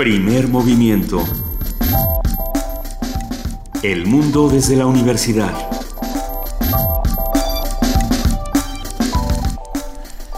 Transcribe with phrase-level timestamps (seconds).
[0.00, 1.22] Primer movimiento.
[3.82, 5.52] El mundo desde la universidad.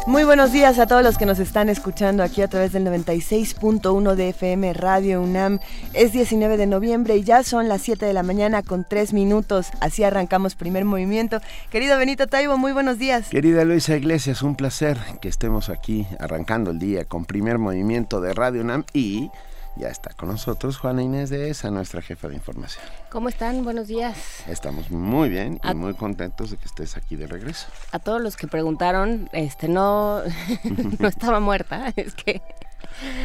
[0.09, 4.17] Muy buenos días a todos los que nos están escuchando aquí a través del 96.1
[4.17, 5.61] de FM Radio UNAM.
[5.93, 9.69] Es 19 de noviembre y ya son las 7 de la mañana con 3 minutos.
[9.79, 11.41] Así arrancamos primer movimiento.
[11.71, 13.29] Querido Benito Taibo, muy buenos días.
[13.29, 18.35] Querida Luisa Iglesias, un placer que estemos aquí arrancando el día con primer movimiento de
[18.35, 19.31] Radio UNAM y
[19.77, 22.85] ya está con nosotros Juana Inés de esa, nuestra jefa de información.
[23.11, 23.65] ¿Cómo están?
[23.65, 24.17] Buenos días.
[24.47, 27.67] Estamos muy bien y muy contentos de que estés aquí de regreso.
[27.91, 30.23] A todos los que preguntaron, este no,
[30.99, 32.43] no estaba muerta, es que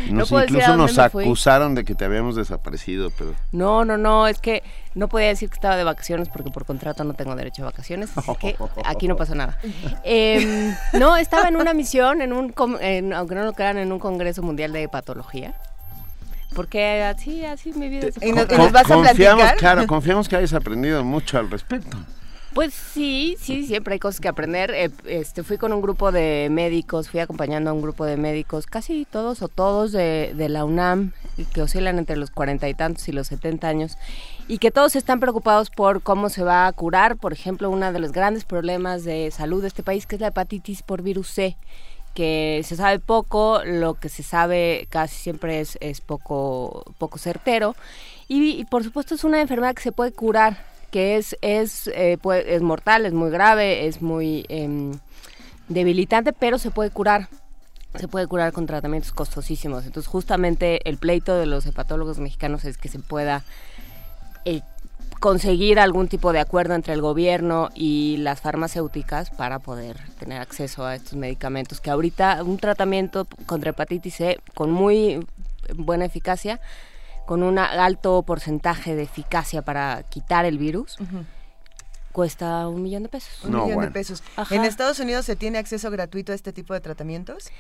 [0.10, 3.34] nos, incluso nos acusaron de que te habíamos desaparecido, pero...
[3.52, 4.64] No, no, no, es que
[4.95, 8.09] no podía decir que estaba de vacaciones porque por contrato no tengo derecho a vacaciones,
[8.16, 9.59] así que aquí no pasó nada.
[10.04, 12.54] Em, no, estaba en una misión, en un,
[13.14, 15.54] aunque no lo crean, en un Congreso Mundial de Patología.
[16.53, 20.54] Porque así, así mi vida se ¿Y nos, vas a confiamos, Claro, confiamos que hayas
[20.54, 21.98] aprendido mucho al respecto.
[22.58, 24.72] Pues sí, sí, siempre hay cosas que aprender.
[24.72, 28.66] Eh, este, fui con un grupo de médicos, fui acompañando a un grupo de médicos,
[28.66, 31.12] casi todos o todos de, de la UNAM,
[31.54, 34.00] que oscilan entre los cuarenta y tantos y los setenta años,
[34.48, 38.00] y que todos están preocupados por cómo se va a curar, por ejemplo, uno de
[38.00, 41.58] los grandes problemas de salud de este país, que es la hepatitis por virus C
[42.18, 47.76] que se sabe poco, lo que se sabe casi siempre es, es poco, poco certero.
[48.28, 52.62] Y, por supuesto es una enfermedad que se puede curar, que es, es, eh, es
[52.64, 54.94] mortal, es muy grave, es muy em,
[55.68, 57.30] debilitante, pero se puede curar
[57.94, 59.86] se puede curar con tratamientos costosísimos.
[59.86, 63.44] Entonces, justamente el pleito de los hepatólogos mexicanos es que se pueda
[64.45, 64.62] eh,
[65.20, 70.86] conseguir algún tipo de acuerdo entre el gobierno y las farmacéuticas para poder tener acceso
[70.86, 75.26] a estos medicamentos que ahorita un tratamiento contra hepatitis C con muy
[75.76, 76.60] buena eficacia
[77.26, 80.98] con un alto porcentaje de eficacia para quitar el virus
[82.17, 83.44] cuesta un millón de pesos.
[83.44, 84.23] Un millón de pesos.
[84.50, 87.52] ¿En Estados Unidos se tiene acceso gratuito a este tipo de tratamientos?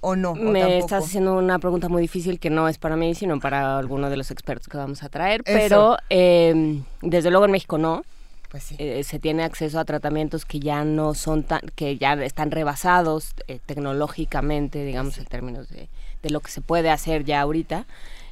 [0.00, 0.34] O no?
[0.34, 4.10] Me estás haciendo una pregunta muy difícil que no es para mí, sino para alguno
[4.10, 8.02] de los expertos que vamos a traer, pero eh, desde luego en México no.
[8.50, 8.76] Pues sí.
[8.78, 13.34] Eh, se tiene acceso a tratamientos que ya no son tan, que ya están rebasados
[13.46, 15.90] eh, tecnológicamente, digamos, en términos de,
[16.22, 17.86] de lo que se puede hacer ya ahorita.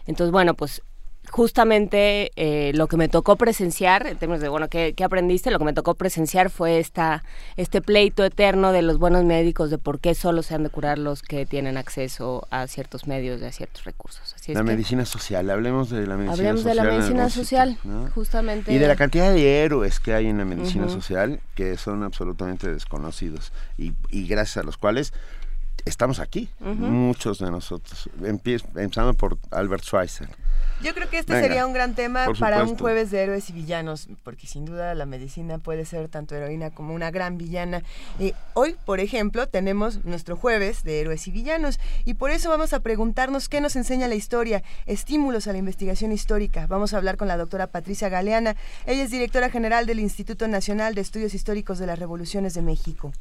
[0.06, 0.80] Entonces, bueno, pues
[1.30, 5.50] justamente eh, lo que me tocó presenciar, en términos de, bueno, ¿qué, aprendiste?
[5.50, 7.24] Lo que me tocó presenciar fue esta,
[7.56, 10.98] este pleito eterno de los buenos médicos de por qué solo se han de curar
[10.98, 14.34] los que tienen acceso a ciertos medios y a ciertos recursos.
[14.48, 16.76] la medicina social, hablemos de la medicina hablemos social.
[16.76, 17.78] de la medicina social,
[18.14, 18.72] justamente.
[18.72, 22.72] Y de la cantidad de héroes que hay en la medicina social que son absolutamente
[22.72, 25.12] desconocidos y, y gracias a los cuales
[25.86, 30.28] estamos aquí, muchos de nosotros, empezando por Albert Schweitzer.
[30.82, 34.08] Yo creo que este sería un gran tema para un jueves de héroes y villanos,
[34.24, 37.82] porque sin duda la medicina puede ser tanto heroína como una gran villana.
[38.18, 42.74] Eh, hoy, por ejemplo, tenemos nuestro jueves de héroes y villanos, y por eso vamos
[42.74, 46.66] a preguntarnos qué nos enseña la historia, estímulos a la investigación histórica.
[46.66, 50.94] Vamos a hablar con la doctora Patricia Galeana, ella es directora general del Instituto Nacional
[50.94, 53.12] de Estudios Históricos de las Revoluciones de México.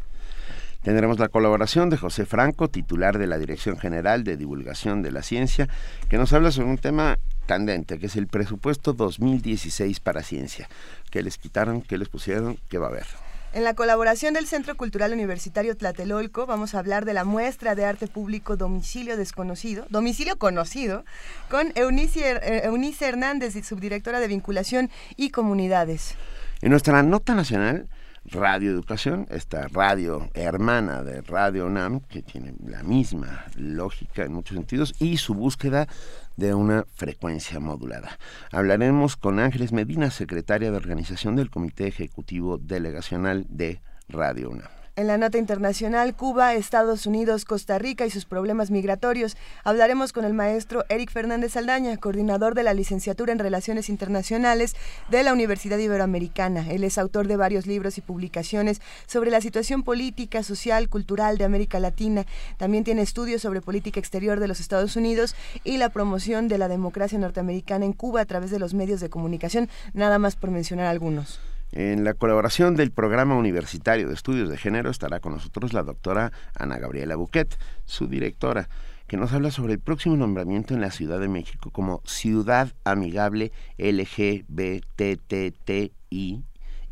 [0.86, 5.24] Tendremos la colaboración de José Franco, titular de la Dirección General de Divulgación de la
[5.24, 5.68] Ciencia,
[6.10, 10.70] que nos habla sobre un tema candente, que es el presupuesto 2016 para ciencia.
[11.10, 11.82] ¿Qué les quitaron?
[11.82, 12.60] ¿Qué les pusieron?
[12.70, 13.08] ¿Qué va a haber?
[13.54, 17.86] En la colaboración del Centro Cultural Universitario Tlatelolco vamos a hablar de la muestra de
[17.86, 21.04] arte público Domicilio Desconocido, Domicilio Conocido,
[21.50, 26.14] con Eunice, eh, Eunice Hernández, subdirectora de Vinculación y Comunidades.
[26.62, 27.88] En nuestra nota nacional
[28.32, 34.56] Radio Educación, esta radio hermana de Radio NAM, que tiene la misma lógica en muchos
[34.56, 35.88] sentidos, y su búsqueda
[36.36, 38.18] de una frecuencia modulada.
[38.52, 44.85] Hablaremos con Ángeles Medina, secretaria de organización del Comité Ejecutivo Delegacional de Radio UNAM.
[44.98, 49.36] En la nota internacional, Cuba, Estados Unidos, Costa Rica y sus problemas migratorios,
[49.66, 54.74] hablaremos con el maestro Eric Fernández Aldaña, coordinador de la licenciatura en Relaciones Internacionales
[55.10, 56.72] de la Universidad Iberoamericana.
[56.72, 61.44] Él es autor de varios libros y publicaciones sobre la situación política, social, cultural de
[61.44, 62.26] América Latina.
[62.56, 65.36] También tiene estudios sobre política exterior de los Estados Unidos
[65.66, 69.10] y la promoción de la democracia norteamericana en Cuba a través de los medios de
[69.10, 71.42] comunicación, nada más por mencionar algunos.
[71.76, 76.32] En la colaboración del Programa Universitario de Estudios de Género estará con nosotros la doctora
[76.58, 78.70] Ana Gabriela Buquet, su directora,
[79.08, 83.52] que nos habla sobre el próximo nombramiento en la Ciudad de México como Ciudad Amigable
[83.78, 84.46] LGBTTI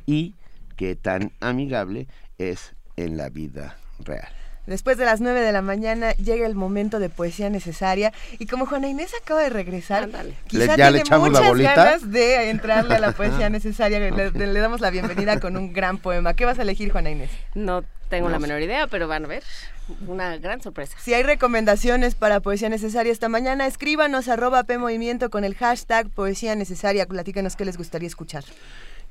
[0.06, 0.35] y
[0.75, 4.43] qué tan amigable es en la vida real.
[4.65, 8.65] Después de las 9 de la mañana llega el momento de poesía necesaria y como
[8.65, 10.10] Juana Inés acaba de regresar,
[10.48, 11.75] quizá ya tiene le echamos muchas la bolita.
[11.75, 14.00] ganas de entrarle a la poesía necesaria.
[14.00, 16.33] Le, le damos la bienvenida con un gran poema.
[16.33, 17.30] ¿Qué vas a elegir, Juana Inés?
[17.56, 19.44] No tengo la menor idea, pero van a ver.
[20.07, 20.95] Una gran sorpresa.
[21.01, 26.56] Si hay recomendaciones para Poesía Necesaria esta mañana, escríbanos arroba PMovimiento con el hashtag Poesía
[26.56, 27.06] Necesaria.
[27.06, 28.45] Platícanos qué les gustaría escuchar.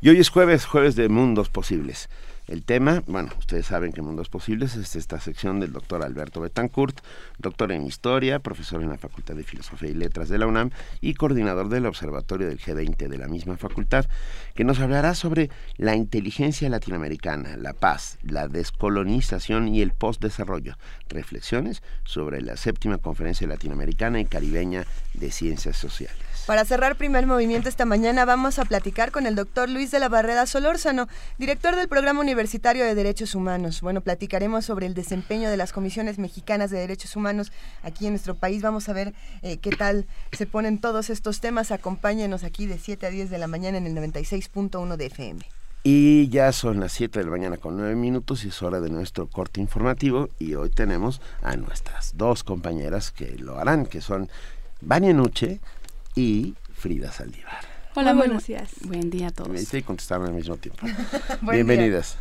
[0.00, 2.08] Y hoy es jueves, jueves de Mundos Posibles.
[2.52, 7.00] El tema, bueno, ustedes saben que Mundos Posibles es esta sección del doctor Alberto Betancourt,
[7.38, 10.68] doctor en Historia, profesor en la Facultad de Filosofía y Letras de la UNAM
[11.00, 14.04] y coordinador del Observatorio del G20 de la misma facultad,
[14.54, 20.76] que nos hablará sobre la inteligencia latinoamericana, la paz, la descolonización y el postdesarrollo.
[21.08, 24.84] Reflexiones sobre la séptima Conferencia Latinoamericana y Caribeña
[25.14, 26.31] de Ciencias Sociales.
[26.46, 30.08] Para cerrar primer movimiento esta mañana vamos a platicar con el doctor Luis de la
[30.08, 31.06] Barreda Solórzano,
[31.38, 33.80] director del Programa Universitario de Derechos Humanos.
[33.80, 37.52] Bueno, platicaremos sobre el desempeño de las comisiones mexicanas de derechos humanos
[37.84, 38.60] aquí en nuestro país.
[38.60, 41.70] Vamos a ver eh, qué tal se ponen todos estos temas.
[41.70, 45.42] Acompáñenos aquí de 7 a 10 de la mañana en el 96.1 de FM.
[45.84, 48.90] Y ya son las 7 de la mañana con 9 minutos y es hora de
[48.90, 54.28] nuestro corte informativo y hoy tenemos a nuestras dos compañeras que lo harán, que son
[54.80, 55.60] Vania Nuche
[56.14, 57.60] y Frida Saldívar.
[57.94, 58.70] Hola, Muy buenos días.
[58.82, 59.50] Buen día a todos.
[59.50, 60.86] Me hice y contestaron al mismo tiempo.
[61.42, 62.16] Bienvenidas.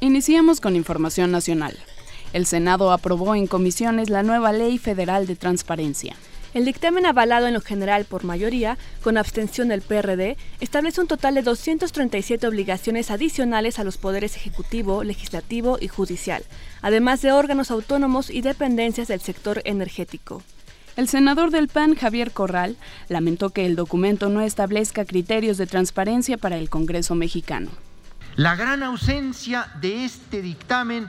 [0.00, 1.76] Iniciamos con información nacional.
[2.32, 6.16] El Senado aprobó en comisiones la nueva Ley Federal de Transparencia.
[6.52, 11.36] El dictamen avalado en lo general por mayoría, con abstención del PRD, establece un total
[11.36, 16.42] de 237 obligaciones adicionales a los poderes ejecutivo, legislativo y judicial,
[16.82, 20.42] además de órganos autónomos y dependencias del sector energético.
[20.96, 22.76] El senador del PAN, Javier Corral,
[23.08, 27.70] lamentó que el documento no establezca criterios de transparencia para el Congreso mexicano.
[28.34, 31.08] La gran ausencia de este dictamen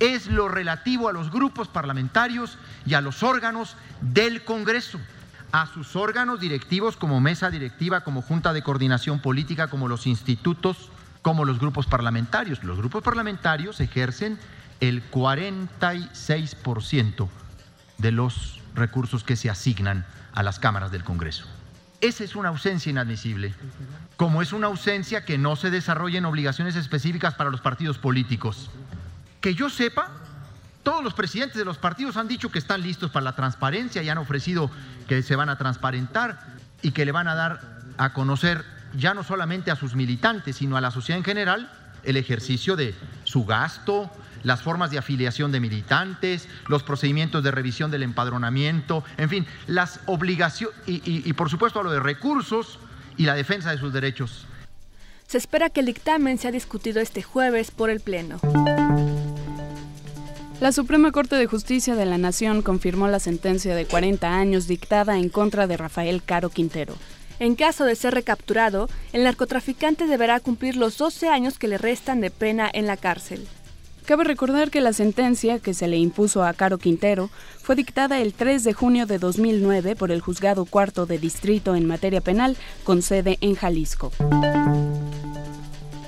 [0.00, 4.98] es lo relativo a los grupos parlamentarios y a los órganos del Congreso,
[5.52, 10.90] a sus órganos directivos como mesa directiva, como Junta de Coordinación Política, como los institutos,
[11.22, 12.62] como los grupos parlamentarios.
[12.62, 14.38] Los grupos parlamentarios ejercen
[14.80, 17.28] el 46%
[17.98, 21.46] de los recursos que se asignan a las cámaras del Congreso.
[22.02, 23.54] Esa es una ausencia inadmisible,
[24.16, 28.70] como es una ausencia que no se desarrollen obligaciones específicas para los partidos políticos.
[29.40, 30.10] Que yo sepa,
[30.82, 34.08] todos los presidentes de los partidos han dicho que están listos para la transparencia y
[34.08, 34.70] han ofrecido
[35.08, 36.38] que se van a transparentar
[36.82, 37.60] y que le van a dar
[37.98, 41.70] a conocer ya no solamente a sus militantes, sino a la sociedad en general,
[42.04, 42.94] el ejercicio de
[43.24, 44.10] su gasto,
[44.42, 50.00] las formas de afiliación de militantes, los procedimientos de revisión del empadronamiento, en fin, las
[50.06, 52.78] obligaciones y, y, por supuesto a lo de recursos
[53.16, 54.46] y la defensa de sus derechos.
[55.26, 58.38] Se espera que el dictamen sea discutido este jueves por el Pleno.
[60.58, 65.18] La Suprema Corte de Justicia de la Nación confirmó la sentencia de 40 años dictada
[65.18, 66.94] en contra de Rafael Caro Quintero.
[67.38, 72.22] En caso de ser recapturado, el narcotraficante deberá cumplir los 12 años que le restan
[72.22, 73.46] de pena en la cárcel.
[74.06, 77.28] Cabe recordar que la sentencia que se le impuso a Caro Quintero
[77.60, 81.86] fue dictada el 3 de junio de 2009 por el Juzgado Cuarto de Distrito en
[81.86, 84.10] materia penal con sede en Jalisco.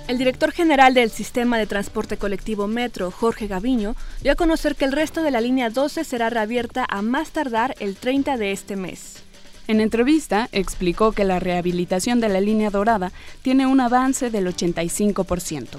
[0.08, 4.86] El director general del Sistema de Transporte Colectivo Metro, Jorge Gaviño, dio a conocer que
[4.86, 8.74] el resto de la línea 12 será reabierta a más tardar el 30 de este
[8.74, 9.22] mes.
[9.66, 13.12] En entrevista, explicó que la rehabilitación de la línea dorada
[13.42, 15.78] tiene un avance del 85%.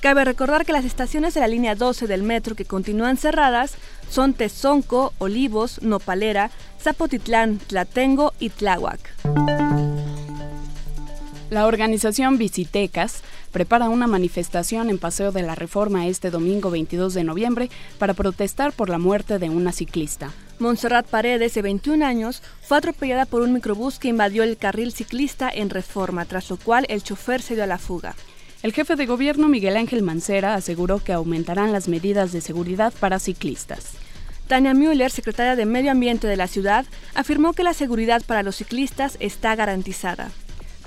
[0.00, 3.74] Cabe recordar que las estaciones de la línea 12 del metro que continúan cerradas
[4.08, 9.00] son Tezonco, Olivos, Nopalera, Zapotitlán, Tlatengo y Tláhuac.
[11.50, 17.24] La organización Visitecas prepara una manifestación en Paseo de la Reforma este domingo 22 de
[17.24, 20.30] noviembre para protestar por la muerte de una ciclista.
[20.58, 25.48] Montserrat Paredes, de 21 años, fue atropellada por un microbús que invadió el carril ciclista
[25.48, 28.14] en Reforma, tras lo cual el chofer se dio a la fuga.
[28.62, 33.20] El jefe de gobierno Miguel Ángel Mancera aseguró que aumentarán las medidas de seguridad para
[33.20, 33.92] ciclistas.
[34.48, 38.56] Tania Müller, secretaria de Medio Ambiente de la ciudad, afirmó que la seguridad para los
[38.56, 40.30] ciclistas está garantizada.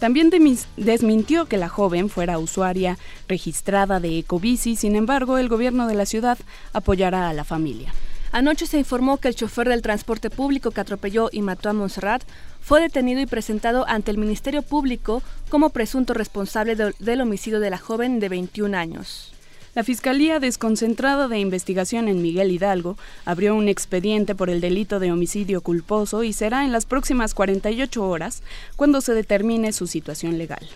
[0.02, 0.32] También
[0.78, 6.08] desmintió que la joven fuera usuaria registrada de Ecobici, sin embargo, el gobierno de la
[6.08, 6.40] ciudad
[6.74, 7.94] apoyará a la familia.
[8.32, 12.24] Anoche se informó que el chofer del transporte público que atropelló y mató a Montserrat
[12.62, 17.70] fue detenido y presentado ante el Ministerio Público como presunto responsable de, del homicidio de
[17.70, 19.32] la joven de 21 años.
[19.74, 25.14] La Fiscalía Desconcentrada de Investigación en Miguel Hidalgo abrió un expediente por el delito de
[25.14, 28.44] homicidio culposo y será en las próximas 48 horas
[28.76, 30.68] cuando se determine su situación legal.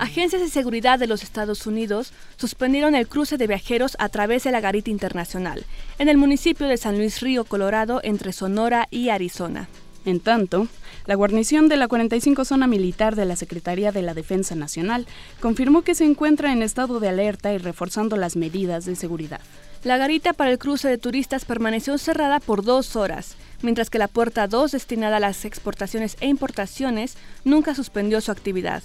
[0.00, 4.50] Agencias de seguridad de los Estados Unidos suspendieron el cruce de viajeros a través de
[4.50, 5.64] la Garita Internacional,
[6.00, 9.68] en el municipio de San Luis Río, Colorado, entre Sonora y Arizona.
[10.06, 10.68] En tanto,
[11.06, 15.04] la guarnición de la 45 Zona Militar de la Secretaría de la Defensa Nacional
[15.40, 19.40] confirmó que se encuentra en estado de alerta y reforzando las medidas de seguridad.
[19.82, 24.06] La garita para el cruce de turistas permaneció cerrada por dos horas, mientras que la
[24.06, 28.84] puerta 2 destinada a las exportaciones e importaciones nunca suspendió su actividad.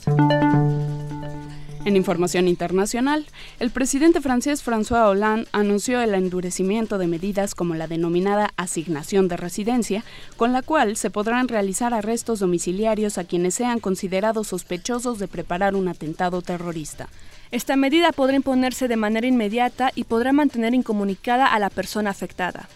[1.83, 3.25] En información internacional,
[3.59, 9.35] el presidente francés François Hollande anunció el endurecimiento de medidas como la denominada asignación de
[9.35, 10.03] residencia,
[10.37, 15.73] con la cual se podrán realizar arrestos domiciliarios a quienes sean considerados sospechosos de preparar
[15.73, 17.09] un atentado terrorista.
[17.49, 22.69] Esta medida podrá imponerse de manera inmediata y podrá mantener incomunicada a la persona afectada.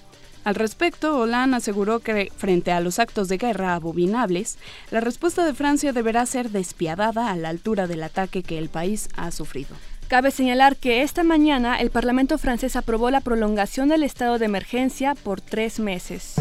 [0.45, 4.59] Al respecto, Hollande aseguró que, frente a los actos de guerra abominables,
[4.91, 9.09] la respuesta de Francia deberá ser despiadada a la altura del ataque que el país
[9.17, 9.75] ha sufrido.
[10.07, 15.15] Cabe señalar que esta mañana el Parlamento francés aprobó la prolongación del estado de emergencia
[15.15, 16.35] por tres meses.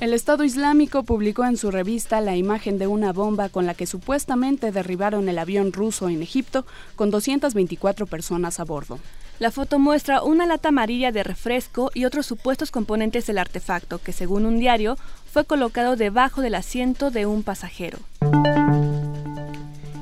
[0.00, 3.86] El Estado Islámico publicó en su revista la imagen de una bomba con la que
[3.86, 6.66] supuestamente derribaron el avión ruso en Egipto
[6.96, 8.98] con 224 personas a bordo.
[9.38, 14.12] La foto muestra una lata amarilla de refresco y otros supuestos componentes del artefacto que,
[14.12, 14.98] según un diario,
[15.30, 17.98] fue colocado debajo del asiento de un pasajero.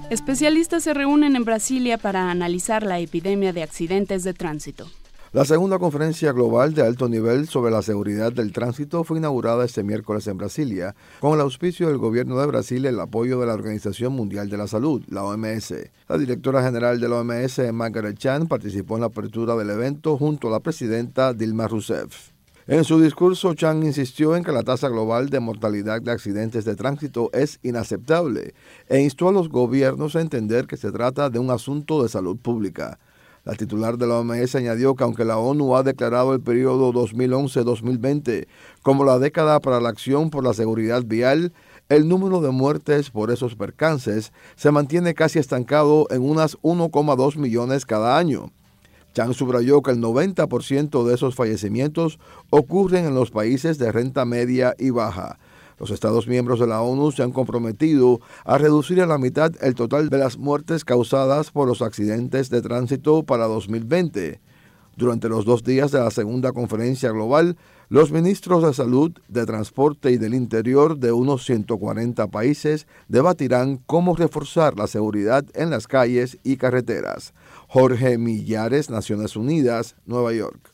[0.09, 4.89] Especialistas se reúnen en Brasilia para analizar la epidemia de accidentes de tránsito.
[5.33, 9.83] La segunda conferencia global de alto nivel sobre la seguridad del tránsito fue inaugurada este
[9.83, 13.55] miércoles en Brasilia, con el auspicio del gobierno de Brasil y el apoyo de la
[13.55, 15.75] Organización Mundial de la Salud, la OMS.
[16.09, 20.47] La directora general de la OMS, Margaret Chan, participó en la apertura del evento junto
[20.47, 22.31] a la presidenta Dilma Rousseff.
[22.69, 26.77] En su discurso, Chan insistió en que la tasa global de mortalidad de accidentes de
[26.77, 28.55] tránsito es inaceptable
[28.89, 32.37] e instó a los gobiernos a entender que se trata de un asunto de salud
[32.37, 32.99] pública.
[33.47, 38.49] La titular de la OMS añadió que aunque la ONU ha declarado el periodo 2011-2020
[38.83, 41.53] como la década para la acción por la seguridad vial,
[41.89, 47.87] el número de muertes por esos percances se mantiene casi estancado en unas 1,2 millones
[47.87, 48.51] cada año.
[49.15, 52.19] Chan subrayó que el 90% de esos fallecimientos
[52.51, 55.39] ocurren en los países de renta media y baja.
[55.79, 59.75] Los Estados miembros de la ONU se han comprometido a reducir a la mitad el
[59.75, 64.41] total de las muertes causadas por los accidentes de tránsito para 2020.
[64.97, 67.59] Durante los dos días de la segunda conferencia global,
[67.91, 74.17] los ministros de Salud, de Transporte y del Interior de unos 140 países debatirán cómo
[74.17, 77.35] reforzar la seguridad en las calles y carreteras.
[77.69, 80.71] Jorge Millares, Naciones Unidas, Nueva York.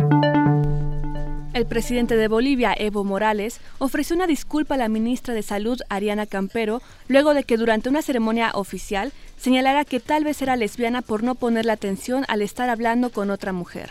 [1.54, 6.24] El presidente de Bolivia, Evo Morales, ofreció una disculpa a la ministra de Salud, Ariana
[6.24, 11.22] Campero, luego de que durante una ceremonia oficial señalara que tal vez era lesbiana por
[11.22, 13.90] no ponerle atención al estar hablando con otra mujer.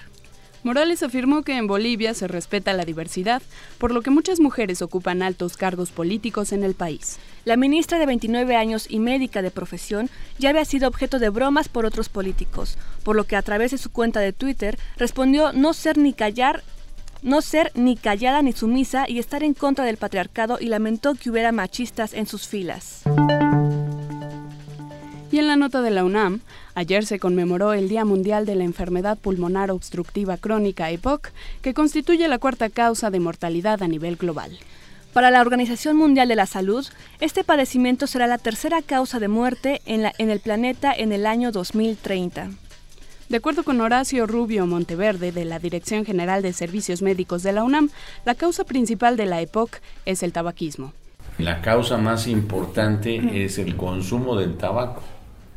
[0.63, 3.43] Morales afirmó que en Bolivia se respeta la diversidad,
[3.77, 7.19] por lo que muchas mujeres ocupan altos cargos políticos en el país.
[7.45, 11.69] La ministra de 29 años y médica de profesión ya había sido objeto de bromas
[11.69, 15.73] por otros políticos, por lo que a través de su cuenta de Twitter respondió no
[15.73, 16.63] ser ni callar
[17.21, 21.29] no ser ni callada ni sumisa y estar en contra del patriarcado y lamentó que
[21.29, 23.03] hubiera machistas en sus filas.
[25.31, 26.41] Y en la nota de la UNAM,
[26.75, 31.29] ayer se conmemoró el Día Mundial de la Enfermedad Pulmonar Obstructiva Crónica EPOC,
[31.61, 34.59] que constituye la cuarta causa de mortalidad a nivel global.
[35.13, 36.85] Para la Organización Mundial de la Salud,
[37.19, 41.25] este padecimiento será la tercera causa de muerte en, la, en el planeta en el
[41.25, 42.49] año 2030.
[43.31, 47.63] De acuerdo con Horacio Rubio Monteverde, de la Dirección General de Servicios Médicos de la
[47.63, 47.89] UNAM,
[48.25, 50.91] la causa principal de la EPOC es el tabaquismo.
[51.37, 55.01] La causa más importante es el consumo del tabaco.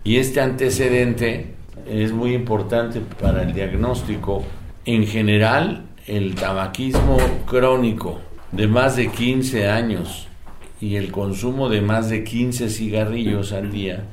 [0.04, 1.56] Y este antecedente
[1.90, 4.44] es muy importante para el diagnóstico.
[4.84, 8.20] En general, el tabaquismo crónico
[8.52, 10.28] de más de 15 años
[10.80, 14.04] y el consumo de más de 15 cigarrillos al día,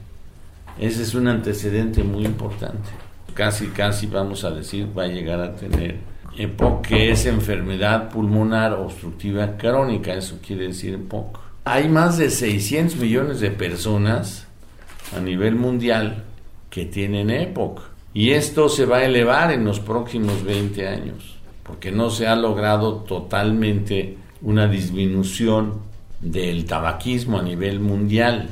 [0.80, 2.90] ese es un antecedente muy importante
[3.34, 6.00] casi, casi vamos a decir, va a llegar a tener
[6.38, 11.40] EPOC, que es enfermedad pulmonar obstructiva crónica, eso quiere decir EPOC.
[11.66, 14.48] Hay más de 600 millones de personas
[15.16, 16.24] a nivel mundial
[16.70, 17.82] que tienen EPOC.
[18.14, 22.36] Y esto se va a elevar en los próximos 20 años, porque no se ha
[22.36, 25.82] logrado totalmente una disminución
[26.20, 28.50] del tabaquismo a nivel mundial.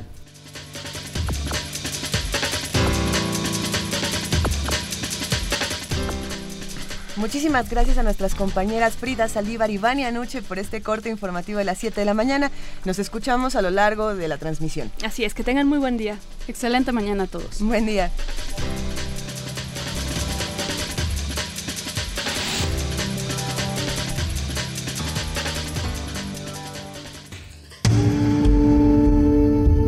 [7.19, 11.65] Muchísimas gracias a nuestras compañeras Frida Saldívar y Vania Nuche por este corte informativo de
[11.65, 12.49] las 7 de la mañana.
[12.85, 14.89] Nos escuchamos a lo largo de la transmisión.
[15.03, 16.17] Así es, que tengan muy buen día.
[16.47, 17.59] Excelente mañana a todos.
[17.59, 18.09] Buen día.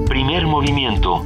[0.09, 1.25] Primer movimiento.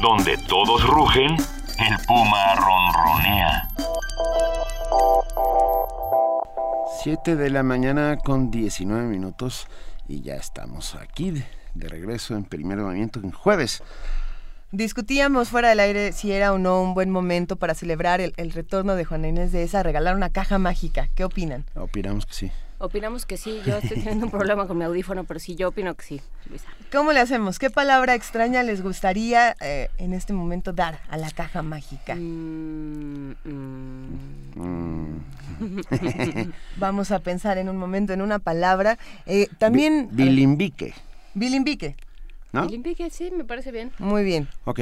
[0.00, 1.36] Donde todos rugen,
[1.78, 3.68] el puma ronronea.
[7.02, 9.68] 7 de la mañana con 19 minutos
[10.08, 11.44] y ya estamos aquí de,
[11.74, 13.82] de regreso en primer movimiento en jueves.
[14.72, 18.52] Discutíamos fuera del aire si era o no un buen momento para celebrar el, el
[18.52, 21.08] retorno de Juana Inés de esa, regalar una caja mágica.
[21.14, 21.64] ¿Qué opinan?
[21.76, 22.52] Opinamos que sí.
[22.80, 25.94] Opinamos que sí, yo estoy teniendo un problema con mi audífono, pero sí, yo opino
[25.94, 26.66] que sí, Luisa.
[26.92, 27.58] ¿Cómo le hacemos?
[27.58, 32.14] ¿Qué palabra extraña les gustaría eh, en este momento dar a la caja mágica?
[32.14, 34.54] Mm, mm.
[34.54, 35.20] Mm.
[36.76, 38.96] Vamos a pensar en un momento en una palabra.
[39.26, 40.08] Eh, también...
[40.12, 40.94] Bi- Bilimbique,
[41.34, 41.96] Bilimbique.
[42.52, 42.62] ¿no?
[42.64, 43.92] El Impique, sí, me parece bien.
[43.98, 44.48] Muy bien.
[44.64, 44.80] Ok.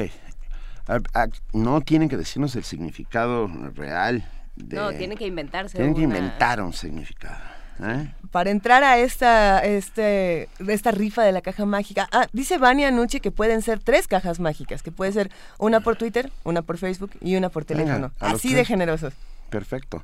[0.87, 4.23] A- a- no tienen que decirnos el significado real.
[4.55, 7.37] De, No, tienen que inventarse tienen que inventar un significado.
[7.81, 8.13] ¿Eh?
[8.31, 13.19] Para entrar a esta, este, esta rifa de la caja mágica, ah, dice Vania Nucci
[13.19, 17.11] que pueden ser tres cajas mágicas, que puede ser una por Twitter, una por Facebook
[17.21, 18.11] y una por teléfono.
[18.19, 19.13] Así de generosos.
[19.49, 20.03] Perfecto.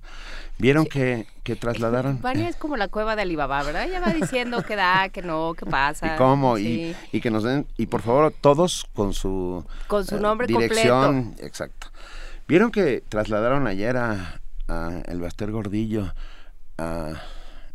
[0.58, 2.22] ¿Vieron que, que trasladaron?
[2.22, 3.84] Vania es como la cueva de Alibaba, ¿verdad?
[3.84, 6.15] Ella va diciendo que da, que no, que pasa.
[6.15, 6.56] ¿Y cómo?
[6.56, 6.96] Sí.
[7.12, 10.48] Y, y que nos den, y por favor, todos con su, Con su eh, nombre
[10.48, 11.36] dirección.
[11.39, 11.88] Exacto.
[12.48, 16.13] ¿Vieron que trasladaron ayer a, a el Baster Gordillo
[16.77, 17.13] a,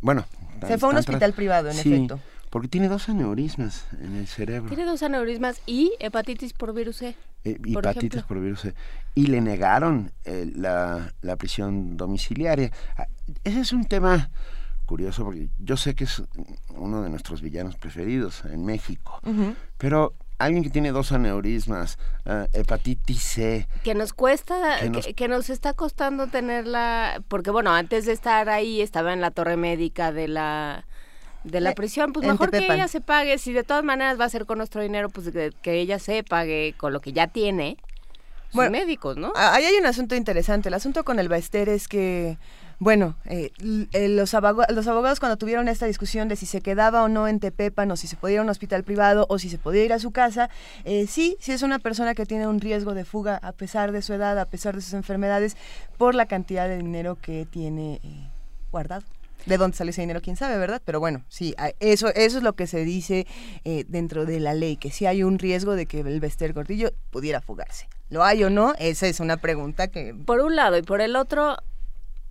[0.01, 0.25] bueno,
[0.67, 2.19] Se fue a un hospital privado, en Sí, efecto.
[2.49, 4.69] porque tiene dos aneurismas en el cerebro.
[4.69, 7.15] Tiene dos aneurismas y hepatitis por virus C.
[7.45, 8.27] Eh, por hepatitis ejemplo.
[8.27, 8.73] por virus C.
[9.15, 12.71] Y le negaron eh, la, la prisión domiciliaria.
[12.97, 13.07] Ah,
[13.43, 14.29] Ese es un tema
[14.85, 16.23] curioso porque yo sé que es
[16.69, 19.21] uno de nuestros villanos preferidos en México.
[19.77, 25.07] Pero alguien que tiene dos aneurismas, ah, hepatitis C, Que nos cuesta, Que que nos-
[25.15, 29.57] que nos, está costando tenerla, porque bueno, antes de estar ahí estaba en la torre
[29.57, 30.85] médica de la
[31.45, 34.25] de la Eh, prisión, pues mejor que ella se pague, si de todas maneras va
[34.25, 37.27] a ser con nuestro dinero, pues que, que ella se pague con lo que ya
[37.27, 37.77] tiene,
[38.47, 39.31] sus Bueno, médicos, ¿no?
[39.37, 40.67] Ah, Ahí hay un asunto interesante.
[40.67, 42.37] El asunto con el Baester es que,
[42.79, 43.51] bueno, eh,
[43.91, 47.27] eh, los, aboga- los abogados cuando tuvieron esta discusión de si se quedaba o no
[47.27, 49.83] en Tepepan o si se podía ir a un hospital privado o si se podía
[49.83, 50.49] ir a su casa,
[50.85, 54.01] eh, sí, sí es una persona que tiene un riesgo de fuga a pesar de
[54.01, 55.57] su edad, a pesar de sus enfermedades,
[55.97, 58.29] por la cantidad de dinero que tiene eh,
[58.71, 59.03] guardado.
[59.45, 60.81] De dónde sale ese dinero, quién sabe, ¿verdad?
[60.83, 63.25] Pero bueno, sí, eso, eso es lo que se dice
[63.63, 66.91] eh, dentro de la ley, que sí hay un riesgo de que el Bester Gordillo
[67.09, 67.87] pudiera fugarse.
[68.09, 68.73] ¿Lo hay o no?
[68.79, 70.13] Esa es una pregunta que...
[70.13, 71.55] Por un lado y por el otro,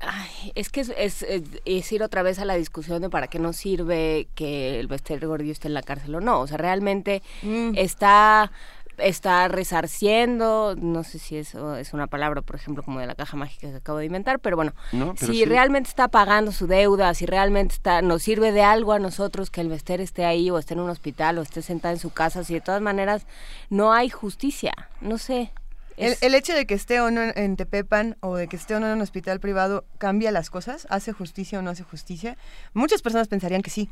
[0.00, 3.56] ay, es que es, es- ir otra vez a la discusión de para qué nos
[3.56, 6.40] sirve que el Bester Gordillo esté en la cárcel o no.
[6.40, 7.72] O sea, realmente Mm.
[7.76, 8.50] está
[8.98, 13.36] está resarciendo, no sé si eso es una palabra, por ejemplo, como de la caja
[13.36, 15.14] mágica que acabo de inventar, pero bueno, ¿no?
[15.14, 15.44] Pero si sí.
[15.44, 19.60] realmente está pagando su deuda, si realmente está nos sirve de algo a nosotros que
[19.60, 22.42] el Bester esté ahí o esté en un hospital o esté sentada en su casa,
[22.42, 23.24] si de todas maneras
[23.70, 25.52] no hay justicia, no sé.
[25.98, 28.74] El, es- el hecho de que esté o no en, Tepepan o de que esté
[28.74, 32.36] o no en un hospital privado cambia las cosas, hace justicia o no hace justicia.
[32.74, 33.90] Muchas personas pensarían que sí,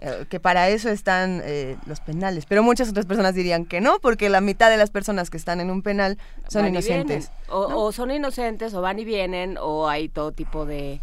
[0.00, 3.98] eh, que para eso están eh, los penales, pero muchas otras personas dirían que no,
[4.00, 7.30] porque la mitad de las personas que están en un penal son van inocentes.
[7.48, 11.00] O, o son inocentes, o van y vienen, o hay todo tipo de,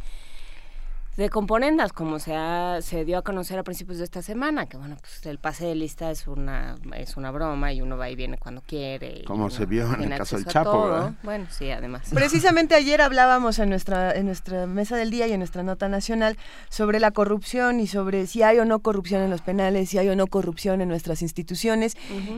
[1.18, 4.78] de componendas, como se, ha- se dio a conocer a principios de esta semana, que
[4.78, 8.16] bueno, pues el pase de lista es una, es una broma y uno va y
[8.16, 9.20] viene cuando quiere.
[9.20, 10.86] y Como uno se vio en el caso del Chapo.
[10.90, 11.14] ¿verdad?
[11.24, 12.10] Bueno, sí, además.
[12.14, 16.38] Precisamente ayer hablábamos en nuestra, en nuestra mesa del día y en nuestra nota nacional
[16.70, 20.10] sobre la corrupción y sobre si hay o no corrupción en los penales, si hay
[20.10, 21.96] o no corrupción en nuestras instituciones.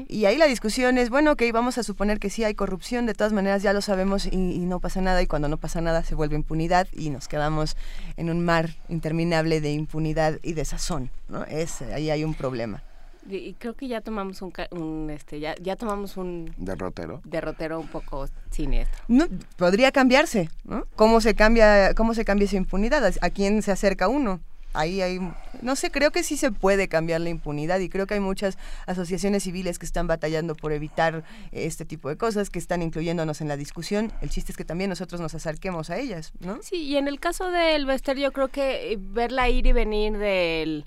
[0.08, 3.14] Y ahí la discusión es, bueno, ok, vamos a suponer que sí hay corrupción, de
[3.14, 6.04] todas maneras ya lo sabemos y, y no pasa nada, y cuando no pasa nada
[6.04, 7.78] se vuelve impunidad y nos quedamos
[8.18, 11.43] en un mar interminable de impunidad y desazón, ¿no?
[11.45, 12.84] Es, ahí hay un problema.
[13.28, 17.21] Y, creo que ya tomamos un, ca- un, este, ya, ya tomamos un derrotero.
[17.25, 19.04] derrotero un poco siniestro.
[19.08, 19.25] No,
[19.58, 20.86] podría cambiarse, ¿no?
[20.95, 23.04] ¿Cómo se cambia, cómo se cambia esa impunidad?
[23.04, 24.41] ¿A- ¿A quién se acerca uno?
[24.76, 25.20] Ahí hay,
[25.62, 28.58] no sé, creo que sí se puede cambiar la impunidad y creo que hay muchas
[28.86, 33.42] asociaciones civiles que están batallando por evitar eh, este tipo de cosas, que están incluyéndonos
[33.42, 34.12] en la discusión.
[34.22, 36.60] El chiste es que también nosotros nos acerquemos a ellas, ¿no?
[36.62, 40.18] Sí, y en el caso del Bester, yo creo que eh, verla ir y venir
[40.18, 40.86] del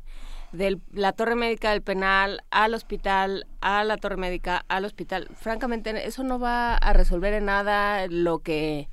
[0.53, 6.07] de la torre médica del penal al hospital, a la torre médica, al hospital, francamente
[6.07, 8.89] eso no va a resolver en nada lo que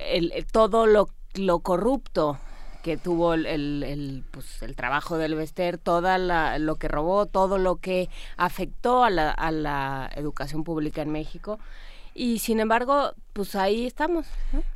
[0.00, 2.38] el, todo lo, lo corrupto
[2.88, 7.58] que tuvo el, el, pues, el trabajo del Vester, toda la, lo que robó, todo
[7.58, 11.58] lo que afectó a la, a la educación pública en México.
[12.14, 14.26] Y sin embargo, pues ahí estamos.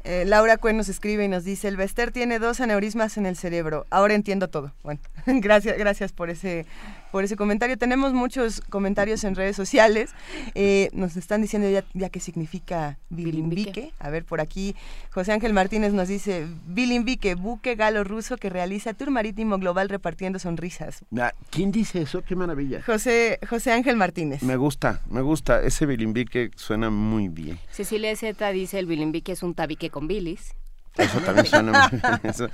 [0.04, 3.36] Eh, Laura Cuen nos escribe y nos dice, el Vester tiene dos aneurismas en el
[3.36, 3.86] cerebro.
[3.90, 4.72] Ahora entiendo todo.
[4.82, 6.66] Bueno, gracias, gracias por ese
[7.12, 7.76] por ese comentario.
[7.76, 10.10] Tenemos muchos comentarios en redes sociales.
[10.54, 13.92] Eh, nos están diciendo ya, ya qué significa bilimbique.
[13.98, 14.74] A ver, por aquí
[15.10, 20.38] José Ángel Martínez nos dice, bilimbique, buque galo ruso que realiza tour marítimo global repartiendo
[20.38, 21.04] sonrisas.
[21.16, 22.22] Ah, ¿Quién dice eso?
[22.22, 22.82] Qué maravilla.
[22.82, 24.42] José, José Ángel Martínez.
[24.42, 25.60] Me gusta, me gusta.
[25.62, 27.58] Ese bilimbique suena muy bien.
[27.70, 30.54] Cecilia Z dice, el bilimbique es un tabique con bilis.
[30.96, 32.50] Eso también suena muy bien.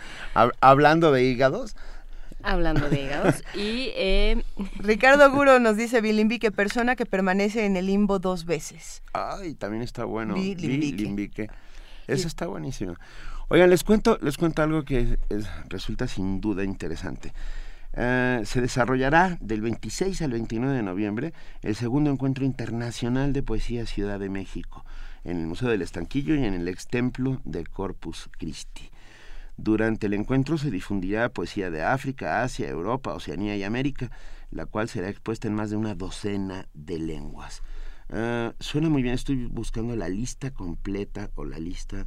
[0.61, 1.74] Hablando de hígados,
[2.42, 3.42] Hablando de hígados.
[3.55, 4.42] Y eh,
[4.77, 9.03] Ricardo Guro nos dice bilimbique, persona que permanece en el limbo dos veces.
[9.12, 10.35] Ay, también está bueno.
[10.35, 11.51] Bilimbique.
[12.07, 12.94] Eso está buenísimo.
[13.48, 15.18] Oigan, les cuento, les cuento algo que
[15.68, 17.33] resulta sin duda interesante.
[17.94, 23.87] Eh, se desarrollará del 26 al 29 de noviembre el segundo encuentro internacional de poesía
[23.87, 24.85] Ciudad de México
[25.24, 28.90] en el Museo del Estanquillo y en el ex templo del Corpus Christi.
[29.57, 34.11] Durante el encuentro se difundirá poesía de África, Asia, Europa, Oceanía y América,
[34.50, 37.62] la cual será expuesta en más de una docena de lenguas.
[38.11, 42.07] Ah, suena muy bien, estoy buscando la lista completa o la lista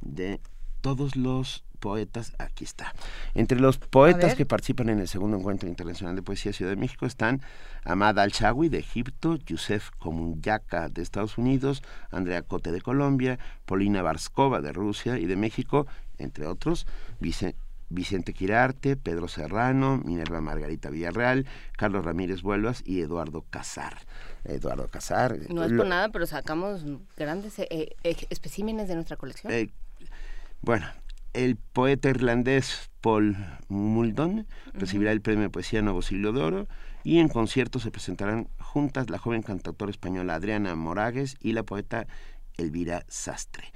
[0.00, 0.40] de
[0.80, 2.94] todos los poetas, aquí está.
[3.34, 7.04] Entre los poetas que participan en el segundo encuentro internacional de poesía Ciudad de México
[7.04, 7.42] están
[7.84, 14.62] Amad Al-Shawi de Egipto, Yusef Komunyaka de Estados Unidos, Andrea Cote de Colombia, Polina Barskova
[14.62, 16.86] de Rusia y de México, entre otros,
[17.90, 21.44] Vicente Quirarte, Pedro Serrano, Minerva Margarita Villarreal,
[21.76, 23.98] Carlos Ramírez Vuelvas y Eduardo Casar.
[24.44, 25.36] Eduardo Casar.
[25.50, 26.82] No es por nada, pero sacamos
[27.14, 27.68] grandes eh,
[28.02, 29.52] eh, especímenes de nuestra colección.
[29.52, 29.68] Eh,
[30.62, 30.86] bueno,
[31.34, 33.36] el poeta irlandés Paul
[33.68, 36.68] Muldon recibirá el premio de poesía Nuevo Siglo de Oro
[37.02, 42.06] y en concierto se presentarán juntas la joven cantautora española Adriana Moragues y la poeta
[42.56, 43.72] Elvira Sastre.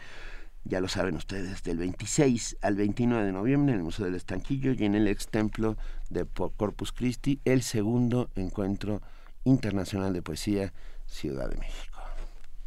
[0.64, 4.72] Ya lo saben ustedes, del 26 al 29 de noviembre en el Museo del Estanquillo
[4.72, 5.76] y en el ex templo
[6.10, 9.02] de Corpus Christi, el segundo encuentro
[9.44, 10.72] internacional de poesía
[11.06, 11.97] Ciudad de México.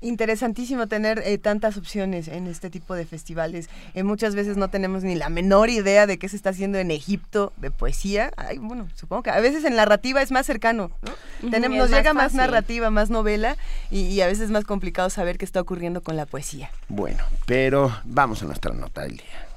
[0.02, 3.70] Interesantísimo tener eh, tantas opciones en este tipo de festivales.
[3.94, 6.90] Eh, muchas veces no tenemos ni la menor idea de qué se está haciendo en
[6.92, 8.32] Egipto de poesía.
[8.36, 11.50] Ay, bueno, supongo que a veces en narrativa es más cercano, ¿no?
[11.52, 13.58] tenemos, nos llega más, narrativa, más novela
[13.90, 16.72] y, y, a veces es más complicado saber qué está ocurriendo con la poesía.
[16.90, 19.51] Bueno, pero vamos a nuestra nota del día.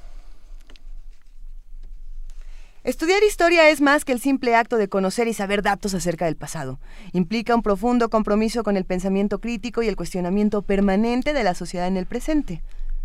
[2.85, 6.35] Estudiar historia es más que el simple acto de conocer y saber datos acerca del
[6.35, 6.79] pasado.
[7.13, 11.87] Implica un profundo compromiso con el pensamiento crítico y el cuestionamiento permanente de la sociedad
[11.87, 12.61] en el presente.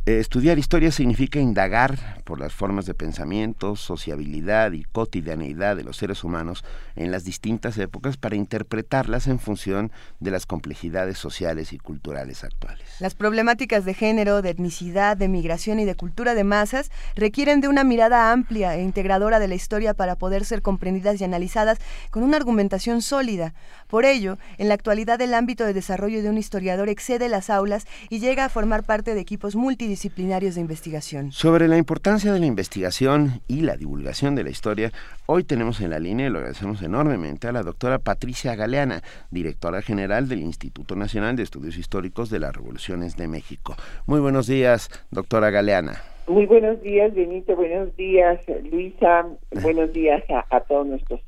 [0.07, 5.99] Eh, estudiar historia significa indagar por las formas de pensamiento, sociabilidad y cotidianeidad de los
[5.99, 6.65] seres humanos
[6.97, 12.87] en las distintas épocas para interpretarlas en función de las complejidades sociales y culturales actuales.
[12.99, 17.69] Las problemáticas de género, de etnicidad, de migración y de cultura de masas requieren de
[17.69, 21.79] una mirada amplia e integradora de la historia para poder ser comprendidas y analizadas
[22.11, 23.53] con una argumentación sólida.
[23.87, 27.87] Por ello, en la actualidad el ámbito de desarrollo de un historiador excede las aulas
[28.09, 31.33] y llega a formar parte de equipos multidisciplinarios de investigación.
[31.33, 34.93] Sobre la importancia de la investigación y la divulgación de la historia,
[35.27, 39.83] hoy tenemos en la línea, y lo agradecemos enormemente, a la doctora Patricia Galeana, directora
[39.83, 43.75] general del Instituto Nacional de Estudios Históricos de las Revoluciones de México.
[44.07, 46.01] Muy buenos días, doctora Galeana.
[46.29, 47.57] Muy buenos días, Benito.
[47.57, 49.27] Buenos días, Luisa.
[49.63, 51.21] Buenos días a, todos nuestros.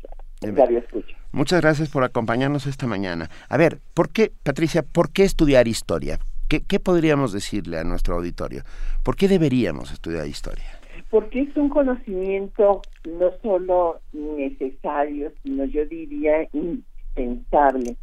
[1.33, 3.29] Muchas gracias por acompañarnos esta mañana.
[3.48, 6.18] A ver, ¿por qué, Patricia, por qué estudiar historia?
[6.60, 8.62] ¿Qué, podríamos decirle a nuestro auditorio?
[9.02, 10.66] ¿Por qué deberíamos estudiar historia?
[11.08, 17.96] Porque es un conocimiento no solo necesario, sino yo diría indispensable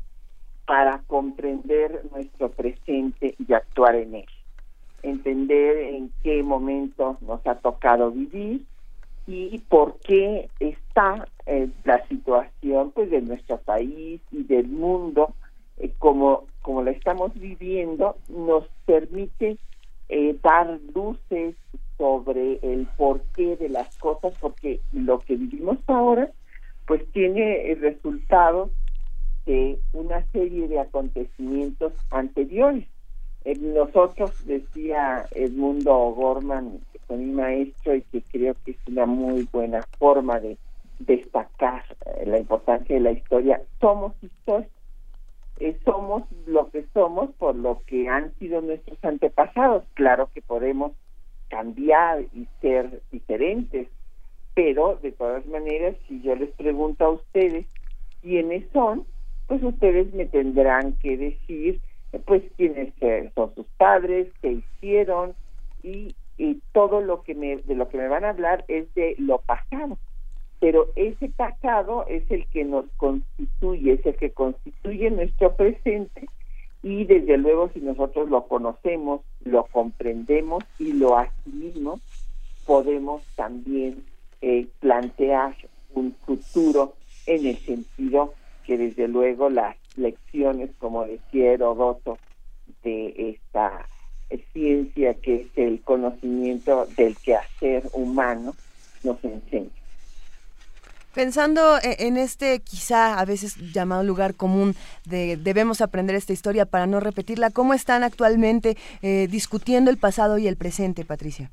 [0.65, 4.25] para comprender nuestro presente y actuar en él.
[5.03, 8.65] Entender en qué momento nos ha tocado vivir
[9.27, 15.35] y por qué está eh, la situación pues de nuestro país y del mundo
[15.80, 19.58] eh, como como la estamos viviendo nos permite
[20.10, 21.56] eh, dar luces
[21.98, 26.30] sobre el porqué de las cosas porque lo que vivimos ahora
[26.86, 28.72] pues tiene resultados
[29.46, 32.88] de una serie de acontecimientos anteriores
[33.58, 39.82] nosotros decía Edmundo Gorman con mi maestro y que creo que es una muy buena
[39.98, 40.58] forma de
[41.00, 43.62] destacar eh, la importancia de la historia.
[43.80, 44.70] Somos historia,
[45.60, 49.84] eh, somos lo que somos por lo que han sido nuestros antepasados.
[49.93, 50.93] Claro que podemos
[51.50, 53.88] cambiar y ser diferentes.
[54.56, 57.65] Pero de todas maneras, si yo les pregunto a ustedes
[58.22, 59.06] quiénes son,
[59.48, 61.82] pues ustedes me tendrán que decir
[62.26, 62.91] pues quiénes
[63.36, 65.36] son sus padres, qué hicieron
[65.84, 69.15] y, y todo lo que me de lo que me van a hablar es de
[69.19, 69.98] lo pasado
[70.60, 76.28] pero ese pasado es el que nos constituye, es el que constituye nuestro presente
[76.84, 82.02] y desde luego si nosotros lo conocemos, lo comprendemos y lo asumimos,
[82.65, 84.04] podemos también
[84.41, 85.56] eh, plantear
[85.93, 86.93] un futuro
[87.26, 88.34] en el sentido
[88.65, 92.17] que desde luego las lecciones, como decía Herodoto,
[92.84, 93.86] de esta
[94.54, 98.54] ciencia que es el conocimiento del quehacer humano,
[99.04, 99.79] nos enseña.
[101.13, 106.65] Pensando e-, en este quizá a veces llamado lugar común de debemos aprender esta historia
[106.65, 111.50] para no repetirla, ¿cómo están actualmente eh, discutiendo el pasado y el presente, Patricia?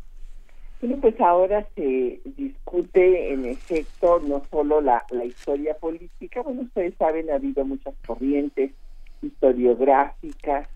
[0.81, 6.95] Bueno, pues ahora se discute en efecto no solo la, la historia política, bueno, ustedes
[6.99, 8.73] saben, ha habido muchas corrientes
[9.23, 10.69] historiográficas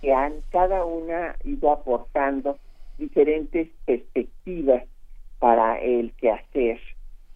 [0.00, 2.58] que han cada una ido aportando
[2.98, 4.84] diferentes perspectivas
[5.38, 6.80] para el quehacer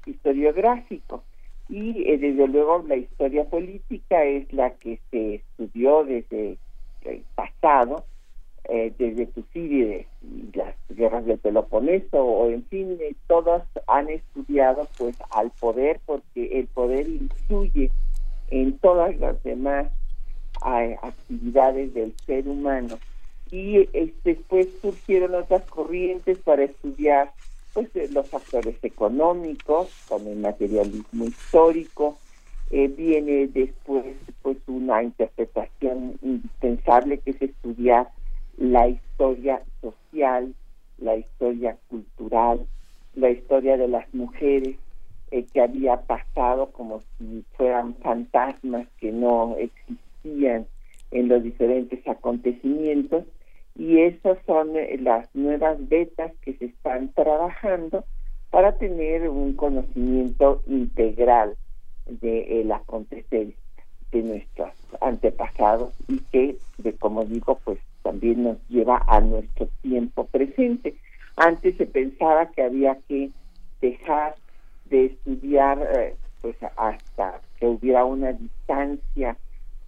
[0.07, 1.23] historiográfico.
[1.69, 6.59] Y eh, desde luego la historia política es la que se estudió desde
[7.03, 8.05] el pasado,
[8.69, 14.89] eh, desde Tucídides y las guerras del Peloponeso, o en fin, eh, todos han estudiado
[14.97, 17.91] pues al poder porque el poder influye
[18.51, 19.89] en todas las demás
[20.63, 22.99] actividades del ser humano.
[23.51, 23.89] Y
[24.25, 27.33] después surgieron otras corrientes para estudiar
[27.77, 32.17] pues los factores económicos, con el materialismo histórico,
[32.71, 38.09] eh, viene después pues una interpretación indispensable que es estudiar
[38.57, 40.55] la historia social,
[40.97, 42.67] la historia cultural,
[43.15, 44.77] la historia de las mujeres
[45.31, 50.67] eh, que había pasado como si fueran fantasmas que no existían
[51.11, 53.25] en los diferentes acontecimientos
[53.79, 58.05] y esas son eh, las nuevas betas que se están trabajando
[58.51, 61.57] para tener un conocimiento integral
[62.07, 63.49] de el acontecer
[64.13, 70.25] de nuestros antepasados y que, de, como digo, pues también nos lleva a nuestro tiempo
[70.27, 70.97] presente.
[71.37, 73.31] Antes se pensaba que había que
[73.83, 74.37] dejar
[74.87, 79.37] de estudiar eh, pues hasta que hubiera una distancia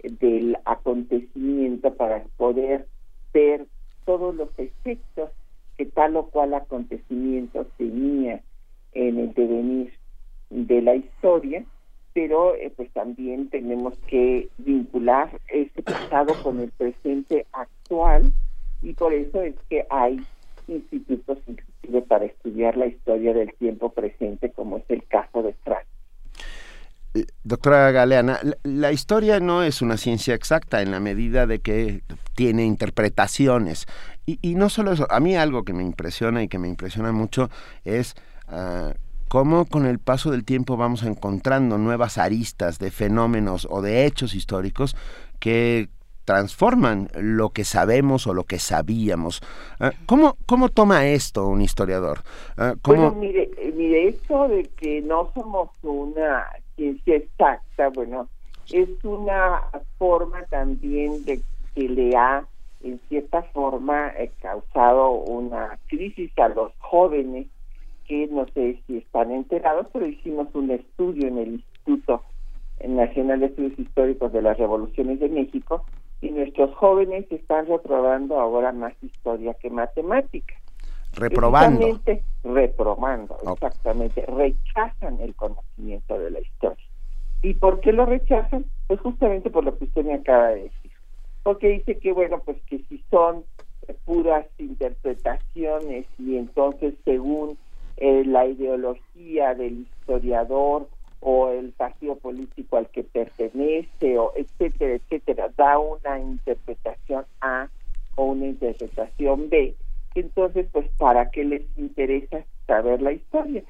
[0.02, 2.86] del acontecimiento para poder
[3.32, 3.66] ver
[4.08, 5.28] todos los efectos
[5.76, 8.40] que tal o cual acontecimiento tenía
[8.92, 9.92] en el devenir
[10.48, 11.62] de la historia,
[12.14, 18.32] pero eh, pues también tenemos que vincular ese pasado con el presente actual
[18.80, 20.18] y por eso es que hay
[20.68, 25.97] institutos inclusive para estudiar la historia del tiempo presente como es el caso de Francia.
[27.14, 32.02] Eh, doctora Galeana, la, historia no es una ciencia exacta en la medida de que
[32.34, 33.86] tiene interpretaciones.
[34.26, 37.48] Y, no solo eso, a mí algo que me impresiona y que me impresiona mucho
[37.84, 38.14] es
[38.48, 38.92] uh,
[39.28, 44.34] cómo con el paso del tiempo vamos encontrando nuevas aristas de fenómenos o de hechos
[44.34, 44.96] históricos
[45.38, 45.88] que
[46.28, 49.40] transforman lo que sabemos o lo que sabíamos.
[49.80, 52.18] Ah, ¿cómo, ¿Cómo toma esto un historiador?
[52.84, 56.44] Bueno, mire, eh, mire, esto de que no somos una
[56.76, 58.28] ciencia exacta, bueno,
[58.70, 59.62] es una
[59.96, 61.40] forma también de
[61.74, 62.44] que le ha,
[62.82, 67.46] en cierta forma, eh, causado una crisis a los jóvenes
[68.06, 72.22] que no sé si están enterados, pero hicimos un estudio en el Instituto
[72.86, 75.86] Nacional de Estudios Históricos de las Revoluciones de México
[76.20, 80.54] y nuestros jóvenes están reprobando ahora más historia que matemática.
[81.14, 82.00] Reprobando.
[82.44, 84.24] Reprobando, exactamente.
[84.26, 86.84] Rechazan el conocimiento de la historia.
[87.42, 88.64] ¿Y por qué lo rechazan?
[88.86, 90.90] Pues justamente por lo que usted me acaba de decir.
[91.42, 93.44] Porque dice que, bueno, pues que si son
[94.04, 97.56] puras interpretaciones y entonces según
[97.96, 100.88] eh, la ideología del historiador
[101.20, 107.68] o el partido político al que pertenece o etcétera, etcétera, da una interpretación A
[108.16, 109.74] o una interpretación B,
[110.14, 113.62] entonces pues para qué les interesa saber la historia.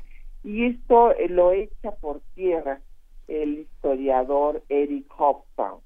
[0.45, 2.81] Y esto eh, lo echa por tierra
[3.27, 5.81] el historiador Eric Hobsbawm,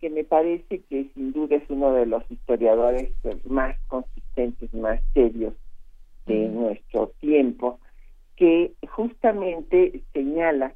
[0.00, 3.12] que me parece que sin duda es uno de los historiadores
[3.44, 5.54] más consistentes, más serios
[6.26, 7.80] de nuestro tiempo,
[8.36, 10.74] que justamente señala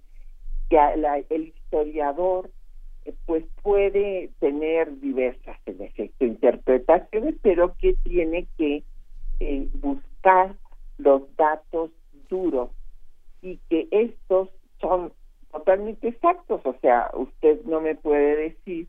[0.70, 0.78] que
[1.28, 2.50] el historiador
[3.04, 8.85] eh, pues puede tener diversas en efecto interpretaciones pero que tiene que
[9.40, 10.54] eh, buscar
[10.96, 11.90] los datos
[12.28, 12.70] duros
[13.42, 14.48] y que estos
[14.80, 15.12] son
[15.50, 18.87] totalmente exactos, o sea, usted no me puede decir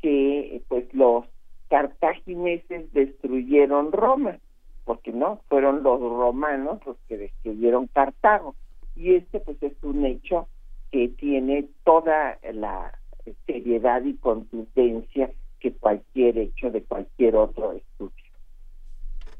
[0.00, 1.24] que pues los
[1.68, 4.38] cartagineses destruyeron Roma,
[4.84, 8.54] porque no, fueron los romanos los que destruyeron Cartago.
[8.94, 10.48] Y este pues es un hecho
[10.90, 12.98] que tiene toda la
[13.46, 18.28] seriedad y contundencia que cualquier hecho de cualquier otro estudio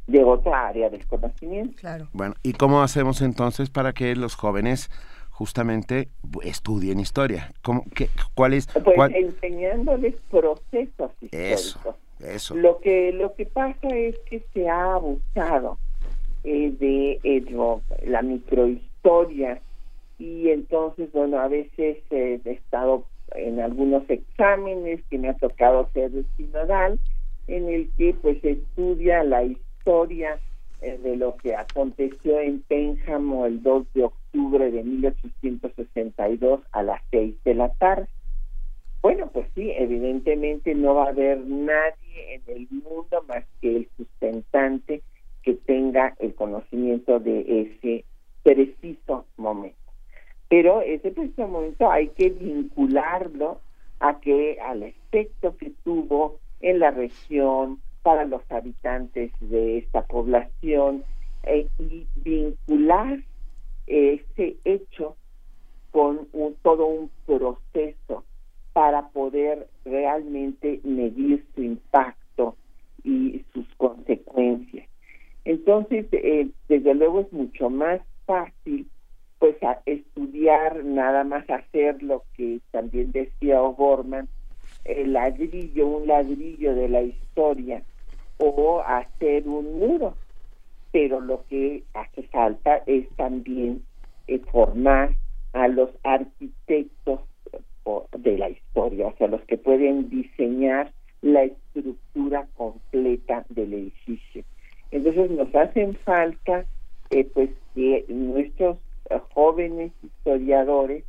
[0.09, 1.77] de otra área del conocimiento.
[1.77, 2.09] Claro.
[2.13, 4.91] Bueno, ¿y cómo hacemos entonces para que los jóvenes
[5.31, 6.09] justamente
[6.43, 7.53] estudien historia?
[7.63, 8.67] ¿Cómo, qué, ¿Cuál es?
[8.67, 11.31] Pues enseñándoles procesos históricos.
[11.31, 12.57] Eso, eso.
[12.57, 15.79] Lo que, lo que pasa es que se ha abusado
[16.43, 17.45] eh, de eh,
[18.07, 19.61] la microhistoria
[20.18, 23.04] y entonces, bueno, a veces eh, he estado
[23.35, 26.98] en algunos exámenes que me ha tocado ser sinodal,
[27.46, 30.38] en el que pues estudia la historia
[30.81, 37.00] eh, de lo que aconteció en Pénjamo el 2 de octubre de 1862 a las
[37.11, 38.09] 6 de la tarde.
[39.00, 43.88] Bueno, pues sí, evidentemente no va a haber nadie en el mundo más que el
[43.96, 45.02] sustentante
[45.42, 48.04] que tenga el conocimiento de ese
[48.42, 49.88] preciso momento.
[50.49, 51.13] Pero ese
[51.47, 53.61] momento hay que vincularlo
[54.01, 61.05] a que al efecto que tuvo en la región para los habitantes de esta población
[61.43, 63.21] eh, y vincular
[63.87, 65.17] ese hecho
[65.91, 68.25] con un, todo un proceso
[68.73, 72.57] para poder realmente medir su impacto
[73.03, 74.89] y sus consecuencias.
[75.45, 78.87] Entonces, eh, desde luego es mucho más fácil
[79.38, 84.29] pues estudiar, nada más hacer lo que también decía O'Gorman,
[84.85, 87.83] el ladrillo, un ladrillo de la historia
[88.38, 90.14] o hacer un muro.
[90.90, 93.83] Pero lo que hace falta es también
[94.27, 95.14] eh, formar
[95.53, 97.20] a los arquitectos
[98.18, 104.44] de la historia, o sea, los que pueden diseñar la estructura completa del edificio.
[104.90, 106.66] Entonces nos hacen falta
[107.11, 108.79] eh, pues que nuestros
[109.33, 111.05] jóvenes historiadores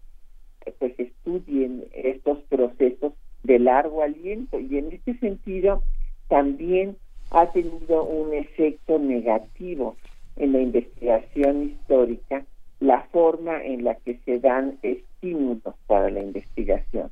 [0.65, 4.59] eh, pues estudien estos procesos de largo aliento.
[4.59, 5.83] Y en este sentido
[6.27, 6.97] también
[7.31, 9.95] ha tenido un efecto negativo
[10.35, 12.45] en la investigación histórica
[12.79, 17.11] la forma en la que se dan estímulos para la investigación.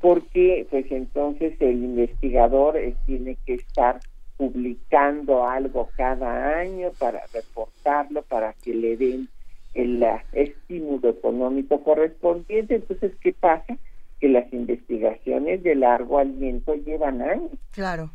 [0.00, 4.00] Porque pues entonces el investigador eh, tiene que estar
[4.36, 9.28] publicando algo cada año para reportarlo para que le den
[9.74, 12.76] el estímulo económico correspondiente.
[12.76, 13.76] Entonces, ¿qué pasa?
[14.20, 17.50] Que las investigaciones de largo aliento llevan años.
[17.72, 18.10] Claro.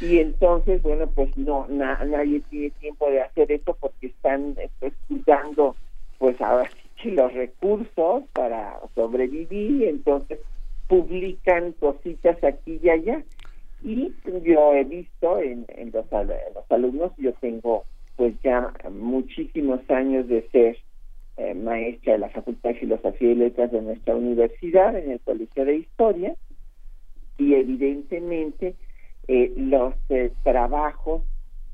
[0.00, 5.76] Y entonces, bueno, pues no, nadie tiene tiempo de hacer eso porque están pues, cuidando,
[6.18, 6.68] pues ahora
[7.02, 10.38] sí los recursos para sobrevivir, entonces
[10.88, 13.22] publican cositas aquí y allá.
[13.82, 14.12] Y
[14.44, 17.84] yo he visto en, en los, en los alumnos, yo tengo
[18.20, 20.76] pues ya muchísimos años de ser
[21.38, 25.64] eh, maestra de la Facultad de Filosofía y Letras de nuestra universidad en el Colegio
[25.64, 26.34] de Historia
[27.38, 28.74] y evidentemente
[29.26, 31.22] eh, los eh, trabajos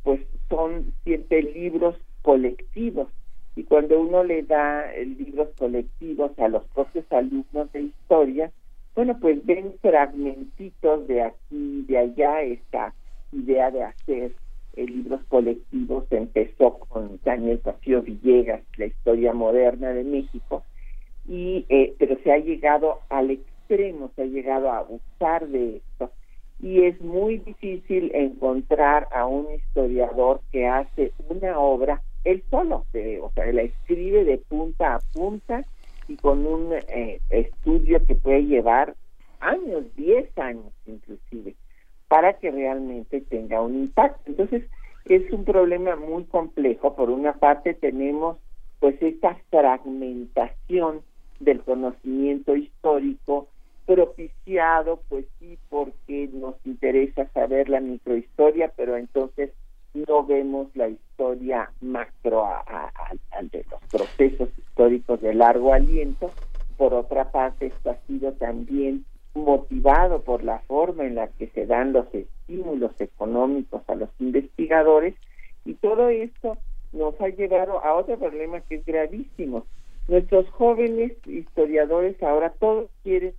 [0.04, 3.08] pues son siempre libros colectivos
[3.56, 8.52] y cuando uno le da libros colectivos a los propios alumnos de historia
[8.94, 12.94] bueno pues ven fragmentitos de aquí de allá esta
[13.32, 14.32] idea de hacer
[14.76, 20.64] libros colectivos empezó con Daniel Cosío Villegas, la historia moderna de México,
[21.26, 26.10] y eh, pero se ha llegado al extremo, se ha llegado a abusar de esto.
[26.60, 32.84] Y es muy difícil encontrar a un historiador que hace una obra él solo,
[33.22, 35.62] o sea, la escribe de punta a punta
[36.08, 38.96] y con un eh, estudio que puede llevar
[39.38, 41.54] años, 10 años inclusive
[42.08, 44.22] para que realmente tenga un impacto.
[44.26, 44.64] Entonces,
[45.06, 46.94] es un problema muy complejo.
[46.94, 48.38] Por una parte tenemos
[48.80, 51.02] pues esta fragmentación
[51.40, 53.48] del conocimiento histórico
[53.86, 59.52] propiciado pues sí porque nos interesa saber la microhistoria, pero entonces
[59.94, 66.32] no vemos la historia macro al de los procesos históricos de largo aliento.
[66.76, 69.04] Por otra parte, esto ha sido también
[69.36, 75.14] motivado por la forma en la que se dan los estímulos económicos a los investigadores
[75.64, 76.56] y todo esto
[76.92, 79.66] nos ha llevado a otro problema que es gravísimo.
[80.08, 83.34] Nuestros jóvenes historiadores ahora todos quieren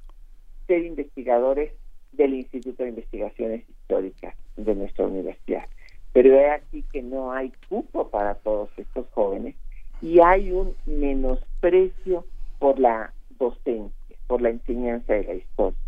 [0.68, 1.72] ser investigadores
[2.12, 5.66] del Instituto de Investigaciones Históricas de nuestra universidad.
[6.14, 9.56] Pero es aquí que no hay cupo para todos estos jóvenes
[10.02, 12.26] y hay un menosprecio
[12.60, 15.87] por la docencia, por la enseñanza de la historia.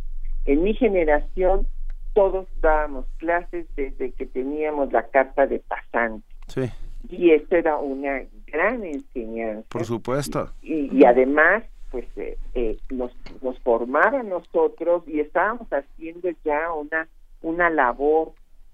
[0.50, 1.68] En mi generación
[2.16, 6.26] todos dábamos clases desde que teníamos la carta de pasante.
[6.48, 6.62] Sí.
[7.08, 9.70] Y esto era una gran enseñanza.
[9.70, 10.52] Por supuesto.
[10.64, 13.12] Y, además, pues eh, eh, nos,
[13.44, 17.08] nos formaron nosotros y estábamos haciendo ya una,
[17.44, 18.34] una labor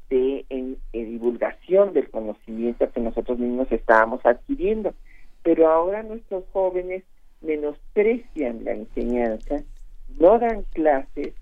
[0.09, 4.93] de en, divulgación del conocimiento que nosotros mismos estábamos adquiriendo.
[5.43, 7.03] Pero ahora nuestros jóvenes
[7.41, 9.61] menosprecian la enseñanza,
[10.17, 11.34] no dan clases,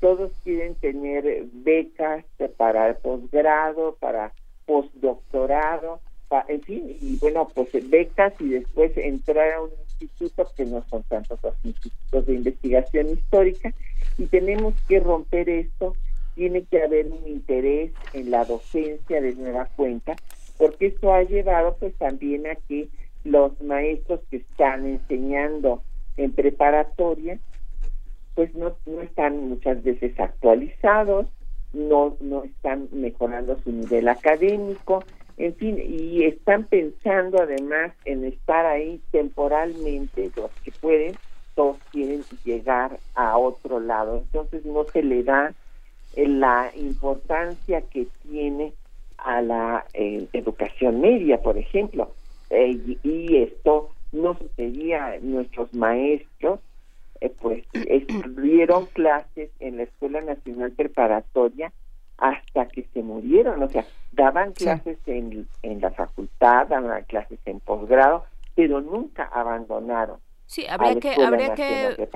[0.00, 2.24] todos quieren tener becas
[2.56, 4.32] para el posgrado, para
[4.66, 6.00] postdoctorado,
[6.48, 9.70] en fin, y bueno, pues becas y después entrar a un
[10.00, 13.74] instituto que no son tantos los institutos de investigación histórica.
[14.16, 15.94] Y tenemos que romper esto,
[16.34, 20.14] tiene que haber un interés en la docencia de nueva cuenta,
[20.56, 22.88] porque esto ha llevado pues también a que
[23.24, 25.82] los maestros que están enseñando
[26.16, 27.38] en preparatoria
[28.40, 31.26] pues no, no están muchas veces actualizados,
[31.74, 35.04] no, no están mejorando su nivel académico,
[35.36, 41.16] en fin, y están pensando además en estar ahí temporalmente, los que pueden,
[41.54, 45.52] todos quieren llegar a otro lado, entonces no se le da
[46.16, 48.72] eh, la importancia que tiene
[49.18, 52.14] a la eh, educación media, por ejemplo,
[52.48, 56.60] eh, y, esto no sucedía nuestros maestros
[57.20, 61.72] eh, pues estuvieron clases en la Escuela Nacional Preparatoria
[62.18, 67.60] hasta que se murieron, o sea, daban clases en, en la facultad, daban clases en
[67.60, 70.18] posgrado, pero nunca abandonaron.
[70.50, 72.08] Sí, habría que, habría que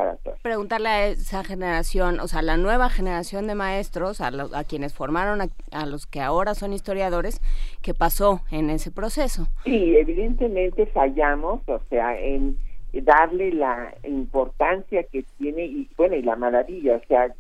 [0.43, 5.41] preguntarle a esa generación, o sea, la nueva generación de maestros, a, a quienes formaron,
[5.41, 7.41] a, a, los que ahora son historiadores,
[7.81, 9.47] qué pasó en ese proceso.
[9.65, 12.59] Sí, evidentemente fallamos, o sea, en
[13.03, 17.35] darle la importancia que tiene y bueno y la maravilla o sea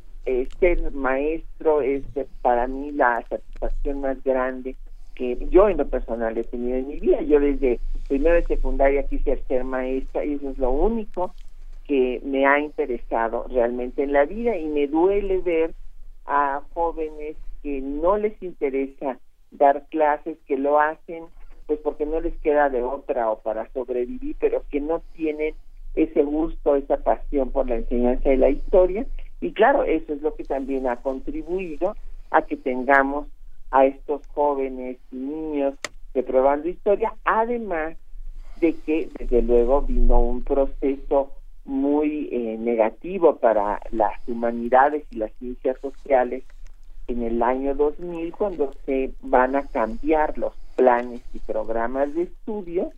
[0.59, 2.03] ser maestro es
[2.41, 4.77] para mí la satisfacción más grande
[5.15, 7.21] que yo en lo personal he tenido en mi vida.
[7.23, 11.35] Yo desde primero de secundaria quise ser maestra y eso es lo único
[11.85, 15.75] que me ha interesado realmente en la vida y me duele ver
[16.27, 19.19] a jóvenes que no les interesa
[19.51, 21.25] dar clases que lo hacen
[21.67, 25.55] pues porque no les queda de otra o para sobrevivir, pero que no tienen
[25.95, 29.07] ese gusto, esa pasión por la enseñanza de la historia.
[29.41, 31.95] Y claro, eso es lo que también ha contribuido
[32.31, 33.27] a que tengamos
[33.71, 35.75] a estos jóvenes y niños
[36.15, 37.97] reprobando historia, además
[38.61, 41.33] de que desde luego vino un proceso
[41.65, 46.45] muy eh, negativo para las humanidades y las ciencias sociales
[47.09, 52.91] en el año 2000 cuando se van a cambiar los planes y programas de estudio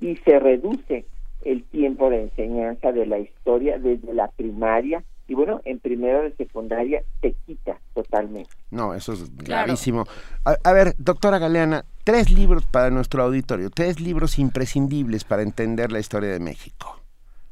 [0.00, 1.06] y se reduce
[1.44, 6.32] el tiempo de enseñanza de la historia desde la primaria y bueno, en primero de
[6.36, 8.50] secundaria se quita totalmente.
[8.70, 10.04] No, eso es gravísimo.
[10.44, 16.00] A, ver, doctora Galeana, tres libros para nuestro auditorio, tres libros imprescindibles para entender la
[16.00, 17.00] historia de México.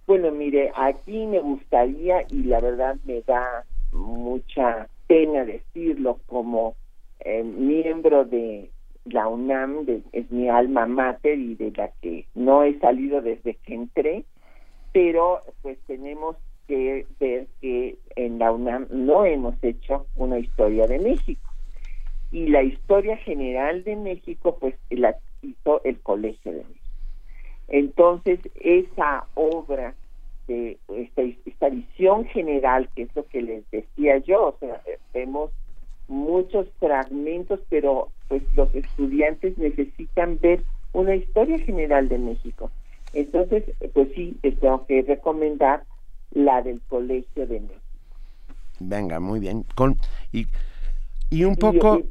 [0.06, 6.74] Bueno, mire, aquí me gustaría y la verdad me da mucha pena decirlo como
[7.20, 8.70] eh, miembro de
[9.04, 13.74] la UNAM es mi alma mater y de la que no he salido desde que
[13.74, 14.24] entré,
[14.94, 16.36] pero pues tenemos
[16.66, 21.50] que ver que en la UNAM no hemos hecho una historia de México.
[22.30, 26.80] Y la historia general de México pues la hizo el Colegio de México.
[27.68, 29.94] Entonces, esa obra
[30.46, 34.80] de esta, esta visión general, que es lo que les decía yo, o sea,
[35.14, 35.50] vemos
[36.08, 40.62] muchos fragmentos, pero pues los estudiantes necesitan ver
[40.92, 42.70] una historia general de México.
[43.12, 45.84] Entonces, pues sí, les tengo que recomendar
[46.30, 47.80] la del Colegio de México.
[48.80, 49.64] Venga, muy bien.
[49.74, 49.96] Con
[50.32, 50.46] y,
[51.30, 52.02] y un poco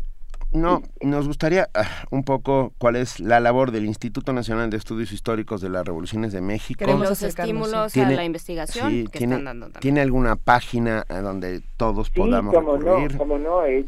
[0.53, 5.11] no, nos gustaría ah, un poco cuál es la labor del Instituto Nacional de Estudios
[5.11, 6.83] Históricos de las Revoluciones de México.
[6.85, 9.81] Los estímulos a la investigación que tiene, están dando también.
[9.81, 13.13] ¿Tiene alguna página donde todos sí, podamos como recurrir?
[13.13, 13.85] No, como no, es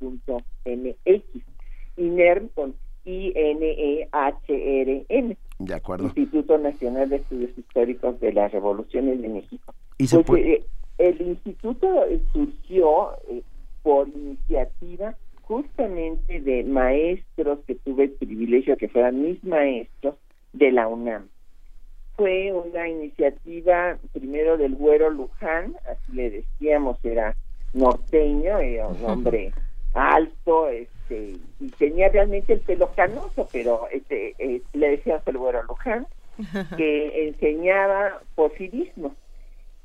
[0.00, 1.42] www.iner.gov.mx.
[1.96, 2.74] INERM con
[4.20, 5.36] I-N-E-H-R-M.
[5.58, 6.04] De acuerdo.
[6.06, 9.74] Instituto Nacional de Estudios Históricos de las Revoluciones de México.
[9.98, 10.64] ¿Y se Pues, puede- eh,
[11.00, 13.42] el instituto surgió eh,
[13.82, 20.14] por iniciativa justamente de maestros que tuve el privilegio que fueran mis maestros
[20.52, 21.28] de la UNAM.
[22.16, 27.34] Fue una iniciativa primero del Güero Luján, así le decíamos, era
[27.72, 29.52] norteño, era un hombre
[29.94, 35.62] alto, este, y tenía realmente el pelo canoso, pero este, eh, le decían el güero
[35.62, 36.06] Luján,
[36.76, 39.14] que enseñaba porfirismo.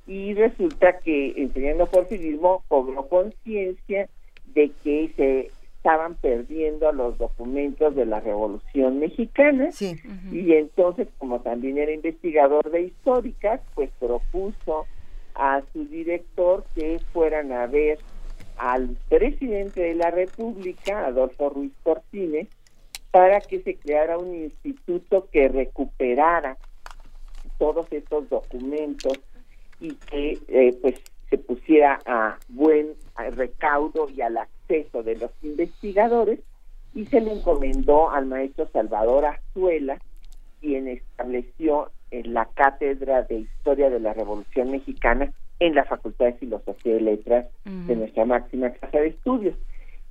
[0.07, 4.07] Y resulta que enseñando porfirismo cobró conciencia
[4.53, 9.69] de que se estaban perdiendo los documentos de la Revolución Mexicana.
[10.31, 14.87] Y entonces como también era investigador de históricas pues propuso
[15.35, 17.99] a su director que fueran a ver
[18.57, 22.47] al presidente de la República Adolfo Ruiz Cortines
[23.11, 26.57] para que se creara un instituto que recuperara
[27.59, 29.19] todos estos documentos
[29.79, 30.95] y que eh, pues
[31.29, 32.93] se pusiera a buen
[33.31, 36.39] recaudo y al acceso de los investigadores
[36.93, 39.99] y se le encomendó al maestro Salvador Azuela,
[40.61, 46.33] quien estableció en la cátedra de Historia de la Revolución Mexicana en la Facultad de
[46.33, 49.55] Filosofía y Letras de nuestra máxima casa de estudios.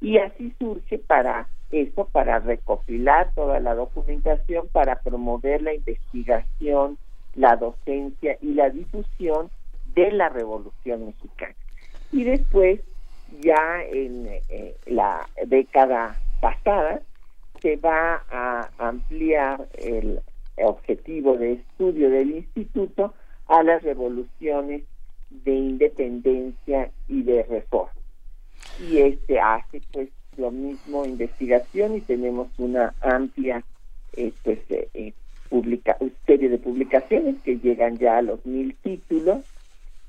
[0.00, 6.98] Y así surge para eso, para recopilar toda la documentación, para promover la investigación,
[7.34, 9.50] la docencia y la difusión
[9.94, 11.54] de la Revolución Mexicana.
[12.12, 12.80] Y después,
[13.40, 17.00] ya en eh, la década pasada,
[17.60, 20.20] se va a ampliar el
[20.62, 23.14] objetivo de estudio del instituto
[23.46, 24.84] a las revoluciones
[25.30, 27.92] de independencia y de reforma.
[28.80, 33.64] Y este hace pues lo mismo investigación y tenemos una amplia
[34.16, 35.12] eh, pues, eh,
[35.54, 35.96] publica
[36.26, 39.44] serie de publicaciones que llegan ya a los mil títulos.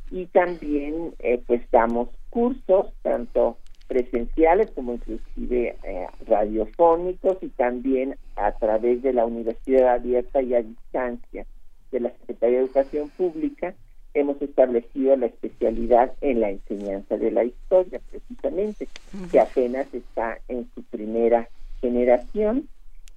[0.10, 8.54] Y también eh, pues damos cursos tanto presenciales como inclusive eh, radiofónicos y también a
[8.54, 11.46] través de la Universidad Abierta y a Distancia
[11.92, 13.76] de la Secretaría de Educación Pública
[14.16, 18.88] hemos establecido la especialidad en la enseñanza de la historia precisamente
[19.32, 21.48] que apenas está en su primera
[21.82, 22.68] generación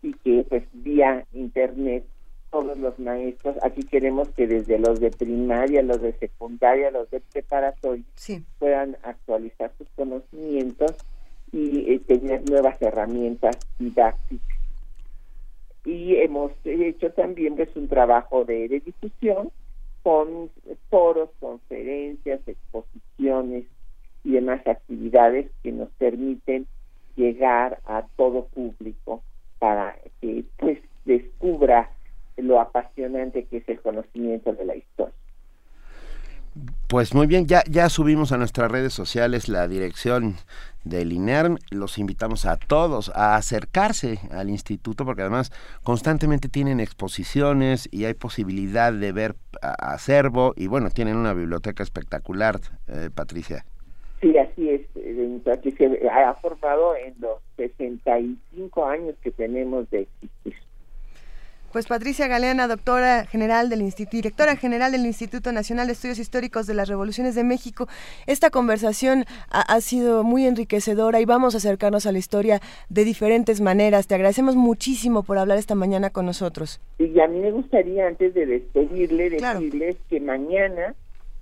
[0.03, 2.05] y que pues vía internet
[2.51, 7.21] todos los maestros, aquí queremos que desde los de primaria, los de secundaria, los de
[7.21, 8.05] preparatoria,
[8.59, 10.93] puedan actualizar sus conocimientos
[11.53, 14.59] y eh, tener nuevas herramientas didácticas.
[15.85, 19.51] Y hemos hecho también pues, un trabajo de, de difusión
[20.03, 20.51] con
[20.91, 23.65] foros, conferencias, exposiciones
[24.25, 26.67] y demás actividades que nos permiten
[27.17, 29.23] llegar a todo público
[29.59, 31.91] para que pues descubra
[32.39, 35.15] lo apasionante que es el conocimiento de la historia.
[36.89, 40.37] Pues muy bien, ya, ya subimos a nuestras redes sociales la dirección
[40.85, 41.59] del INERM.
[41.71, 48.15] Los invitamos a todos a acercarse al instituto porque además constantemente tienen exposiciones y hay
[48.15, 52.57] posibilidad de ver acervo y bueno, tienen una biblioteca espectacular,
[52.89, 53.65] eh, Patricia.
[54.21, 54.81] Sí, así es.
[54.97, 60.55] Eh, Patricia ha formado en los 65 años que tenemos de existir.
[61.79, 66.67] Pues Patricia Galeana, doctora general del Instituto, directora general del Instituto Nacional de Estudios Históricos
[66.67, 67.87] de las Revoluciones de México.
[68.27, 73.61] Esta conversación ha, sido muy enriquecedora y vamos a acercarnos a la historia de diferentes
[73.61, 74.09] maneras.
[74.09, 76.81] Te agradecemos muchísimo por hablar esta mañana con nosotros.
[76.99, 80.97] Y a mí me gustaría, antes de despedirle, decirles que mañana,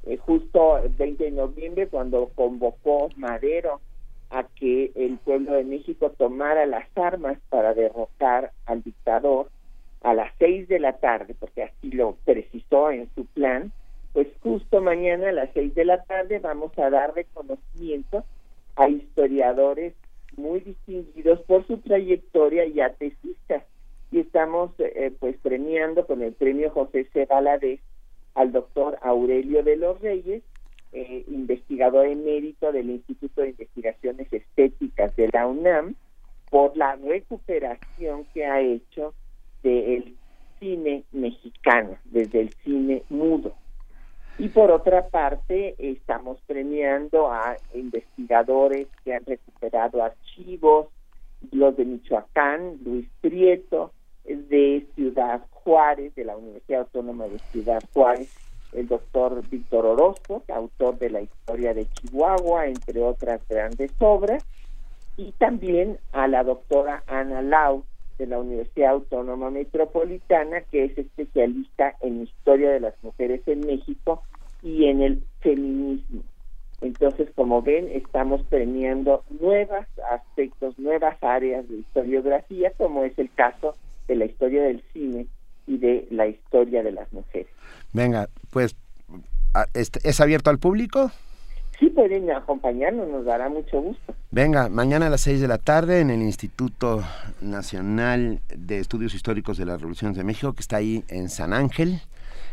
[0.05, 3.81] eh, justo el 20 de noviembre, cuando convocó Madero
[4.29, 9.49] a que el pueblo de México tomara las armas para derrotar al dictador,
[10.03, 13.73] a las seis de la tarde, porque así lo precisó en su plan,
[14.13, 18.25] pues justo mañana a las seis de la tarde vamos a dar reconocimiento
[18.77, 19.95] a historiadores
[20.37, 23.65] muy distinguidos por su trayectoria y a tesistas.
[24.13, 27.27] Y estamos eh, pues premiando con el premio José C.
[27.27, 27.81] Valadez
[28.35, 30.43] al doctor Aurelio de los Reyes,
[30.93, 35.97] eh, investigador emérito del Instituto de Investigaciones Estéticas de la UNAM,
[36.51, 39.15] por la recuperación que ha hecho
[39.63, 40.17] del
[40.59, 43.55] cine mexicano, desde el cine mudo.
[44.39, 50.89] Y por otra parte, estamos premiando a investigadores que han recuperado archivos,
[51.53, 53.93] los de Michoacán, Luis Prieto,
[54.25, 58.35] de Ciudad Juárez, de la Universidad Autónoma de Ciudad Juárez,
[58.73, 64.45] el doctor Víctor Orozco, autor de la historia de Chihuahua, entre otras grandes obras,
[65.17, 67.85] y también a la doctora Ana Lau,
[68.19, 74.23] de la Universidad Autónoma Metropolitana, que es especialista en historia de las mujeres en México
[74.63, 76.23] y en el feminismo.
[76.81, 83.75] Entonces, como ven, estamos premiando nuevos aspectos, nuevas áreas de historiografía, como es el caso
[84.09, 85.27] de la historia del cine
[85.67, 87.49] y de la historia de las mujeres.
[87.93, 88.77] Venga, pues,
[89.75, 91.11] ¿es abierto al público?
[91.79, 94.15] Sí, pueden acompañarnos, nos dará mucho gusto.
[94.31, 97.03] Venga, mañana a las 6 de la tarde en el Instituto
[97.43, 102.01] Nacional de Estudios Históricos de las Revoluciones de México, que está ahí en San Ángel.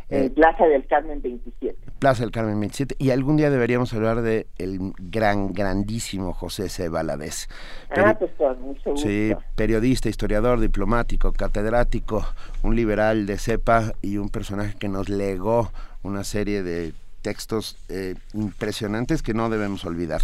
[0.10, 1.76] En Plaza del Carmen 27.
[2.00, 2.96] Plaza del Carmen 27.
[3.00, 6.90] Y algún día deberíamos hablar de el gran, grandísimo José C.
[6.90, 7.48] Valadez.
[7.92, 9.08] ah, pues con mucho gusto.
[9.08, 12.26] Sí, periodista, historiador, diplomático, catedrático,
[12.62, 15.72] un liberal de cepa y un personaje que nos legó
[16.04, 16.94] una serie de
[17.24, 20.22] textos eh, impresionantes que no debemos olvidar.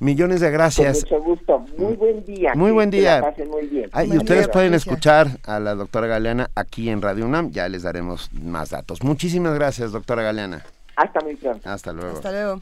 [0.00, 1.06] Millones de gracias.
[1.06, 1.66] Con mucho gusto.
[1.78, 2.52] Muy buen día.
[2.54, 3.22] Muy buen día.
[3.48, 3.88] muy bien.
[3.92, 7.50] Ah, y ustedes pueden escuchar a la doctora Galeana aquí en Radio UNAM.
[7.52, 9.02] Ya les daremos más datos.
[9.02, 10.62] Muchísimas gracias, doctora Galeana.
[10.96, 11.66] Hasta muy pronto.
[11.68, 12.16] Hasta luego.
[12.16, 12.60] Hasta luego.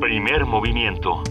[0.00, 1.22] Primer movimiento.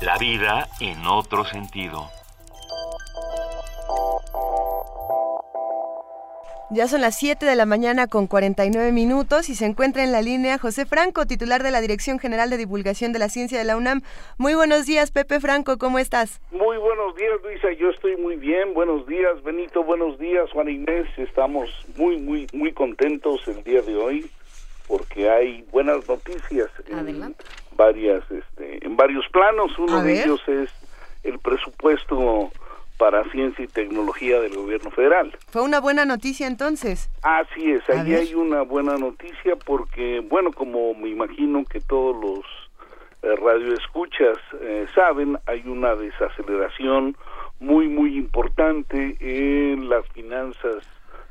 [0.00, 2.08] La vida en otro sentido.
[6.70, 10.20] Ya son las 7 de la mañana con 49 minutos y se encuentra en la
[10.20, 13.74] línea José Franco, titular de la Dirección General de Divulgación de la Ciencia de la
[13.74, 14.02] UNAM.
[14.36, 16.42] Muy buenos días, Pepe Franco, ¿cómo estás?
[16.50, 18.74] Muy buenos días, Luisa, yo estoy muy bien.
[18.74, 21.06] Buenos días, Benito, buenos días, Juan Inés.
[21.16, 24.30] Estamos muy, muy, muy contentos el día de hoy
[24.86, 27.34] porque hay buenas noticias en
[27.78, 29.78] varias, este, en varios planos.
[29.78, 30.68] Uno de ellos es
[31.24, 32.50] el presupuesto
[32.98, 35.36] para ciencia y tecnología del gobierno federal.
[35.50, 37.08] Fue una buena noticia entonces.
[37.22, 42.44] Así es, ahí hay una buena noticia porque, bueno, como me imagino que todos los
[43.22, 47.16] eh, radioescuchas eh, saben, hay una desaceleración
[47.60, 50.84] muy, muy importante en las finanzas,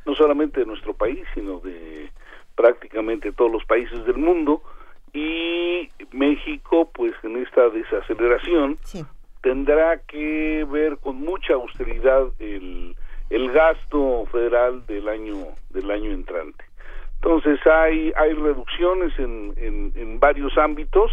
[0.05, 2.09] no solamente de nuestro país, sino de
[2.55, 4.61] prácticamente todos los países del mundo.
[5.13, 8.77] Y México, pues en esta desaceleración,
[9.47, 12.97] tendrá que ver con mucha austeridad el,
[13.29, 15.35] el gasto federal del año
[15.69, 16.65] del año entrante.
[17.15, 19.53] Entonces hay hay reducciones en,
[19.95, 21.09] en, varios ámbitos,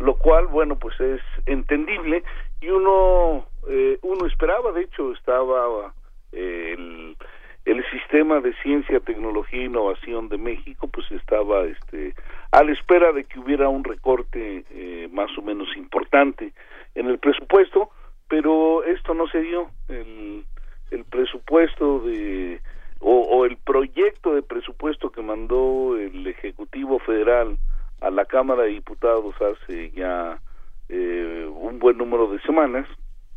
[0.00, 2.24] lo cual bueno pues es entendible
[2.60, 5.94] y uno eh, uno esperaba, de hecho estaba
[6.32, 7.16] eh, el
[7.64, 12.14] el sistema de ciencia, tecnología e innovación de México pues estaba este
[12.50, 16.52] a la espera de que hubiera un recorte eh, más o menos importante
[16.98, 17.90] en el presupuesto,
[18.28, 19.70] pero esto no se dio.
[19.88, 20.44] El,
[21.10, 22.60] presupuesto de
[23.00, 27.56] o, o, el proyecto de presupuesto que mandó el Ejecutivo Federal
[28.00, 30.40] a la Cámara de Diputados hace ya
[30.88, 32.86] eh, un buen número de semanas,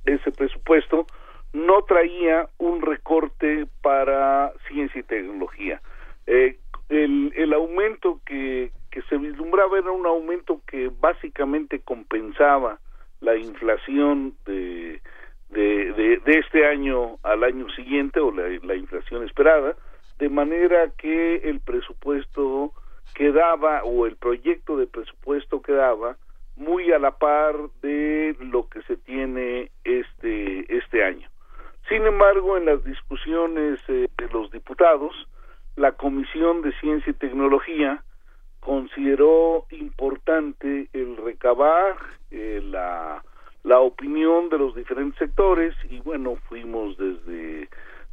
[0.05, 1.05] ese presupuesto
[1.53, 5.82] no traía un recorte para ciencia y tecnología.
[6.28, 6.57] Eh,
[6.89, 12.80] el, el aumento que, que se vislumbraba era un aumento que básicamente compensaba
[13.22, 15.01] la inflación de,
[15.49, 19.76] de, de, este año al año siguiente o la, la, inflación esperada,
[20.19, 22.74] de manera que el presupuesto
[23.13, 26.17] quedaba o el proyecto de presupuesto quedaba
[26.55, 31.28] muy a la par de lo que se tiene este este año.
[31.89, 35.13] Sin embargo, en las discusiones eh, de los diputados,
[35.76, 38.03] la Comisión de Ciencia y Tecnología
[38.59, 41.97] consideró importante el recabar
[42.32, 43.23] eh, la,
[43.63, 47.69] la opinión de los diferentes sectores y bueno fuimos desde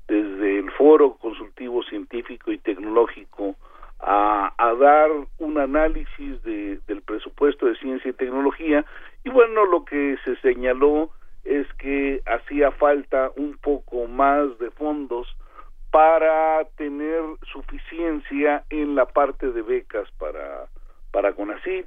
[0.09, 3.57] desde el foro consultivo científico y tecnológico
[4.01, 8.85] a, a dar un análisis de, del presupuesto de ciencia y tecnología.
[9.25, 11.11] Y bueno lo que se señaló
[11.45, 15.27] es que hacía falta un poco más de fondos
[15.91, 20.67] para tener suficiencia en la parte de becas para
[21.11, 21.87] para CONACYT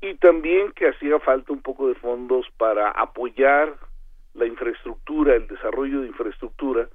[0.00, 3.74] y también que hacía falta un poco de fondos para apoyar
[4.34, 6.88] la infraestructura, el desarrollo de infraestructura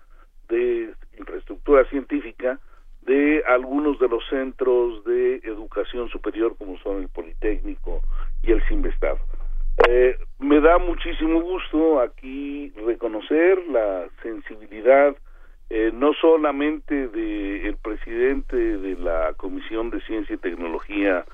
[0.47, 2.59] de infraestructura científica
[3.01, 8.01] de algunos de los centros de educación superior como son el Politécnico
[8.43, 9.19] y el Sinvestado.
[9.87, 15.15] Eh, me da muchísimo gusto aquí reconocer la sensibilidad
[15.69, 21.25] eh, no solamente del el presidente de la Comisión de Ciencia y Tecnología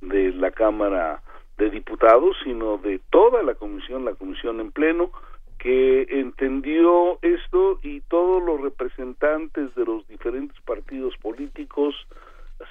[0.00, 1.22] de la Cámara
[1.58, 5.10] de Diputados, sino de toda la comisión, la comisión en pleno,
[5.58, 11.94] que entendió esto y todos los representantes de los diferentes partidos políticos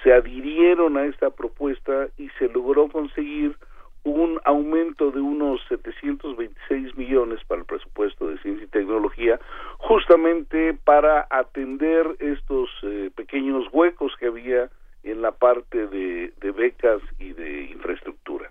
[0.02, 3.56] se adhirieron a esta propuesta y se logró conseguir
[4.02, 9.38] un aumento de unos 726 millones para el presupuesto de ciencia y tecnología,
[9.78, 14.70] justamente para atender estos eh, pequeños huecos que había
[15.02, 18.50] en la parte de, de, becas y de infraestructura.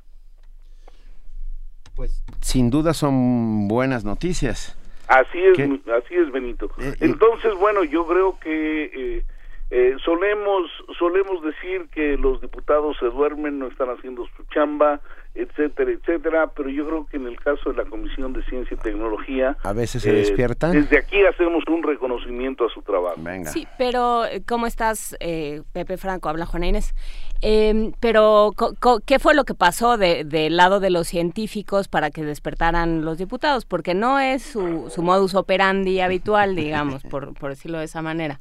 [1.96, 4.76] Pues sin duda son buenas noticias.
[5.08, 6.66] Así es, así es Benito.
[6.80, 9.24] Eh, eh, Entonces, bueno, yo creo que
[9.72, 10.64] Eh, solemos,
[11.00, 15.00] solemos decir que los diputados se duermen, no están haciendo su chamba,
[15.36, 18.84] etcétera, etcétera, pero yo creo que en el caso de la Comisión de Ciencia y
[18.84, 19.56] Tecnología...
[19.64, 20.74] A veces se eh, despiertan.
[20.74, 23.16] Desde aquí hacemos un reconocimiento a su trabajo.
[23.18, 23.50] Venga.
[23.52, 26.28] Sí, pero eh, ¿cómo estás, eh, Pepe Franco?
[26.30, 26.94] Habla Juana Inés.
[27.42, 28.52] Eh, pero,
[29.06, 33.18] ¿qué fue lo que pasó de- del lado de los científicos para que despertaran los
[33.18, 33.66] diputados?
[33.66, 38.40] Porque no es su, su modus operandi habitual, digamos, por, por decirlo de esa manera.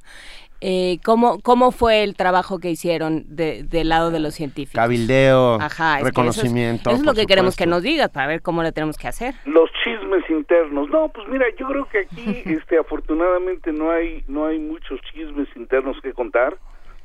[0.60, 4.80] Eh, ¿cómo, ¿Cómo fue el trabajo que hicieron de- del lado de los científicos?
[4.82, 6.90] Cabildeo, Ajá, es que eso es- reconocimiento.
[6.90, 9.34] Eso es, lo que queremos que nos digas para ver cómo le tenemos que hacer.
[9.44, 14.46] los chismes internos no pues mira yo creo que aquí este afortunadamente no hay no
[14.46, 16.58] hay muchos chismes internos que contar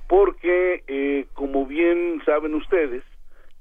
[0.07, 3.03] porque eh, como bien saben ustedes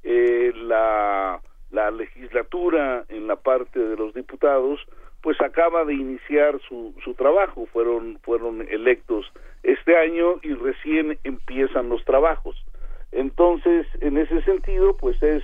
[0.02, 1.40] eh, la
[1.70, 4.80] la legislatura en la parte de los diputados
[5.22, 9.26] pues acaba de iniciar su, su trabajo fueron fueron electos
[9.62, 12.56] este año y recién empiezan los trabajos
[13.12, 15.42] entonces en ese sentido pues es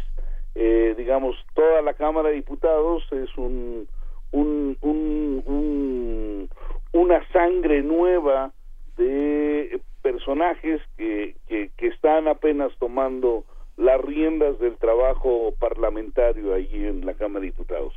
[0.54, 3.86] eh, digamos, toda la Cámara de Diputados es un,
[4.32, 6.48] un, un, un-
[6.92, 8.52] una sangre nueva
[8.96, 13.44] de personajes que, que, que están apenas tomando
[13.76, 17.94] las riendas del trabajo parlamentario allí en la Cámara de Diputados.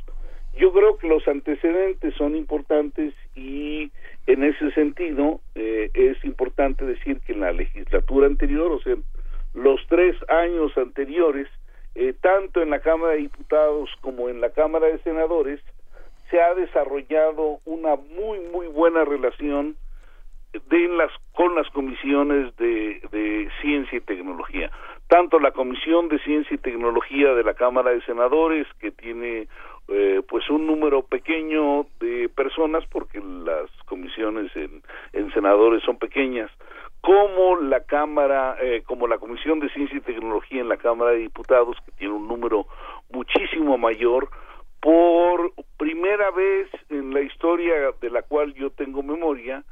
[0.54, 3.90] Yo creo que los antecedentes son importantes y
[4.26, 8.96] en ese sentido eh, es importante decir que en la legislatura anterior, o sea,
[9.54, 11.48] los tres años anteriores,
[11.94, 15.60] eh, tanto en la Cámara de Diputados como en la Cámara de Senadores,
[16.30, 19.76] se ha desarrollado una muy, muy buena relación
[20.52, 24.70] de las con las comisiones de, de ciencia y tecnología.
[25.08, 29.48] Tanto la comisión de ciencia y tecnología de la cámara de senadores que tiene
[29.92, 34.82] eh, pues un número pequeño de personas porque las comisiones en,
[35.12, 36.50] en senadores son pequeñas
[37.02, 41.18] como la cámara eh, como la comisión de ciencia y tecnología en la cámara de
[41.18, 42.66] diputados que tiene un número
[43.10, 44.30] muchísimo mayor
[44.80, 49.64] por primera vez en la historia de la cual yo tengo memoria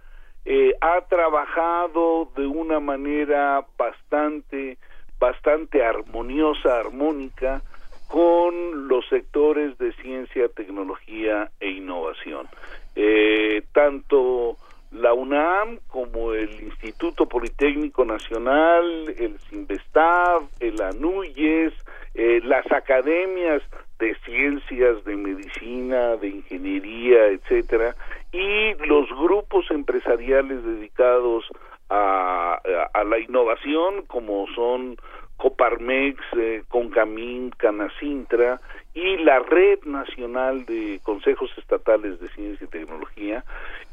[0.44, 4.78] eh, ha trabajado de una manera bastante
[5.20, 7.62] bastante armoniosa armónica
[8.10, 12.48] con los sectores de ciencia tecnología e innovación.
[12.96, 14.56] Eh, tanto
[14.90, 21.72] la UNAM como el Instituto Politécnico Nacional, el CINVESTAV, el ANUYES,
[22.14, 23.62] eh, las academias
[24.00, 27.94] de ciencias, de medicina, de ingeniería, etcétera,
[28.32, 31.44] y los grupos empresariales dedicados
[31.92, 32.60] a
[33.04, 34.96] la innovación, como son
[35.40, 38.60] Coparmex, eh, Concamín, Canacintra
[38.92, 43.42] y la Red Nacional de Consejos Estatales de Ciencia y Tecnología,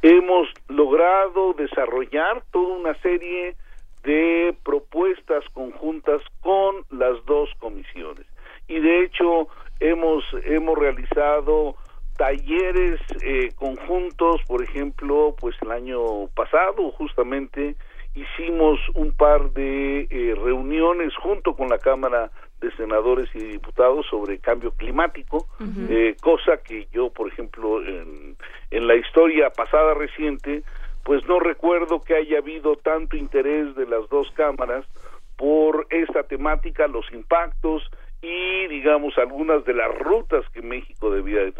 [0.01, 3.55] hemos logrado desarrollar toda una serie
[4.03, 8.25] de propuestas conjuntas con las dos comisiones.
[8.67, 9.47] Y de hecho
[9.79, 11.75] hemos hemos realizado
[12.17, 17.75] talleres eh, conjuntos, por ejemplo, pues el año pasado justamente
[18.17, 24.39] hicimos un par de eh, reuniones junto con la Cámara de Senadores y Diputados sobre
[24.39, 25.47] cambio climático,
[25.89, 28.35] eh, cosa que yo, por ejemplo, en,
[28.71, 30.63] en la historia pasada reciente,
[31.03, 34.85] pues no recuerdo que haya habido tanto interés de las dos cámaras
[35.35, 37.83] por esta temática, los impactos
[38.21, 41.53] y, digamos, algunas de las rutas que México debía de,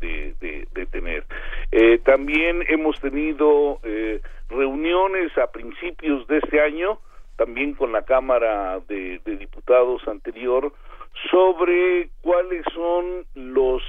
[0.00, 1.24] de- de- tener.
[1.70, 6.98] Eh, también hemos tenido eh, reuniones a principios de este año,
[7.36, 10.72] también con la Cámara de, Diputados anterior,
[11.30, 13.82] sobre cuáles son los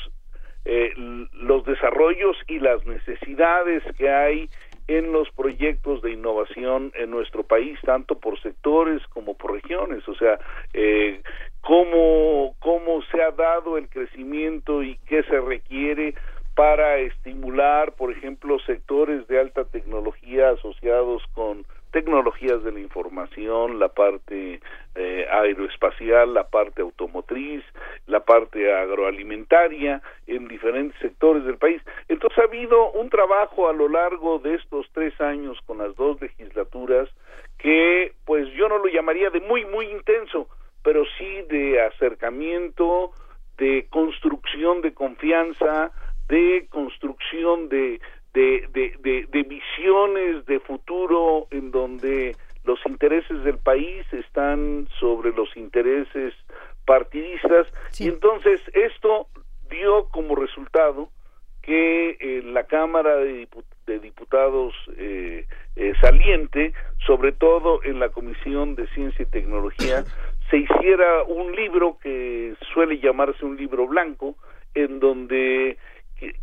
[0.66, 0.92] eh,
[1.34, 4.50] los desarrollos y las necesidades que hay
[4.88, 10.16] en los proyectos de innovación en nuestro país, tanto por sectores como por regiones, o
[10.16, 10.40] sea,
[10.74, 11.22] eh,
[11.70, 16.16] cómo, cómo se ha dado el crecimiento y qué se requiere
[16.56, 23.90] para estimular, por ejemplo, sectores de alta tecnología asociados con tecnologías de la información, la
[23.90, 24.62] parte
[24.96, 27.64] eh, aeroespacial, la parte automotriz,
[28.08, 31.84] la parte agroalimentaria en diferentes sectores del país.
[32.08, 36.20] Entonces ha habido un trabajo a lo largo de estos tres años con las dos
[36.20, 37.10] legislaturas
[37.60, 40.48] que pues yo no lo llamaría de muy muy intenso,
[40.84, 43.12] pero sí de acercamiento,
[43.58, 45.92] de construcción de confianza,
[46.28, 48.00] de construcción de
[48.34, 55.32] de, de, de, de visiones de futuro en donde los intereses del país están sobre
[55.32, 56.34] los intereses
[56.86, 57.68] partidistas.
[57.98, 59.28] Y entonces esto
[59.70, 61.10] dio como resultado
[61.62, 63.48] que eh, la Cámara de
[64.00, 66.74] diputados eh, eh, saliente,
[67.06, 70.04] sobre todo en la Comisión de Ciencia y Tecnología,
[70.50, 74.36] se hiciera un libro que suele llamarse un libro blanco,
[74.74, 75.78] en donde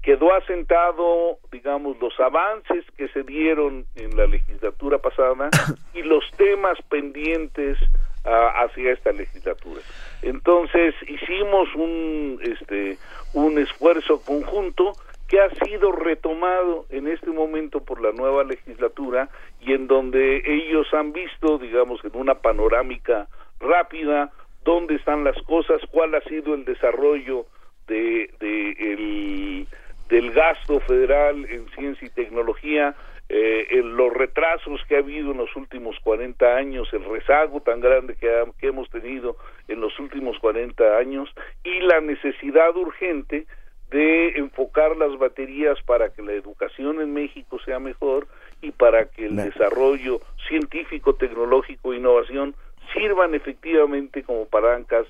[0.02, 5.50] quedó asentado, digamos, los avances que se dieron en la legislatura pasada
[5.94, 7.78] y los temas pendientes
[8.24, 9.80] ah, hacia esta legislatura.
[10.22, 12.96] Entonces hicimos un, este,
[13.34, 14.92] un esfuerzo conjunto
[15.28, 19.28] que ha sido retomado en este momento por la nueva legislatura
[19.60, 23.26] y en donde ellos han visto, digamos, en una panorámica
[23.60, 24.32] rápida,
[24.64, 27.46] dónde están las cosas, cuál ha sido el desarrollo
[27.86, 29.68] de, de el,
[30.08, 32.94] del gasto federal en ciencia y tecnología,
[33.28, 38.14] eh, los retrasos que ha habido en los últimos 40 años, el rezago tan grande
[38.14, 38.28] que,
[38.58, 39.36] que hemos tenido
[39.66, 41.28] en los últimos 40 años
[41.64, 43.46] y la necesidad urgente
[43.90, 48.26] de enfocar las baterías para que la educación en México sea mejor
[48.60, 52.54] y para que el desarrollo científico, tecnológico e innovación
[52.92, 55.06] sirvan efectivamente como palancas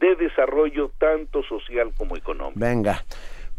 [0.00, 2.58] de desarrollo tanto social como económico.
[2.58, 3.04] Venga.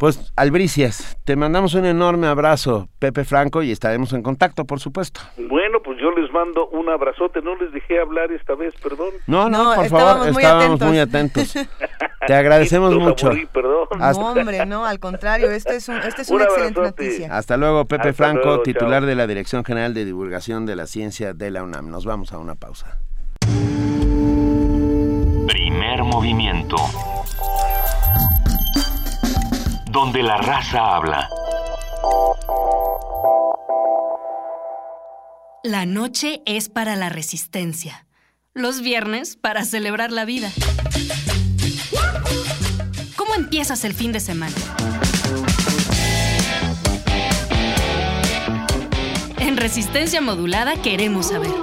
[0.01, 5.21] Pues Albricias, te mandamos un enorme abrazo, Pepe Franco, y estaremos en contacto, por supuesto.
[5.37, 9.09] Bueno, pues yo les mando un abrazote, no les dejé hablar esta vez, perdón.
[9.27, 11.53] No, no, por favor, estábamos muy atentos.
[12.27, 13.29] te agradecemos mucho.
[13.53, 13.87] perdón.
[13.99, 17.37] No, hombre, no, al contrario, esto es, un, es una excelente noticia.
[17.37, 21.51] Hasta luego, Pepe Franco, titular de la Dirección General de Divulgación de la Ciencia de
[21.51, 21.91] la UNAM.
[21.91, 22.97] Nos vamos a una pausa.
[26.11, 26.75] Movimiento
[29.91, 31.29] donde la raza habla.
[35.63, 38.05] La noche es para la resistencia.
[38.53, 40.51] Los viernes para celebrar la vida.
[43.15, 44.55] ¿Cómo empiezas el fin de semana?
[49.39, 51.53] En resistencia modulada queremos saber.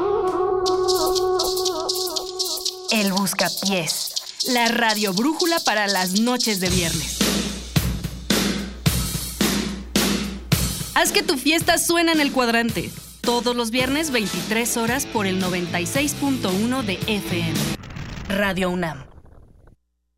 [2.90, 4.07] El Buscapiés.
[4.46, 7.18] La radio brújula para las noches de viernes.
[10.94, 12.90] Haz que tu fiesta suene en el cuadrante.
[13.20, 17.54] Todos los viernes 23 horas por el 96.1 de FM.
[18.28, 19.07] Radio UNAM.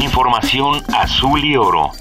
[0.00, 1.92] Información azul y oro.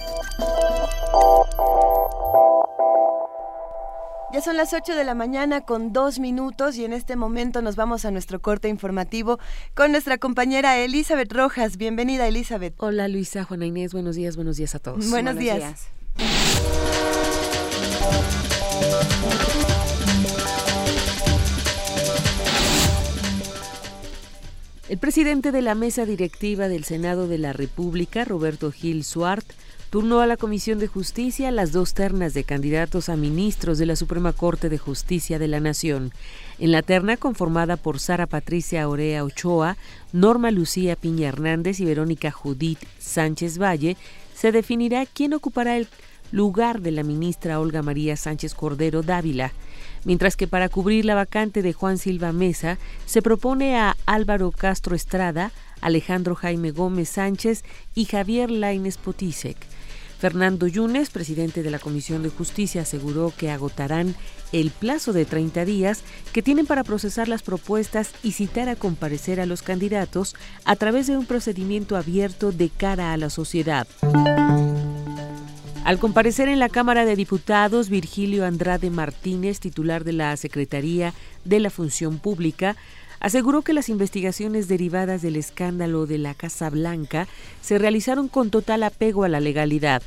[4.32, 7.76] Ya son las 8 de la mañana con dos minutos y en este momento nos
[7.76, 9.40] vamos a nuestro corte informativo
[9.74, 11.78] con nuestra compañera Elizabeth Rojas.
[11.78, 12.76] Bienvenida Elizabeth.
[12.78, 15.10] Hola Luisa, Juana Inés, buenos días, buenos días a todos.
[15.10, 15.88] Buenos, días.
[24.90, 29.46] El presidente de la mesa directiva del Senado de la República, Roberto Gil Suart,
[29.90, 33.96] turnó a la Comisión de Justicia las dos ternas de candidatos a ministros de la
[33.96, 36.12] Suprema Corte de Justicia de la Nación.
[36.60, 39.78] En la terna, conformada por Sara Patricia Orea Ochoa,
[40.14, 43.98] Norma Lucía Piña Hernández y Verónica Judith Sánchez Valle,
[44.36, 45.88] se definirá quién ocupará el
[46.32, 49.52] lugar de la ministra Olga María Sánchez Cordero Dávila
[50.06, 54.96] mientras que para cubrir la vacante de Juan Silva Mesa se propone a Álvaro Castro
[54.96, 57.64] Estrada, Alejandro Jaime Gómez Sánchez
[57.96, 59.58] y Javier Laines Potisek.
[60.20, 64.16] Fernando Yunes, presidente de la Comisión de Justicia, aseguró que agotarán
[64.52, 66.04] el plazo de 30 días
[66.34, 71.08] que tienen para procesar las propuestas y citar a comparecer a los candidatos a través
[71.08, 73.88] de un procedimiento abierto de cara a la sociedad.
[75.86, 81.14] Al comparecer en la Cámara de Diputados, Virgilio Andrade Martínez, titular de la Secretaría
[81.46, 82.76] de la Función Pública,
[83.20, 87.28] aseguró que las investigaciones derivadas del escándalo de la Casa Blanca
[87.62, 90.02] se realizaron con total apego a la legalidad.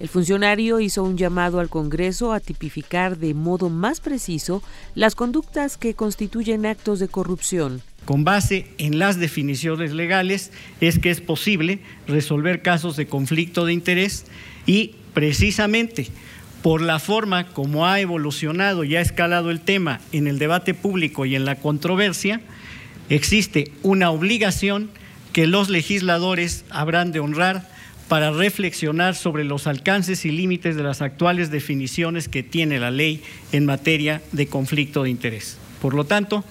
[0.00, 4.62] El funcionario hizo un llamado al Congreso a tipificar de modo más preciso
[4.94, 7.80] las conductas que constituyen actos de corrupción.
[8.04, 10.50] Con base en las definiciones legales
[10.80, 14.26] es que es posible resolver casos de conflicto de interés
[14.66, 16.08] y precisamente
[16.60, 21.24] por la forma como ha evolucionado y ha escalado el tema en el debate público
[21.24, 22.40] y en la controversia,
[23.08, 24.90] existe una obligación
[25.32, 27.68] que los legisladores habrán de honrar
[28.08, 33.22] para reflexionar sobre los alcances y límites de las actuales definiciones que tiene la ley
[33.52, 35.58] en materia de conflicto de interés.
[35.80, 36.44] Por lo tanto,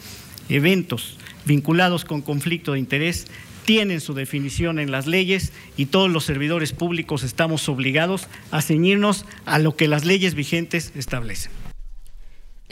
[0.50, 3.28] eventos vinculados con conflicto de interés
[3.66, 9.26] tienen su definición en las leyes y todos los servidores públicos estamos obligados a ceñirnos
[9.46, 11.52] a lo que las leyes vigentes establecen.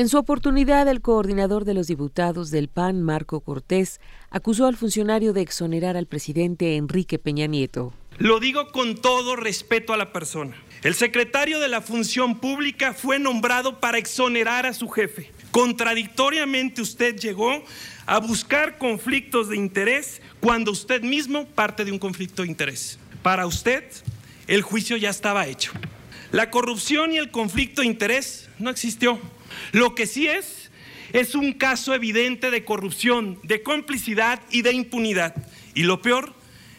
[0.02, 5.32] En su oportunidad, el coordinador de los diputados del PAN, Marco Cortés, acusó al funcionario
[5.32, 7.93] de exonerar al presidente Enrique Peña Nieto.
[8.18, 10.56] Lo digo con todo respeto a la persona.
[10.82, 15.32] El secretario de la Función Pública fue nombrado para exonerar a su jefe.
[15.52, 17.64] Contradictoriamente usted llegó
[18.08, 22.97] a buscar conflictos de interés cuando usted mismo parte de un conflicto de interés.
[23.22, 23.84] Para usted,
[24.47, 25.72] el juicio ya estaba hecho.
[26.32, 29.20] La corrupción y el conflicto de interés no existió.
[29.72, 30.72] Lo que sí es,
[31.14, 35.36] es un caso evidente de corrupción, de complicidad y de impunidad.
[35.74, 36.34] Y lo peor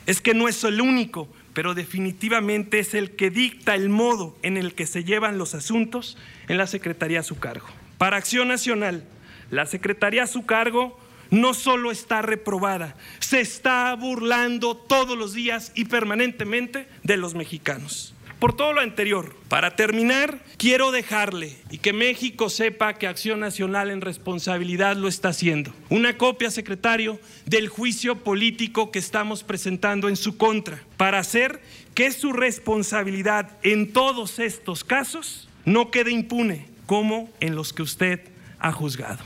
[0.06, 4.56] es que no es el único, pero definitivamente es el que dicta el modo en
[4.56, 6.16] el que se llevan los asuntos
[6.48, 7.66] en la Secretaría a su cargo.
[7.98, 9.04] Para Acción Nacional,
[9.50, 10.98] la Secretaría a su cargo
[11.30, 18.14] no solo está reprobada, se está burlando todos los días y permanentemente de los mexicanos.
[18.42, 23.88] Por todo lo anterior, para terminar, quiero dejarle y que México sepa que Acción Nacional
[23.88, 25.72] en responsabilidad lo está haciendo.
[25.90, 31.60] Una copia, secretario, del juicio político que estamos presentando en su contra, para hacer
[31.94, 38.22] que su responsabilidad en todos estos casos no quede impune, como en los que usted
[38.58, 39.22] ha juzgado.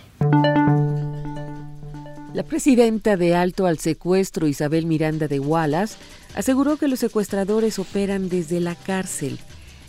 [2.35, 5.97] La presidenta de Alto al Secuestro, Isabel Miranda de Wallace,
[6.37, 9.41] aseguró que los secuestradores operan desde la cárcel.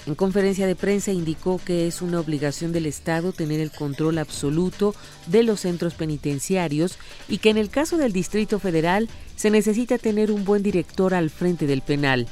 [0.07, 4.95] En conferencia de prensa indicó que es una obligación del Estado tener el control absoluto
[5.27, 10.31] de los centros penitenciarios y que en el caso del Distrito Federal se necesita tener
[10.31, 12.27] un buen director al frente del penal.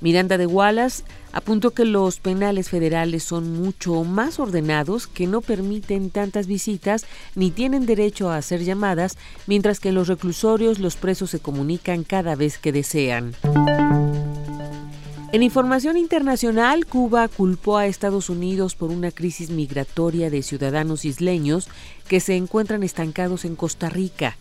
[0.00, 6.10] Miranda de Wallace apuntó que los penales federales son mucho más ordenados, que no permiten
[6.10, 9.16] tantas visitas ni tienen derecho a hacer llamadas,
[9.46, 13.34] mientras que en los reclusorios los presos se comunican cada vez que desean.
[15.32, 21.68] En información internacional, Cuba culpó a Estados Unidos por una crisis migratoria de ciudadanos isleños
[22.08, 24.36] que se encuentran estancados en Costa Rica.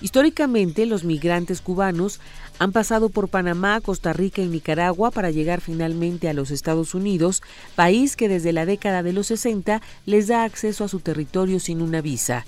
[0.00, 2.20] Históricamente, los migrantes cubanos
[2.58, 7.42] han pasado por Panamá, Costa Rica y Nicaragua para llegar finalmente a los Estados Unidos,
[7.74, 11.82] país que desde la década de los 60 les da acceso a su territorio sin
[11.82, 12.44] una visa.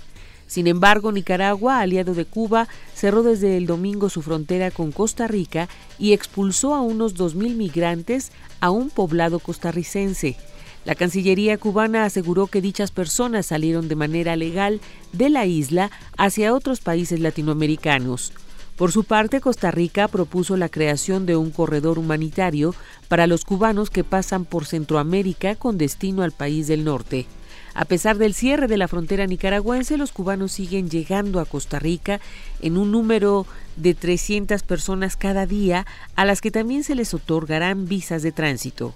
[0.47, 5.69] Sin embargo, Nicaragua, aliado de Cuba, cerró desde el domingo su frontera con Costa Rica
[5.99, 8.31] y expulsó a unos 2.000 migrantes
[8.61, 10.37] a un poblado costarricense.
[10.85, 14.81] La Cancillería cubana aseguró que dichas personas salieron de manera legal
[15.13, 18.33] de la isla hacia otros países latinoamericanos.
[18.77, 22.75] Por su parte, Costa Rica propuso la creación de un corredor humanitario
[23.09, 27.27] para los cubanos que pasan por Centroamérica con destino al país del norte.
[27.75, 32.21] A pesar del cierre de la frontera nicaragüense, los cubanos siguen llegando a Costa Rica
[32.61, 37.87] en un número de 300 personas cada día, a las que también se les otorgarán
[37.87, 38.95] visas de tránsito.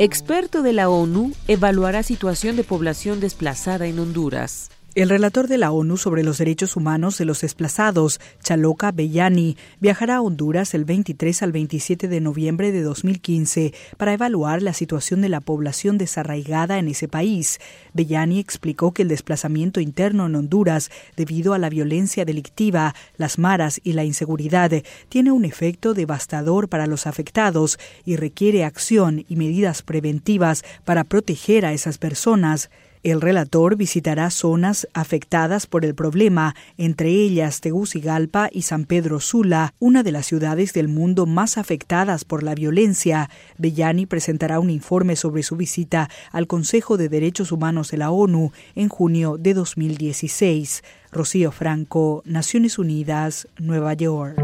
[0.00, 4.70] Experto de la ONU evaluará situación de población desplazada en Honduras.
[4.94, 10.16] El relator de la ONU sobre los derechos humanos de los desplazados, Chaloca Bellani, viajará
[10.16, 15.28] a Honduras el 23 al 27 de noviembre de 2015 para evaluar la situación de
[15.28, 17.60] la población desarraigada en ese país.
[17.92, 23.80] Bellani explicó que el desplazamiento interno en Honduras, debido a la violencia delictiva, las maras
[23.84, 24.72] y la inseguridad,
[25.10, 31.66] tiene un efecto devastador para los afectados y requiere acción y medidas preventivas para proteger
[31.66, 32.70] a esas personas.
[33.02, 39.74] El relator visitará zonas afectadas por el problema, entre ellas Tegucigalpa y San Pedro Sula,
[39.78, 43.30] una de las ciudades del mundo más afectadas por la violencia.
[43.56, 48.52] Bellani presentará un informe sobre su visita al Consejo de Derechos Humanos de la ONU
[48.74, 50.82] en junio de 2016.
[51.10, 54.38] Rocío Franco, Naciones Unidas, Nueva York.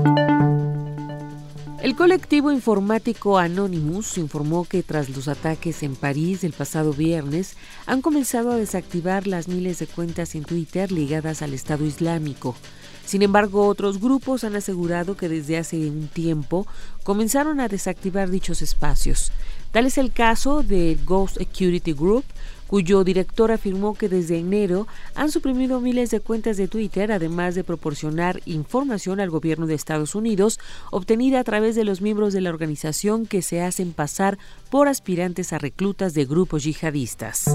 [1.85, 8.01] El colectivo informático Anonymous informó que tras los ataques en París el pasado viernes han
[8.01, 12.57] comenzado a desactivar las miles de cuentas en Twitter ligadas al Estado Islámico.
[13.05, 16.67] Sin embargo, otros grupos han asegurado que desde hace un tiempo
[17.03, 19.31] comenzaron a desactivar dichos espacios.
[19.71, 22.25] Tal es el caso de Ghost Security Group,
[22.67, 27.65] cuyo director afirmó que desde enero han suprimido miles de cuentas de Twitter, además de
[27.65, 30.59] proporcionar información al gobierno de Estados Unidos
[30.91, 34.39] obtenida a través de los miembros de la organización que se hacen pasar
[34.71, 37.55] por aspirantes a reclutas de grupos yihadistas.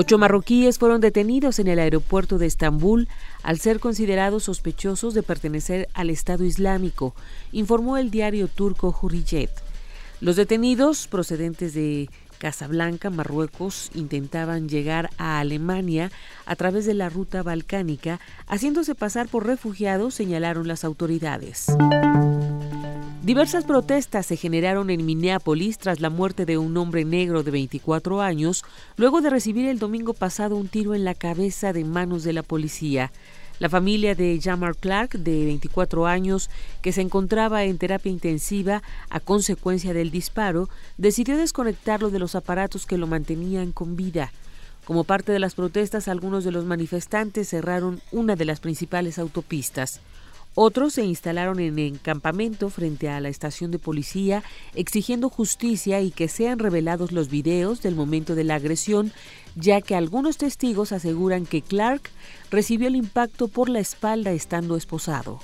[0.00, 3.08] Ocho marroquíes fueron detenidos en el aeropuerto de Estambul
[3.42, 7.14] al ser considerados sospechosos de pertenecer al Estado Islámico,
[7.50, 9.50] informó el diario turco Hurriyet.
[10.20, 16.10] Los detenidos, procedentes de Casablanca, Marruecos, intentaban llegar a Alemania
[16.46, 21.66] a través de la ruta balcánica, haciéndose pasar por refugiados, señalaron las autoridades.
[23.28, 28.22] Diversas protestas se generaron en Minneapolis tras la muerte de un hombre negro de 24
[28.22, 28.64] años,
[28.96, 32.42] luego de recibir el domingo pasado un tiro en la cabeza de manos de la
[32.42, 33.12] policía.
[33.58, 36.48] La familia de Jamar Clark, de 24 años,
[36.80, 42.86] que se encontraba en terapia intensiva a consecuencia del disparo, decidió desconectarlo de los aparatos
[42.86, 44.32] que lo mantenían con vida.
[44.84, 50.00] Como parte de las protestas, algunos de los manifestantes cerraron una de las principales autopistas.
[50.60, 54.42] Otros se instalaron en el campamento frente a la estación de policía
[54.74, 59.12] exigiendo justicia y que sean revelados los videos del momento de la agresión,
[59.54, 62.10] ya que algunos testigos aseguran que Clark
[62.50, 65.38] recibió el impacto por la espalda estando esposado.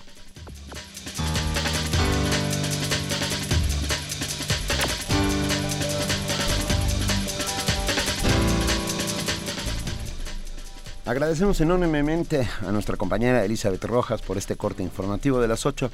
[11.06, 15.90] Agradecemos enormemente a nuestra compañera Elizabeth Rojas por este corte informativo de las 8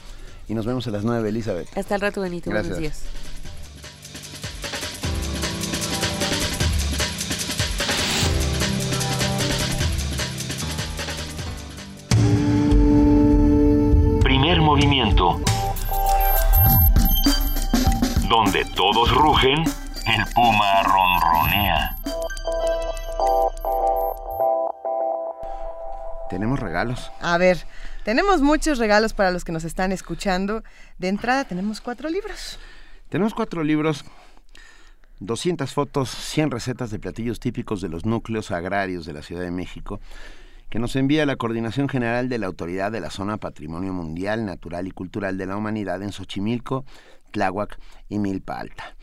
[0.46, 1.76] y nos vemos a las 9, Elizabeth.
[1.76, 2.48] Hasta el rato, Benito.
[2.48, 2.78] Gracias.
[2.78, 3.04] Buenos días.
[14.22, 15.40] Primer movimiento.
[18.28, 19.64] Donde todos rugen,
[20.06, 21.96] el puma ronronea.
[26.30, 27.10] Tenemos regalos.
[27.20, 27.66] A ver,
[28.04, 30.62] tenemos muchos regalos para los que nos están escuchando.
[30.98, 32.58] De entrada tenemos cuatro libros.
[33.08, 34.04] Tenemos cuatro libros,
[35.18, 39.50] 200 fotos, 100 recetas de platillos típicos de los núcleos agrarios de la Ciudad de
[39.50, 40.00] México,
[40.70, 44.86] que nos envía la Coordinación General de la Autoridad de la Zona Patrimonio Mundial, Natural
[44.86, 46.84] y Cultural de la Humanidad en Xochimilco,
[47.32, 47.76] Tláhuac
[48.08, 48.94] y Milpa Alta.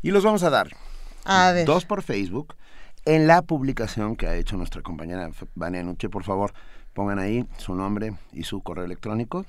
[0.00, 0.74] Y los vamos a dar.
[1.26, 1.66] A ver.
[1.66, 2.54] Dos por Facebook.
[3.04, 6.52] En la publicación que ha hecho nuestra compañera Vania Nuche, por favor,
[6.92, 9.46] pongan ahí su nombre y su correo electrónico,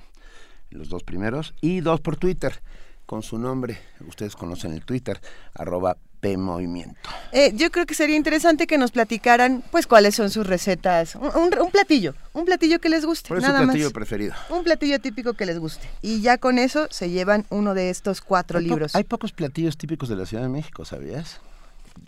[0.69, 2.61] los dos primeros, y dos por Twitter,
[3.05, 3.77] con su nombre.
[4.07, 5.19] Ustedes conocen el Twitter,
[5.53, 7.09] arroba PMovimiento.
[7.33, 11.15] Eh, yo creo que sería interesante que nos platicaran, pues, cuáles son sus recetas.
[11.15, 13.27] Un, un- un platillo, un platillo que les guste.
[13.29, 13.93] ¿Cuál es su platillo más.
[13.93, 14.33] preferido?
[14.49, 15.89] Un platillo típico que les guste.
[16.01, 18.95] Y ya con eso se llevan uno de estos cuatro Hay po- libros.
[18.95, 21.41] hay pocos platillos típicos de la Ciudad de México, ¿sabías?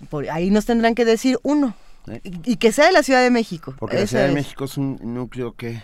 [0.10, 1.76] Por ahí nos tendrán que decir uno.
[2.24, 3.76] Y, y que sea de la Ciudad de México.
[3.80, 4.36] Porque la Ciudad de es.
[4.36, 5.82] México es un núcleo que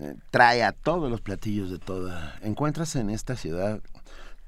[0.00, 2.36] eh, trae a todos los platillos de toda.
[2.42, 3.80] Encuentras en esta ciudad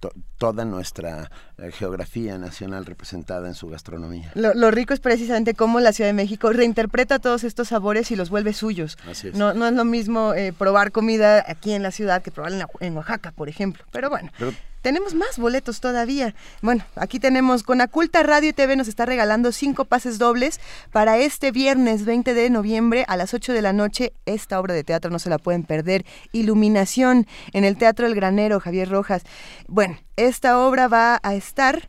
[0.01, 4.31] to- toda nuestra eh, geografía nacional representada en su gastronomía.
[4.35, 8.17] Lo, lo rico es precisamente cómo la Ciudad de México reinterpreta todos estos sabores y
[8.17, 8.99] los vuelve suyos.
[9.11, 9.35] Así es.
[9.35, 12.59] No, no es lo mismo eh, probar comida aquí en la ciudad que probar en,
[12.59, 13.85] la- en Oaxaca, por ejemplo.
[13.91, 14.53] Pero bueno, Pero
[14.87, 16.37] tenemos más boletos todavía.
[16.63, 20.61] Bueno, aquí tenemos con Aculta Radio y TV nos está regalando cinco pases dobles
[20.93, 24.13] para este viernes 20 de noviembre a las 8 de la noche.
[24.27, 26.07] Esta obra de teatro no se la pueden perder.
[26.31, 29.25] Iluminación en el Teatro El Granero, Javier Rojas.
[29.67, 31.89] Bueno, esta obra va a estar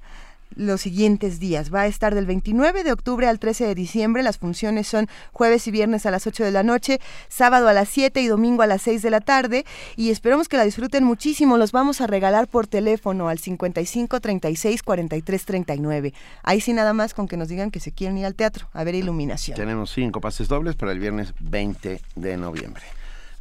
[0.58, 1.74] los siguientes días.
[1.74, 4.24] Va a estar del 29 de octubre al 13 de diciembre.
[4.24, 7.90] Las funciones son jueves y viernes a las 8 de la noche, sábado a las
[7.90, 9.66] 7 y domingo a las 6 de la tarde.
[9.96, 11.58] Y esperamos que la disfruten muchísimo.
[11.58, 16.14] Los vamos a regalar por teléfono al 55 36 43 39.
[16.44, 18.84] Ahí sí nada más con que nos digan que se quieren ir al teatro a
[18.84, 19.56] ver iluminación.
[19.58, 22.84] tenemos cinco pases dobles para el viernes 20 de noviembre.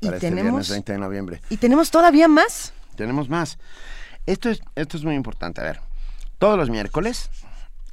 [0.01, 1.41] Y Para este tenemos- viernes 20 de noviembre.
[1.49, 2.73] ¿Y tenemos todavía más?
[2.97, 3.59] Tenemos más.
[4.27, 5.61] Esto es, esto es muy importante.
[5.61, 5.81] A ver,
[6.39, 7.31] todos los miércoles,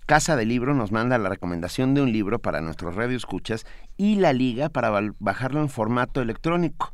[0.06, 3.66] Casa de Libro nos manda la recomendación de un libro para nuestros radioescuchas
[3.96, 6.94] y la liga para bajarlo en formato electrónico.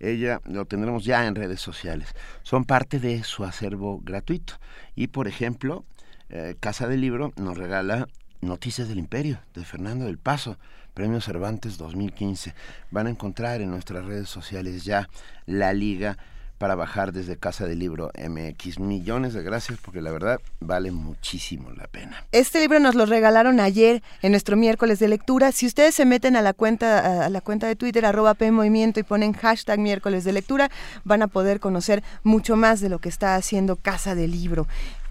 [0.00, 2.14] Ella lo tendremos ya en redes sociales.
[2.42, 4.54] Son parte de su acervo gratuito.
[4.96, 5.84] Y, por ejemplo,
[6.30, 8.08] eh, Casa del Libro nos regala
[8.40, 10.58] Noticias del Imperio de Fernando del Paso,
[10.94, 12.54] Premio Cervantes 2015.
[12.90, 15.08] Van a encontrar en nuestras redes sociales ya
[15.46, 16.18] la liga
[16.58, 18.80] para bajar desde Casa del Libro MX.
[18.80, 22.24] Millones de gracias porque la verdad vale muchísimo la pena.
[22.32, 25.52] Este libro nos lo regalaron ayer en nuestro miércoles de lectura.
[25.52, 29.00] Si ustedes se meten a la cuenta, a la cuenta de Twitter, arroba P Movimiento
[29.00, 30.70] y ponen hashtag miércoles de lectura,
[31.04, 34.66] van a poder conocer mucho más de lo que está haciendo Casa del Libro.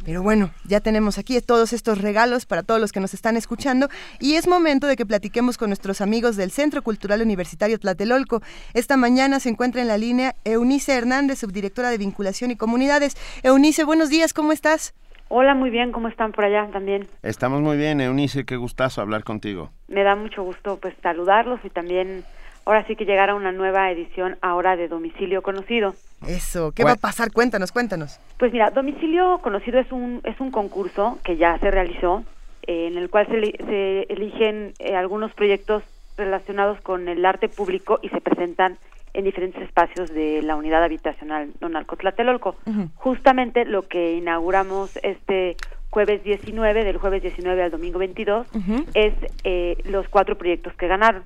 [0.08, 3.90] Pero bueno, ya tenemos aquí todos estos regalos para todos los que nos están escuchando
[4.22, 8.42] y es momento de que platiquemos con nuestros amigos del Centro Cultural Universitario Tlatelolco.
[8.74, 13.18] Esta mañana se encuentra en la línea Eunice Hernández, subdirectora de Vinculación y Comunidades.
[13.44, 14.96] Eunice, buenos días, ¿cómo estás?
[15.28, 17.06] Hola, muy bien, ¿cómo están por allá también?
[17.22, 19.72] Estamos muy bien, Eunice, qué gustazo hablar contigo.
[19.90, 22.24] Me da mucho gusto pues saludarlos y también
[22.68, 25.96] ahora sí que llegar a una nueva edición ahora de Domicilio Conocido.
[26.28, 27.32] Eso, ¿qué va a pasar?
[27.32, 28.20] Cuéntanos, cuéntanos.
[28.38, 32.26] Pues mira, Domicilio Conocido es un, es un concurso que ya se realizó,
[32.64, 35.82] eh, en el cual se, se eligen eh, algunos proyectos
[36.18, 38.78] relacionados con el arte público y se presentan
[39.14, 42.58] en diferentes espacios de la unidad habitacional Nonalcotlatelolco.
[42.96, 45.56] Justamente lo que inauguramos este
[45.90, 48.46] jueves 19, del jueves 19 al domingo 22,
[48.94, 49.14] es
[49.46, 51.24] eh, los cuatro proyectos que ganaron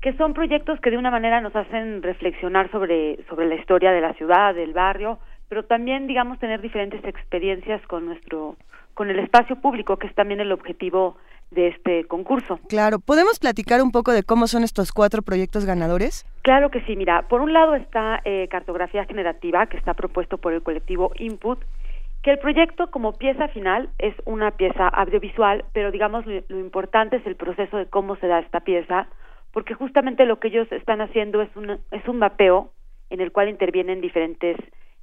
[0.00, 4.00] que son proyectos que de una manera nos hacen reflexionar sobre, sobre la historia de
[4.00, 5.18] la ciudad, del barrio,
[5.48, 8.56] pero también, digamos, tener diferentes experiencias con nuestro,
[8.94, 11.16] con el espacio público, que es también el objetivo
[11.50, 12.60] de este concurso.
[12.68, 16.26] Claro, ¿podemos platicar un poco de cómo son estos cuatro proyectos ganadores?
[16.42, 20.52] Claro que sí, mira, por un lado está eh, Cartografía Generativa, que está propuesto por
[20.52, 21.58] el colectivo Input,
[22.22, 27.26] que el proyecto como pieza final es una pieza audiovisual, pero digamos lo importante es
[27.26, 29.08] el proceso de cómo se da esta pieza,
[29.58, 32.70] porque justamente lo que ellos están haciendo es un, es un mapeo
[33.10, 34.56] en el cual intervienen diferentes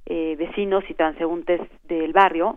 [0.06, 2.56] eh, vecinos y transeúntes del barrio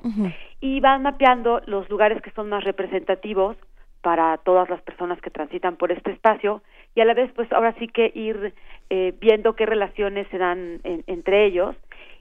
[0.61, 3.57] y van mapeando los lugares que son más representativos
[4.01, 6.61] para todas las personas que transitan por este espacio
[6.95, 8.53] y a la vez pues ahora sí que ir
[8.89, 11.75] eh, viendo qué relaciones se dan entre ellos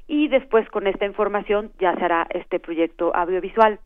[0.09, 3.79] y después con esta información ya se hará este proyecto audiovisual.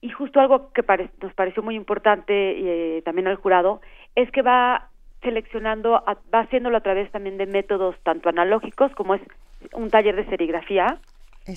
[0.00, 0.84] Y justo algo que
[1.20, 3.82] nos pareció muy importante eh, también al jurado
[4.14, 4.88] es que va
[5.22, 9.22] seleccionando, va haciéndolo a través también de métodos tanto analógicos como es
[9.72, 10.98] un taller de serigrafía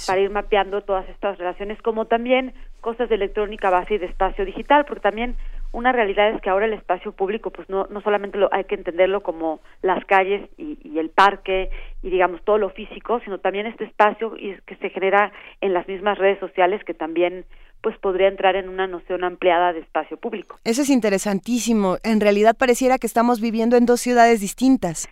[0.07, 4.45] para ir mapeando todas estas relaciones, como también cosas de electrónica base y de espacio
[4.45, 5.35] digital, porque también
[5.73, 8.75] una realidad es que ahora el espacio público, pues no, no solamente lo, hay que
[8.75, 11.69] entenderlo como las calles y, el parque
[12.03, 15.31] y digamos todo lo físico, sino también este espacio y que se genera
[15.61, 17.45] en las mismas redes sociales que también
[17.81, 20.59] pues podría entrar en una noción ampliada de espacio público.
[20.63, 21.97] Eso es interesantísimo.
[22.03, 25.09] En realidad pareciera que estamos viviendo en dos ciudades distintas.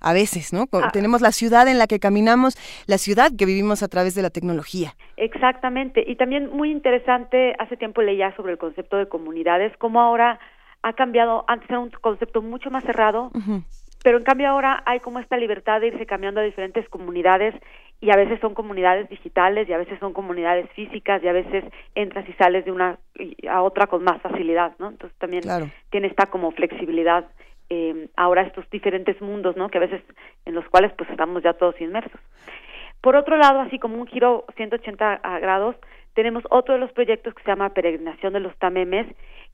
[0.00, 0.66] A veces, ¿no?
[0.72, 0.90] Ah.
[0.92, 2.56] Tenemos la ciudad en la que caminamos,
[2.86, 4.94] la ciudad que vivimos a través de la tecnología.
[5.16, 6.04] Exactamente.
[6.06, 10.38] Y también muy interesante, hace tiempo leía sobre el concepto de comunidades, cómo ahora
[10.82, 13.30] ha cambiado, antes era un concepto mucho más cerrado,
[14.02, 17.54] pero en cambio ahora hay como esta libertad de irse cambiando a diferentes comunidades
[18.00, 21.64] y a veces son comunidades digitales y a veces son comunidades físicas y a veces
[21.94, 22.98] entras y sales de una
[23.48, 24.88] a otra con más facilidad, ¿no?
[24.88, 25.42] Entonces también
[25.90, 27.26] tiene esta como flexibilidad
[27.70, 29.68] eh, ahora estos diferentes mundos, ¿no?
[29.68, 30.02] Que a veces
[30.44, 32.20] en los cuales pues estamos ya todos inmersos.
[33.00, 35.76] Por otro lado, así como un giro 180 grados,
[36.14, 39.06] tenemos otro de los proyectos que se llama Peregrinación de los Tamemes,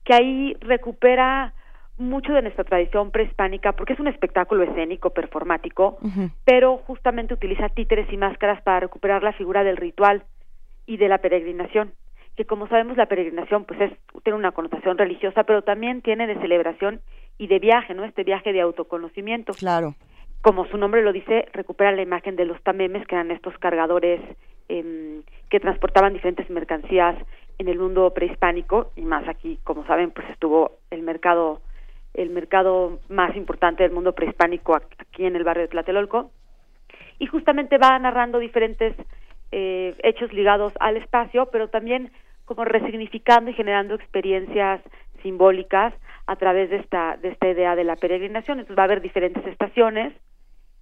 [0.03, 1.53] que ahí recupera
[1.97, 5.97] mucho de nuestra tradición prehispánica porque es un espectáculo escénico performático,
[6.45, 10.23] pero justamente utiliza títeres y máscaras para recuperar la figura del ritual
[10.85, 11.93] y de la peregrinación,
[12.35, 13.91] que como sabemos la peregrinación pues es
[14.23, 17.01] tiene una connotación religiosa, pero también tiene de celebración
[17.37, 18.03] y de viaje, ¿no?
[18.03, 19.53] Este viaje de autoconocimiento.
[19.53, 19.95] Claro.
[20.41, 24.21] Como su nombre lo dice, recupera la imagen de los tamemes, que eran estos cargadores
[24.69, 27.15] eh, que transportaban diferentes mercancías
[27.57, 31.61] en el mundo prehispánico y más aquí, como saben, pues estuvo el mercado
[32.13, 36.31] el mercado más importante del mundo prehispánico aquí en el barrio de Tlatelolco,
[37.19, 38.95] y justamente va narrando diferentes
[39.51, 42.11] eh, hechos ligados al espacio, pero también
[42.45, 44.81] como resignificando y generando experiencias
[45.21, 45.93] simbólicas
[46.27, 48.59] a través de esta, de esta idea de la peregrinación.
[48.59, 50.13] Entonces va a haber diferentes estaciones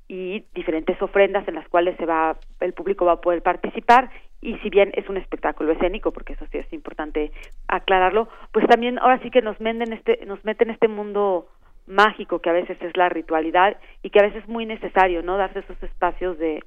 [0.07, 4.09] y diferentes ofrendas en las cuales se va, el público va a poder participar
[4.41, 7.31] y si bien es un espectáculo escénico, porque eso sí es importante
[7.67, 11.47] aclararlo, pues también ahora sí que nos meten este, nos meten este mundo
[11.87, 15.37] mágico que a veces es la ritualidad y que a veces es muy necesario, ¿no?
[15.37, 16.63] Darse esos espacios de,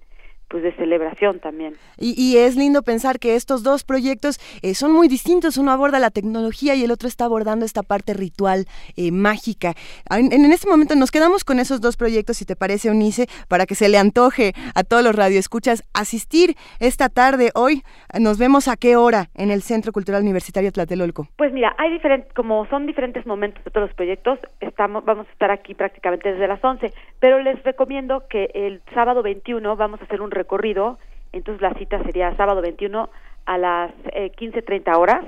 [0.49, 1.75] pues de celebración también.
[1.99, 5.57] Y, es lindo pensar que estos dos proyectos eh, son muy distintos.
[5.59, 8.67] Uno aborda la tecnología y el otro está abordando esta parte ritual,
[8.97, 9.75] eh, mágica.
[10.11, 13.67] En, en, este momento nos quedamos con esos dos proyectos, si te parece, Unice, para
[13.67, 17.83] que se le antoje a todos los radioescuchas asistir esta tarde, hoy.
[18.19, 21.29] Nos vemos a qué hora en el Centro Cultural Universitario Tlatelolco.
[21.37, 25.33] Pues mira, hay diferentes, como son diferentes momentos de todos los proyectos, estamos, vamos a
[25.33, 30.05] estar aquí prácticamente desde las 11, pero les recomiendo que el sábado 21 vamos a
[30.05, 30.99] hacer un recorrido,
[31.33, 33.11] entonces la cita sería sábado 21
[33.45, 35.25] a las eh, 15.30 horas.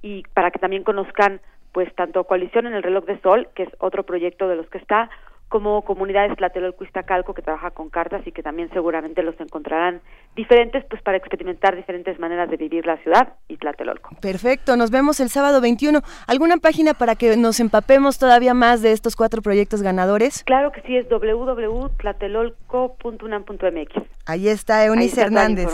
[0.00, 1.40] Y para que también conozcan
[1.72, 4.78] pues tanto Coalición en el Reloj de Sol, que es otro proyecto de los que
[4.78, 5.10] está,
[5.48, 10.00] como comunidades Tlatelolco Calco que trabaja con cartas y que también seguramente los encontrarán
[10.34, 14.10] diferentes pues para experimentar diferentes maneras de vivir la ciudad y Tlatelolco.
[14.20, 16.02] Perfecto, nos vemos el sábado 21.
[16.26, 20.42] ¿Alguna página para que nos empapemos todavía más de estos cuatro proyectos ganadores?
[20.44, 23.92] Claro que sí, es www.tlatelolco.unam.mx.
[24.26, 25.68] Ahí está Eunice Hernández.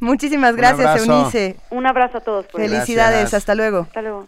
[0.00, 1.56] Muchísimas gracias, Eunice.
[1.70, 2.46] Un abrazo a todos.
[2.48, 3.80] Felicidades, hasta luego.
[3.80, 4.26] Hasta luego.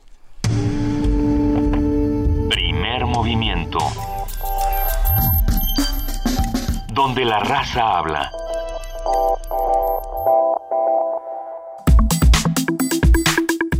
[2.48, 3.78] Primer movimiento
[6.96, 8.32] donde la raza habla.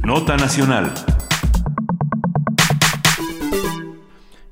[0.05, 0.93] Nota Nacional.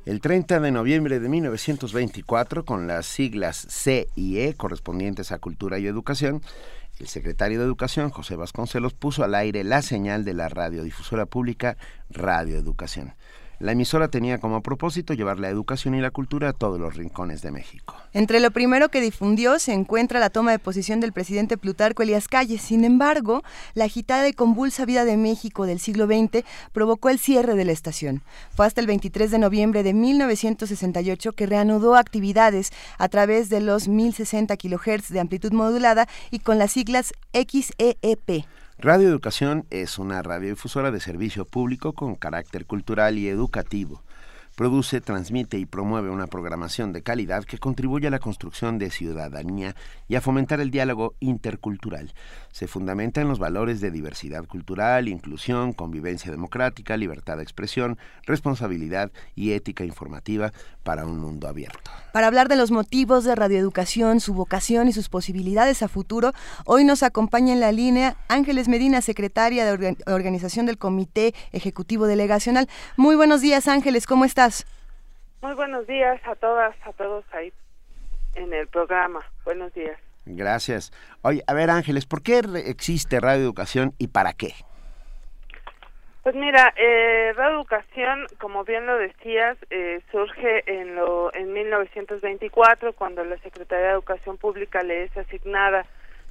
[0.06, 5.78] El 30 de noviembre de 1924, con las siglas C y E correspondientes a Cultura
[5.78, 6.40] y Educación,
[6.98, 11.76] el secretario de Educación, José Vasconcelos, puso al aire la señal de la radiodifusora pública
[12.08, 13.12] Radio Educación.
[13.60, 17.42] La emisora tenía como propósito llevar la educación y la cultura a todos los rincones
[17.42, 17.96] de México.
[18.12, 22.28] Entre lo primero que difundió se encuentra la toma de posición del presidente Plutarco Elías
[22.28, 22.62] Calles.
[22.62, 23.42] Sin embargo,
[23.74, 27.72] la agitada y convulsa vida de México del siglo XX provocó el cierre de la
[27.72, 28.22] estación.
[28.50, 33.88] Fue hasta el 23 de noviembre de 1968 que reanudó actividades a través de los
[33.88, 38.44] 1060 kHz de amplitud modulada y con las siglas XEEP.
[38.84, 44.02] Radio Educación es una radiodifusora de servicio público con carácter cultural y educativo
[44.54, 49.74] produce, transmite y promueve una programación de calidad que contribuye a la construcción de ciudadanía
[50.08, 52.12] y a fomentar el diálogo intercultural.
[52.54, 59.10] Se fundamenta en los valores de diversidad cultural, inclusión, convivencia democrática, libertad de expresión, responsabilidad
[59.34, 60.52] y ética informativa
[60.84, 61.90] para un mundo abierto.
[62.12, 66.30] Para hablar de los motivos de radioeducación, su vocación y sus posibilidades a futuro,
[66.64, 72.68] hoy nos acompaña en la línea Ángeles Medina, secretaria de organización del Comité Ejecutivo Delegacional.
[72.96, 74.48] Muy buenos días, Ángeles, ¿cómo está?
[75.42, 77.52] Muy buenos días a todas, a todos ahí
[78.36, 79.24] en el programa.
[79.44, 79.98] Buenos días.
[80.26, 80.92] Gracias.
[81.22, 84.54] Oye, a ver Ángeles, ¿por qué existe Radio Educación y para qué?
[86.22, 92.94] Pues mira, eh, Radio Educación, como bien lo decías, eh, surge en, lo, en 1924
[92.94, 95.84] cuando la Secretaría de Educación Pública le es asignada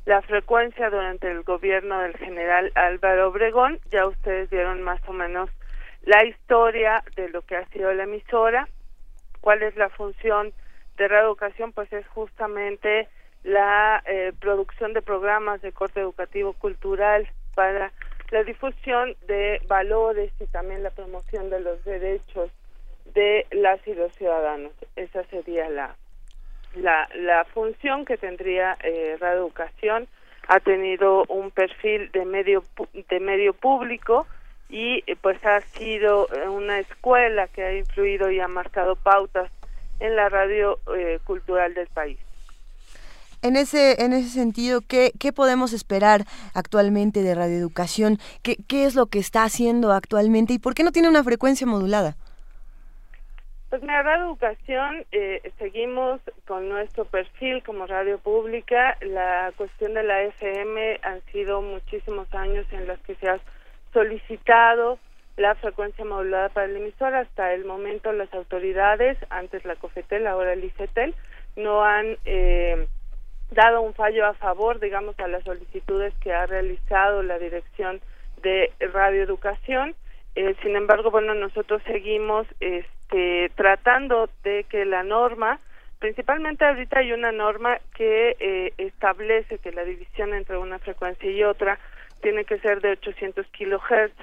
[0.05, 3.79] la frecuencia durante el gobierno del general Álvaro Obregón.
[3.91, 5.51] Ya ustedes vieron más o menos
[6.01, 8.67] la historia de lo que ha sido la emisora,
[9.41, 10.53] cuál es la función
[10.97, 13.07] de reeducación, pues es justamente
[13.43, 17.91] la eh, producción de programas de corte educativo cultural para
[18.31, 22.49] la difusión de valores y también la promoción de los derechos
[23.13, 24.71] de las y los ciudadanos.
[24.95, 25.95] Esa sería la
[26.75, 30.07] la, la función que tendría eh, Reeducación.
[30.47, 32.63] Ha tenido un perfil de medio
[33.09, 34.25] de medio público
[34.69, 39.51] y eh, pues ha sido eh, una escuela que ha influido y ha marcado pautas
[39.99, 42.17] en la radio eh, cultural del país.
[43.43, 46.21] En ese, en ese sentido, ¿qué, ¿qué podemos esperar
[46.53, 48.17] actualmente de radioeducación?
[48.41, 51.67] ¿Qué, ¿Qué es lo que está haciendo actualmente y por qué no tiene una frecuencia
[51.67, 52.15] modulada?
[53.69, 55.03] Pues mira, Radio Educación,
[55.57, 58.95] seguimos con nuestro perfil como radio pública.
[59.01, 63.39] La cuestión de la FM han sido muchísimos años en los que se ha
[63.91, 64.99] solicitado
[65.37, 67.15] la frecuencia modulada para el emisor.
[67.15, 71.15] Hasta el momento las autoridades, antes la COFETEL, ahora el ICETEL,
[71.55, 72.87] no han eh,
[73.53, 78.01] dado un fallo a favor, digamos, a las solicitudes que ha realizado la Dirección
[78.41, 79.95] de Radioeducación.
[80.35, 85.59] Eh, sin embargo, bueno, nosotros seguimos este, tratando de que la norma,
[85.99, 91.43] principalmente ahorita hay una norma que eh, establece que la división entre una frecuencia y
[91.43, 91.79] otra
[92.21, 94.15] tiene que ser de 800 kilohertz.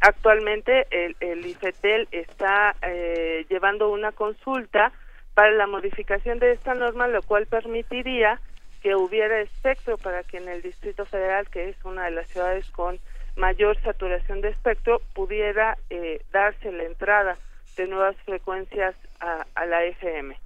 [0.00, 4.92] Actualmente el, el IFETEL está eh, llevando una consulta
[5.34, 8.40] para la modificación de esta norma, lo cual permitiría
[8.82, 12.70] que hubiera espectro para que en el Distrito Federal, que es una de las ciudades
[12.70, 12.98] con
[13.36, 17.36] mayor saturación de espectro, pudiera eh, darse la entrada
[17.76, 20.36] de nuevas frecuencias a, a la FM.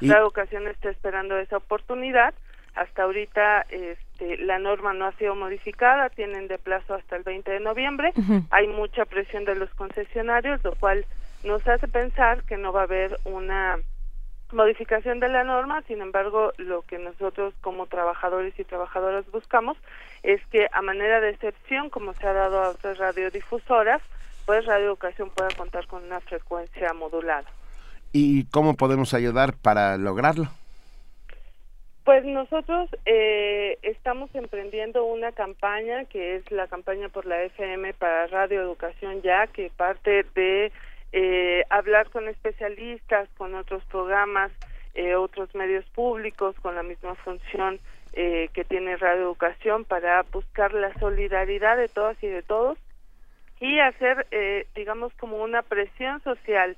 [0.00, 2.34] La educación está esperando esa oportunidad.
[2.74, 7.50] Hasta ahorita este, la norma no ha sido modificada, tienen de plazo hasta el 20
[7.50, 8.12] de noviembre.
[8.50, 11.06] Hay mucha presión de los concesionarios, lo cual
[11.44, 13.78] nos hace pensar que no va a haber una
[14.52, 19.76] modificación de la norma, sin embargo, lo que nosotros como trabajadores y trabajadoras buscamos
[20.22, 24.02] es que a manera de excepción, como se ha dado a otras radiodifusoras,
[24.46, 27.48] pues Radio Educación pueda contar con una frecuencia modulada.
[28.12, 30.48] ¿Y cómo podemos ayudar para lograrlo?
[32.04, 38.26] Pues nosotros eh, estamos emprendiendo una campaña que es la campaña por la FM para
[38.26, 40.72] Radio Educación Ya, que parte de
[41.12, 44.50] eh, hablar con especialistas, con otros programas,
[44.94, 47.80] eh, otros medios públicos con la misma función
[48.14, 52.78] eh, que tiene Radio Educación para buscar la solidaridad de todas y de todos
[53.58, 56.76] y hacer, eh, digamos, como una presión social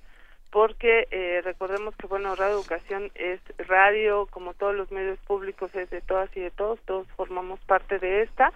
[0.55, 5.91] porque eh, recordemos que bueno Radio Educación es radio como todos los medios públicos es
[5.91, 8.53] de todas y de todos todos formamos parte de esta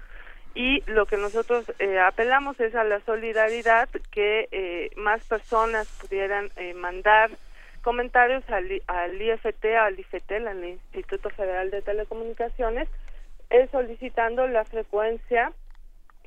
[0.55, 6.51] y lo que nosotros eh, apelamos es a la solidaridad que eh, más personas pudieran
[6.57, 7.31] eh, mandar
[7.83, 12.89] comentarios al, al IFT al IFETEL al Instituto Federal de Telecomunicaciones
[13.70, 15.53] solicitando la frecuencia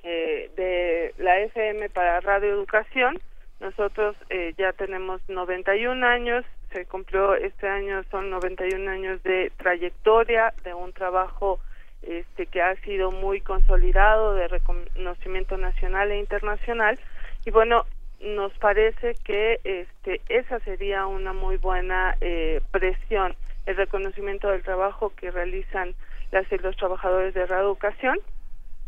[0.03, 3.19] eh, de la FM para Radio Educación.
[3.59, 10.53] Nosotros eh, ya tenemos 91 años, se cumplió este año, son 91 años de trayectoria,
[10.63, 11.59] de un trabajo
[12.03, 16.99] este, que ha sido muy consolidado, de reconocimiento nacional e internacional.
[17.45, 17.85] Y bueno,
[18.19, 25.13] nos parece que este, esa sería una muy buena eh, presión, el reconocimiento del trabajo
[25.15, 25.95] que realizan
[26.31, 28.19] las y los trabajadores de Radio Educación.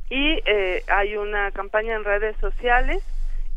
[0.10, 3.04] Y eh, hay una campaña en redes sociales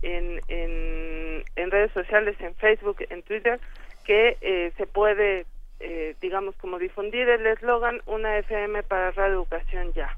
[0.03, 3.61] en, en, en redes sociales, en Facebook, en Twitter,
[4.05, 5.47] que eh, se puede,
[5.81, 10.17] eh, digamos, como difundir el eslogan Una FM para Radio Educación ya.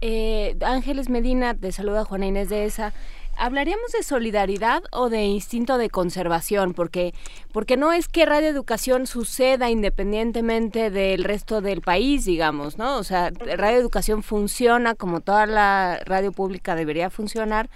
[0.00, 2.92] Eh, Ángeles Medina, te saluda Juana Inés de esa.
[3.36, 6.72] ¿Hablaríamos de solidaridad o de instinto de conservación?
[6.72, 7.14] Porque,
[7.52, 12.96] porque no es que Radio Educación suceda independientemente del resto del país, digamos, ¿no?
[12.96, 17.68] O sea, Radio Educación funciona como toda la radio pública debería funcionar,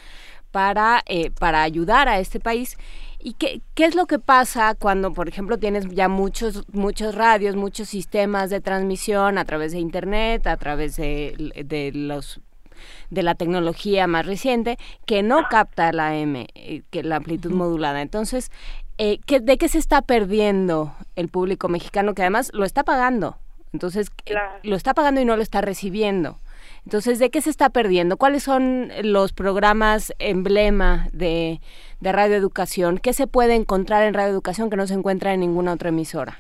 [0.51, 2.77] para, eh, para ayudar a este país.
[3.21, 7.57] ¿Y qué, qué es lo que pasa cuando, por ejemplo, tienes ya muchos, muchos radios,
[7.57, 12.41] muchos sistemas de transmisión a través de Internet, a través de, de los
[13.11, 18.03] de la tecnología más reciente que no capta la M, eh, que la amplitud modulada.
[18.03, 18.53] Entonces,
[18.99, 23.39] eh, ¿qué, ¿de qué se está perdiendo el público mexicano que además lo está pagando?
[23.73, 24.59] Entonces, claro.
[24.63, 26.39] lo está pagando y no lo está recibiendo.
[26.85, 28.17] Entonces, ¿de qué se está perdiendo?
[28.17, 31.61] ¿Cuáles son los programas emblema de,
[32.01, 32.99] de Radio Educación?
[32.99, 36.39] ¿Qué se puede encontrar en Radio Educación que no se encuentra en ninguna otra emisora?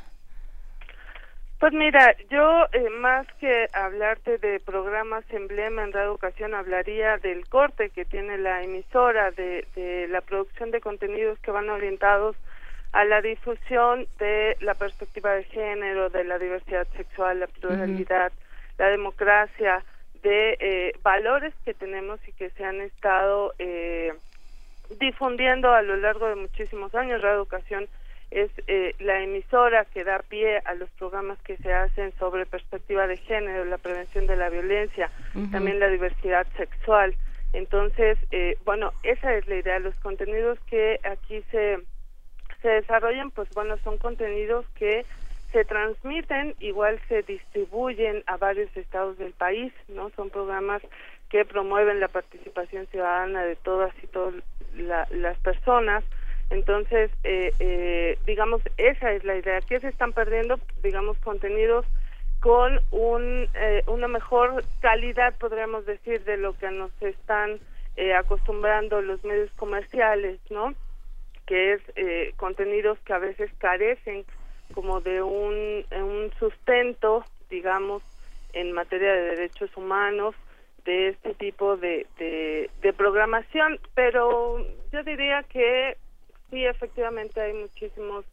[1.61, 7.49] Pues mira, yo eh, más que hablarte de programas emblema en Radio Educación, hablaría del
[7.49, 12.37] corte que tiene la emisora, de, de la producción de contenidos que van orientados
[12.93, 18.35] a la difusión de la perspectiva de género, de la diversidad sexual, la pluralidad, uh
[18.35, 18.79] -huh.
[18.79, 19.85] la democracia,
[20.29, 24.13] de eh, valores que tenemos y que se han estado eh,
[25.01, 27.23] difundiendo a lo largo de muchísimos años.
[27.23, 27.89] Radio Educación
[28.31, 33.07] es eh, la emisora que da pie a los programas que se hacen sobre perspectiva
[33.07, 35.51] de género, la prevención de la violencia, uh -huh.
[35.51, 37.15] también la diversidad sexual.
[37.55, 39.79] Entonces, eh, bueno, esa es la idea.
[39.79, 41.79] Los contenidos que aquí se,
[42.61, 45.07] se desarrollan, pues bueno, son contenidos que
[45.53, 50.11] se transmiten, igual se distribuyen a varios estados del país, ¿no?
[50.11, 50.83] Son programas
[51.31, 54.35] que promueven la participación ciudadana de todas y todas
[54.77, 56.05] la, las personas.
[56.51, 59.61] Entonces, eh, eh, digamos, esa es la idea.
[59.61, 60.59] ¿Qué se están perdiendo?
[60.83, 61.87] Digamos, contenidos
[62.41, 67.59] con un, eh, una mejor calidad, podríamos decir, de lo que nos están
[67.97, 70.75] eh, acostumbrando los medios comerciales, ¿no?
[71.47, 74.25] Que es eh, contenidos que a veces carecen
[74.79, 78.01] como de un, un sustento, digamos,
[78.53, 80.37] en materia de derechos humanos,
[80.85, 85.97] de este tipo de, de, de programación, pero yo diría que
[86.49, 88.25] sí, efectivamente hay muchísimos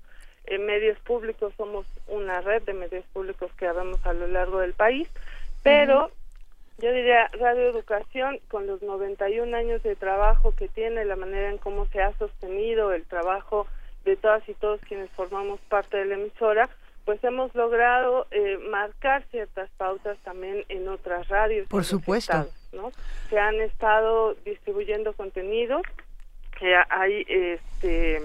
[0.45, 4.73] eh, medios públicos, somos una red de medios públicos que habemos a lo largo del
[4.73, 5.09] país,
[5.63, 6.83] pero uh -huh.
[6.83, 11.57] yo diría Radio Educación, con los 91 años de trabajo que tiene, la manera en
[11.57, 13.65] cómo se ha sostenido el trabajo
[14.05, 16.69] de todas y todos quienes formamos parte de la emisora,
[17.03, 21.67] pues hemos logrado eh, marcar ciertas pautas también en otras radios.
[21.67, 22.31] Por supuesto.
[22.31, 22.91] Estados, ¿no?
[23.29, 25.81] Se han estado distribuyendo contenidos,
[26.57, 28.21] que hay, este,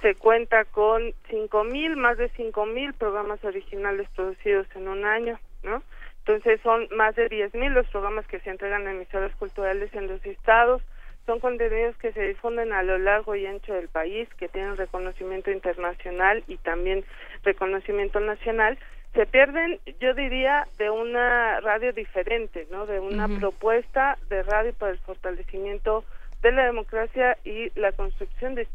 [0.00, 5.38] se cuenta con cinco mil, más de cinco mil programas originales producidos en un año,
[5.62, 5.82] ¿no?
[6.20, 10.08] Entonces son más de diez mil los programas que se entregan a emisoras culturales en
[10.08, 10.80] los estados,
[11.26, 15.50] son contenidos que se difunden a lo largo y ancho del país, que tienen reconocimiento
[15.50, 17.04] internacional y también
[17.42, 18.78] reconocimiento nacional,
[19.14, 22.84] se pierden, yo diría, de una radio diferente, ¿no?
[22.86, 23.40] De una uh -huh.
[23.40, 26.04] propuesta de radio para el fortalecimiento
[26.42, 28.66] de la democracia y la construcción de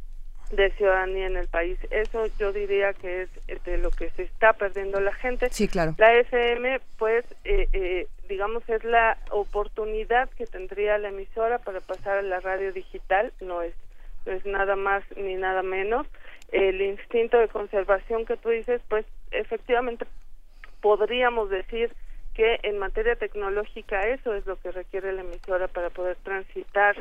[0.51, 1.77] de ciudadanía en el país.
[1.91, 5.49] Eso yo diría que es de lo que se está perdiendo la gente.
[5.51, 5.95] Sí, claro.
[5.97, 12.17] La FM, pues, eh, eh, digamos, es la oportunidad que tendría la emisora para pasar
[12.17, 13.73] a la radio digital, no es,
[14.25, 16.07] no es nada más ni nada menos.
[16.51, 20.05] El instinto de conservación que tú dices, pues, efectivamente
[20.81, 21.91] podríamos decir
[22.33, 26.95] que en materia tecnológica eso es lo que requiere la emisora para poder transitar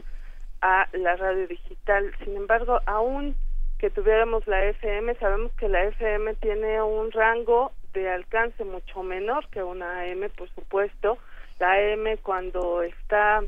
[0.61, 2.13] a la radio digital.
[2.25, 3.37] Sin embargo, aún
[3.79, 9.49] que tuviéramos la FM, sabemos que la FM tiene un rango de alcance mucho menor
[9.49, 11.19] que una AM, por supuesto.
[11.59, 13.43] La AM cuando está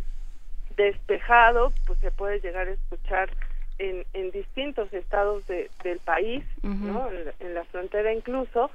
[0.77, 3.31] despejado, pues se puede llegar a escuchar
[3.79, 7.09] en, en distintos estados de, del país, ¿no?
[7.41, 8.71] En, la frontera incluso.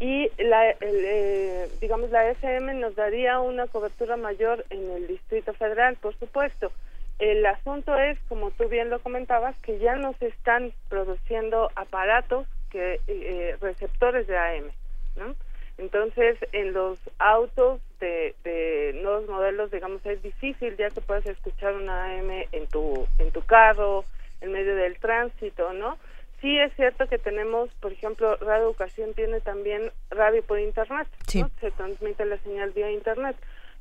[0.00, 5.96] Y la, eh, digamos, la FM nos daría una cobertura mayor en el Distrito Federal,
[6.00, 6.70] por supuesto.
[7.18, 12.46] El asunto es, como tú bien lo comentabas, que ya no se están produciendo aparatos
[12.70, 14.70] que eh, receptores de AM,
[15.16, 15.34] ¿no?
[15.78, 21.74] Entonces, en los autos de, de, nuevos modelos, digamos, es difícil ya que puedes escuchar
[21.74, 24.04] una AM en tu en tu carro,
[24.40, 25.98] en medio del tránsito, ¿no?
[26.40, 31.50] Sí es cierto que tenemos, por ejemplo, Radio Educación tiene también radio por internet, ¿no?
[31.60, 33.36] Se transmite la señal vía internet,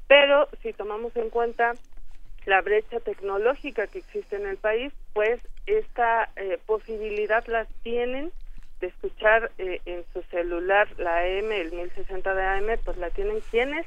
[0.08, 1.74] pero si tomamos en cuenta
[2.48, 8.32] la brecha tecnológica que existe en el país, pues esta eh, posibilidad la tienen
[8.80, 13.42] de escuchar eh, en su celular la AM, el 1060 de AM, pues la tienen
[13.52, 13.86] quienes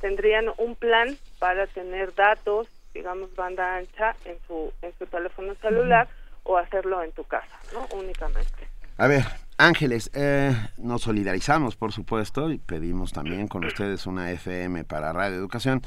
[0.00, 6.08] tendrían un plan para tener datos, digamos banda ancha en su en su teléfono celular
[6.44, 7.86] o hacerlo en tu casa, ¿no?
[7.98, 8.66] Únicamente.
[8.96, 9.24] A ver,
[9.60, 15.36] Ángeles, eh, nos solidarizamos, por supuesto, y pedimos también con ustedes una FM para Radio
[15.36, 15.82] Educación,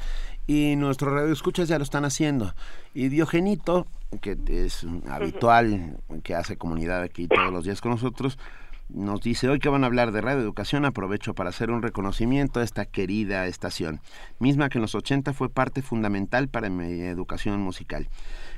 [0.46, 2.54] y nuestros radioescuchas ya lo están haciendo.
[2.94, 3.88] Y Diogenito,
[4.20, 8.38] que es habitual, que hace comunidad aquí todos los días con nosotros,
[8.88, 12.60] nos dice, hoy que van a hablar de Radio Educación, aprovecho para hacer un reconocimiento
[12.60, 14.00] a esta querida estación,
[14.38, 18.08] misma que en los 80 fue parte fundamental para mi educación musical.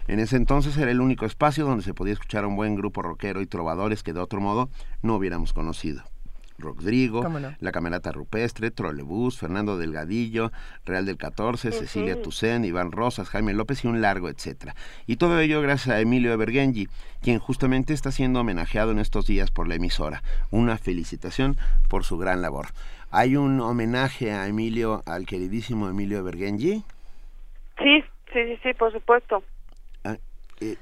[0.09, 3.03] En ese entonces era el único espacio donde se podía escuchar a un buen grupo
[3.03, 4.69] rockero y trovadores que de otro modo
[5.03, 6.05] no hubiéramos conocido.
[6.59, 7.23] Rodrigo,
[7.61, 10.53] La Camerata Rupestre, Trolebús, Fernando Delgadillo,
[10.85, 14.75] Real del 14, Cecilia Tucen, Iván Rosas, Jaime López y un largo etcétera.
[15.07, 16.89] Y todo ello gracias a Emilio Evergenji,
[17.23, 20.23] quien justamente está siendo homenajeado en estos días por la emisora.
[20.51, 21.57] Una felicitación
[21.89, 22.69] por su gran labor.
[23.11, 26.83] ¿Hay un homenaje a Emilio, al queridísimo Emilio Evergenji?
[27.79, 28.03] Sí,
[28.33, 29.43] sí, sí, sí, por supuesto.
[30.61, 30.77] Eh,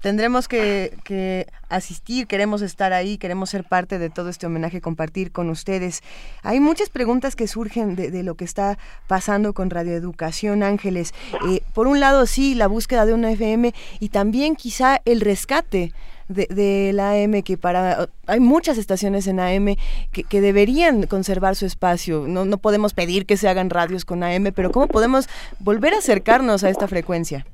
[0.00, 5.50] Tendremos que, asistir, queremos estar ahí, queremos ser parte de todo este homenaje, compartir con
[5.50, 6.02] ustedes.
[6.42, 8.78] Hay muchas preguntas que surgen de, lo que está
[9.08, 11.12] pasando con Radioeducación Ángeles.
[11.50, 15.92] Eh, por un lado, sí, la búsqueda de una FM y también quizá el rescate
[16.28, 19.76] de, la AM, que para hay muchas estaciones en AM
[20.12, 22.26] que, deberían conservar su espacio.
[22.26, 25.28] No podemos pedir que se hagan radios con AM, pero ¿cómo podemos
[25.58, 27.44] volver a acercarnos a esta frecuencia?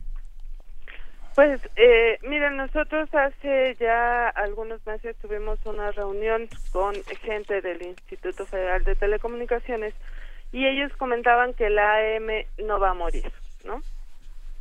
[1.36, 8.46] Pues, eh, miren, nosotros hace ya algunos meses tuvimos una reunión con gente del Instituto
[8.46, 9.92] Federal de Telecomunicaciones
[10.50, 13.30] y ellos comentaban que la AM no va a morir,
[13.64, 13.82] ¿no?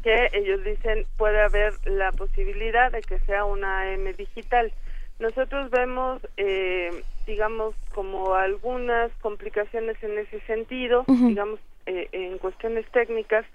[0.04, 4.74] Que ellos dicen puede haber la posibilidad de que sea una AM digital.
[5.20, 6.92] Nosotros vemos, eh,
[7.26, 13.46] digamos, como algunas complicaciones en ese sentido, digamos, eh, en cuestiones técnicas,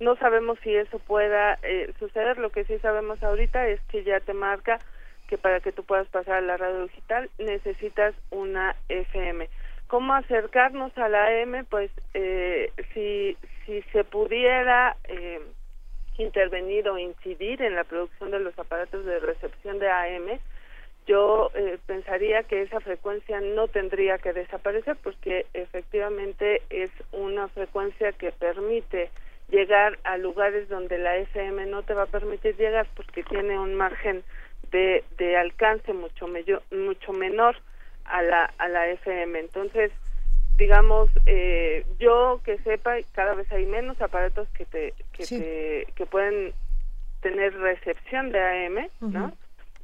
[0.00, 2.38] no sabemos si eso pueda eh, suceder.
[2.38, 4.78] Lo que sí sabemos ahorita es que ya te marca
[5.28, 9.48] que para que tú puedas pasar a la radio digital necesitas una FM.
[9.86, 11.64] ¿Cómo acercarnos a la AM?
[11.68, 13.36] Pues eh, si,
[13.66, 15.40] si se pudiera eh,
[16.18, 20.40] intervenir o incidir en la producción de los aparatos de recepción de AM,
[21.06, 28.12] yo eh, pensaría que esa frecuencia no tendría que desaparecer porque efectivamente es una frecuencia
[28.12, 29.10] que permite
[29.50, 33.74] llegar a lugares donde la FM no te va a permitir llegar porque tiene un
[33.74, 34.22] margen
[34.70, 36.26] de, de alcance mucho
[36.70, 37.56] mucho menor
[38.04, 39.92] a la a la FM entonces
[40.56, 46.06] digamos eh, yo que sepa cada vez hay menos aparatos que te que te que
[46.06, 46.52] pueden
[47.22, 49.32] tener recepción de AM no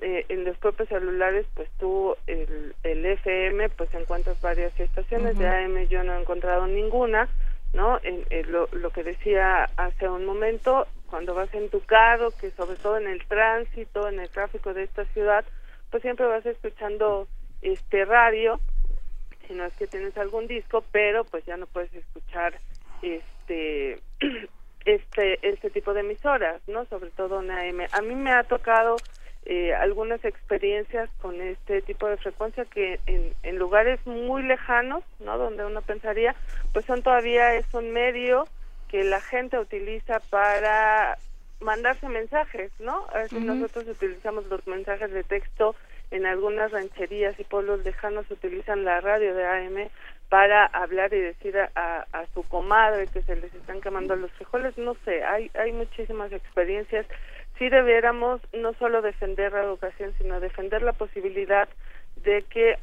[0.01, 5.49] eh, en los propios celulares pues tú el, el FM pues encuentras varias estaciones de
[5.49, 7.29] AM yo no he encontrado ninguna
[7.77, 8.01] ¿no?
[8.03, 12.77] En, lo, lo, que decía hace un momento, cuando vas en tu carro, que sobre
[12.77, 15.45] todo en el tránsito, en el tráfico de esta ciudad,
[15.91, 17.29] pues siempre vas escuchando
[17.61, 18.59] este radio,
[19.47, 22.59] si no es que tienes algún disco, pero pues ya no puedes escuchar
[23.03, 24.01] este
[24.87, 26.87] este este tipo de emisoras, ¿no?
[26.87, 27.83] Sobre todo una AM.
[27.93, 28.97] A mí me ha tocado
[29.47, 35.39] eh, algunas experiencias con este tipo de frecuencia que en, en, lugares muy lejanos, ¿no?
[35.39, 36.35] Donde uno pensaría,
[36.73, 38.47] pues son todavía es un medio
[38.89, 41.17] que la gente utiliza para
[41.61, 43.07] mandarse mensajes, ¿no?
[43.31, 45.75] nosotros utilizamos los mensajes de texto
[46.11, 49.89] en algunas rancherías y pueblos lejanos utilizan la radio de AM
[50.29, 54.77] para hablar y decir a, a, su comadre que se les están quemando los frijoles,
[54.77, 57.07] no sé, hay, hay muchísimas experiencias.
[57.59, 61.69] Sí debiéramos no solo defender la educación, sino defender la posibilidad
[62.17, 62.79] de que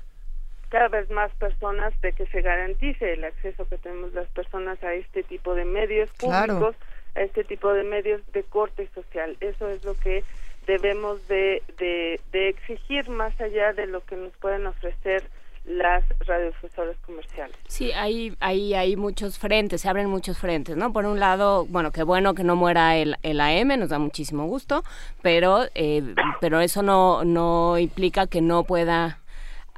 [0.69, 4.93] cada vez más personas, de que se garantice el acceso que tenemos las personas a
[4.93, 6.75] este tipo de medios públicos,
[7.15, 9.37] a este tipo de medios de corte social.
[9.39, 10.23] Eso es lo que
[10.65, 15.23] debemos de, de, de exigir más allá de lo que nos pueden ofrecer
[15.65, 17.55] las radiodifusoras comerciales.
[17.67, 20.91] Sí, hay, hay, hay muchos frentes, se abren muchos frentes, ¿no?
[20.91, 24.45] Por un lado, bueno, qué bueno que no muera el, el AM, nos da muchísimo
[24.45, 24.83] gusto,
[25.21, 29.19] pero, eh, pero eso no, no implica que no pueda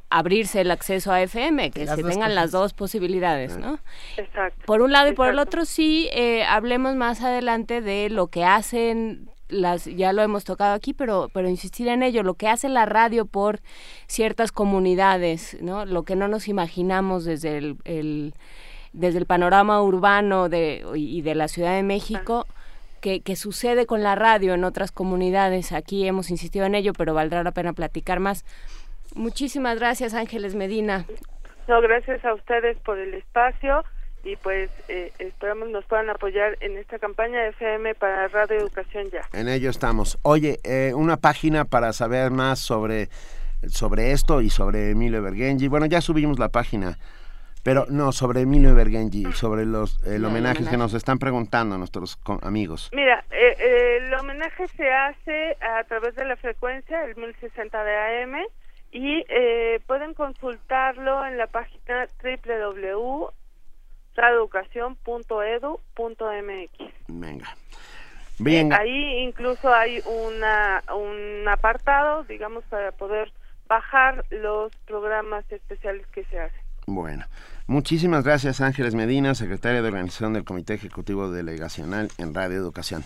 [0.10, 3.80] abrirse el acceso a FM, que se tengan las dos posibilidades, ¿no?
[4.18, 4.66] Exacto.
[4.66, 8.46] Por un lado y por el otro sí, eh, hablemos más adelante de lo que
[8.46, 12.70] hacen las ya lo hemos tocado aquí, pero pero insistir en ello, lo que hace
[12.70, 13.60] la radio por
[14.08, 15.86] ciertas comunidades, ¿no?
[15.86, 18.34] Lo que no nos imaginamos desde el,
[18.94, 22.46] desde el panorama urbano de y de la Ciudad de México.
[23.02, 25.74] Que, que, sucede con la radio en otras comunidades.
[25.74, 28.44] Aquí hemos insistido en ello, pero valdrá la pena platicar más.
[29.14, 31.06] Muchísimas gracias, Ángeles Medina.
[31.68, 33.84] No, gracias a ustedes por el espacio
[34.26, 39.10] y pues eh, esperamos nos puedan apoyar en esta campaña de FM para Radio Educación
[39.12, 39.22] Ya.
[39.34, 40.18] En ello estamos.
[40.24, 43.10] Oye, eh, una página para saber más sobre,
[43.68, 45.68] sobre esto y sobre Emilio Bergenji.
[45.68, 46.98] Bueno, ya subimos la página,
[47.62, 52.90] pero no, sobre Emilio Bergenji, sobre los el homenaje que nos están preguntando nuestros amigos.
[52.94, 58.38] Mira, eh, el homenaje se hace a través de la frecuencia, el 1060 de AM,
[58.92, 59.24] y
[59.86, 63.30] pueden consultarlo en la página www
[64.16, 66.94] radioeducación.edu.mx.
[67.08, 67.56] Venga.
[68.40, 68.72] Bien.
[68.72, 73.32] Eh, ahí incluso hay una, un apartado, digamos, para poder
[73.68, 76.62] bajar los programas especiales que se hacen.
[76.88, 77.26] Bueno,
[77.66, 83.04] muchísimas gracias Ángeles Medina, secretaria de organización del Comité Ejecutivo Delegacional en Radio Educación.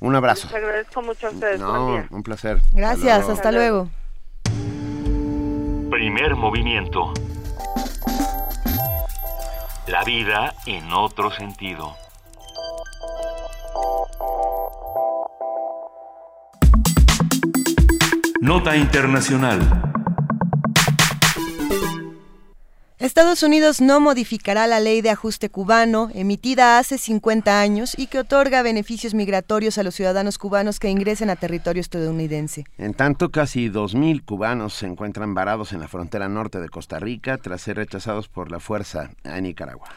[0.00, 0.48] Un abrazo.
[0.48, 1.58] Les agradezco mucho a ustedes.
[1.58, 2.58] No, un placer.
[2.74, 3.88] Gracias, hasta luego.
[5.90, 7.14] Primer movimiento.
[9.88, 11.96] La vida en otro sentido.
[18.40, 20.01] Nota Internacional.
[23.02, 28.20] Estados Unidos no modificará la ley de ajuste cubano emitida hace 50 años y que
[28.20, 32.64] otorga beneficios migratorios a los ciudadanos cubanos que ingresen a territorio estadounidense.
[32.78, 37.38] En tanto, casi 2.000 cubanos se encuentran varados en la frontera norte de Costa Rica
[37.38, 39.88] tras ser rechazados por la fuerza a Nicaragua.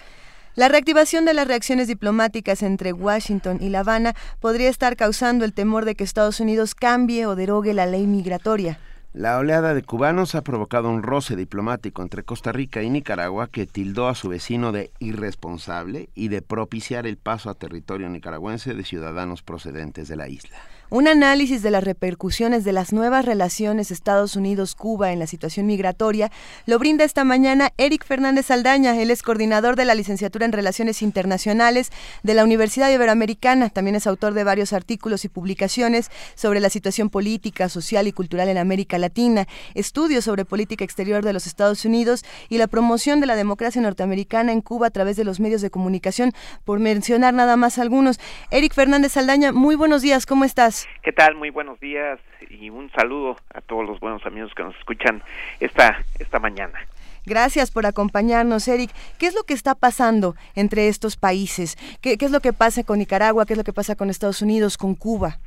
[0.55, 5.53] La reactivación de las reacciones diplomáticas entre Washington y La Habana podría estar causando el
[5.53, 8.79] temor de que Estados Unidos cambie o derogue la ley migratoria.
[9.15, 13.65] La oleada de cubanos ha provocado un roce diplomático entre Costa Rica y Nicaragua que
[13.65, 18.83] tildó a su vecino de irresponsable y de propiciar el paso a territorio nicaragüense de
[18.83, 20.57] ciudadanos procedentes de la isla.
[20.91, 26.31] Un análisis de las repercusiones de las nuevas relaciones Estados Unidos-Cuba en la situación migratoria
[26.67, 28.95] lo brinda esta mañana Eric Fernández Aldaña.
[29.01, 31.91] Él es coordinador de la licenciatura en Relaciones Internacionales
[32.21, 33.71] de la Universidad Iberoamericana.
[33.71, 38.47] También es autor de varios artículos y publicaciones sobre la situación política, social y cultural
[38.49, 43.25] en América Latina, estudios sobre política exterior de los Estados Unidos y la promoción de
[43.25, 46.31] la democracia norteamericana en Cuba a través de los medios de comunicación,
[46.63, 48.19] por mencionar nada más algunos.
[48.51, 50.74] Eric Fernández Aldaña, muy buenos días, ¿cómo estás?
[51.01, 51.35] ¿Qué tal?
[51.35, 52.19] Muy buenos días
[52.49, 55.21] y un saludo a todos los buenos amigos que nos escuchan
[55.59, 56.79] esta, esta mañana.
[57.25, 58.91] Gracias por acompañarnos, Eric.
[59.17, 61.75] ¿Qué es lo que está pasando entre estos países?
[62.01, 63.45] ¿Qué, ¿Qué, es lo que pasa con Nicaragua?
[63.45, 65.37] ¿Qué es lo que pasa con Estados Unidos, con Cuba?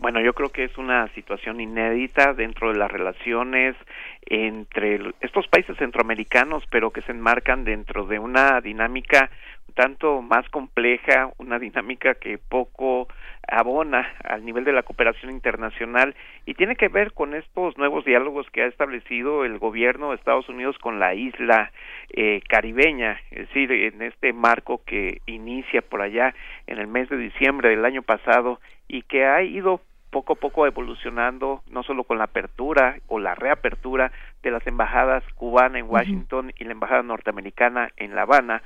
[0.00, 3.76] Bueno, yo creo que es una situación inédita dentro de las relaciones
[4.22, 9.30] entre estos países centroamericanos, pero que se enmarcan dentro de una dinámica
[9.72, 13.08] tanto más compleja, una dinámica que poco
[13.46, 16.14] abona al nivel de la cooperación internacional
[16.46, 20.48] y tiene que ver con estos nuevos diálogos que ha establecido el gobierno de Estados
[20.48, 21.72] Unidos con la isla
[22.10, 26.34] eh, caribeña, es decir, en este marco que inicia por allá
[26.66, 29.80] en el mes de diciembre del año pasado y que ha ido
[30.10, 35.22] poco a poco evolucionando, no solo con la apertura o la reapertura de las embajadas
[35.34, 38.62] cubana en Washington y la embajada norteamericana en La Habana,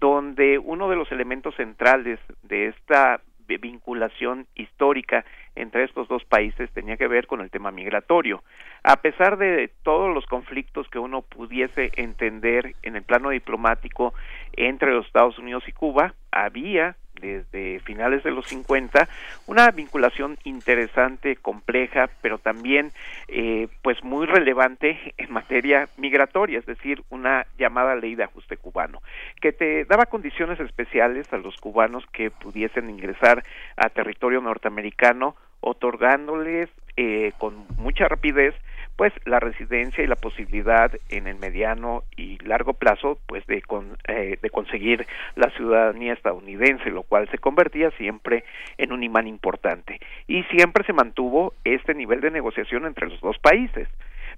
[0.00, 5.24] donde uno de los elementos centrales de esta vinculación histórica
[5.56, 8.42] entre estos dos países tenía que ver con el tema migratorio.
[8.82, 14.12] A pesar de todos los conflictos que uno pudiese entender en el plano diplomático
[14.52, 19.08] entre los Estados Unidos y Cuba, había desde finales de los 50
[19.46, 22.92] una vinculación interesante, compleja, pero también
[23.28, 29.02] eh, pues muy relevante en materia migratoria, es decir, una llamada ley de ajuste cubano,
[29.40, 33.44] que te daba condiciones especiales a los cubanos que pudiesen ingresar
[33.76, 38.54] a territorio norteamericano, otorgándoles eh, con mucha rapidez
[38.98, 43.62] pues la residencia y la posibilidad en el mediano y largo plazo pues de,
[44.08, 45.06] eh, de conseguir
[45.36, 48.42] la ciudadanía estadounidense lo cual se convertía siempre
[48.76, 50.00] en un imán importante.
[50.26, 53.86] Y siempre se mantuvo este nivel de negociación entre los dos países.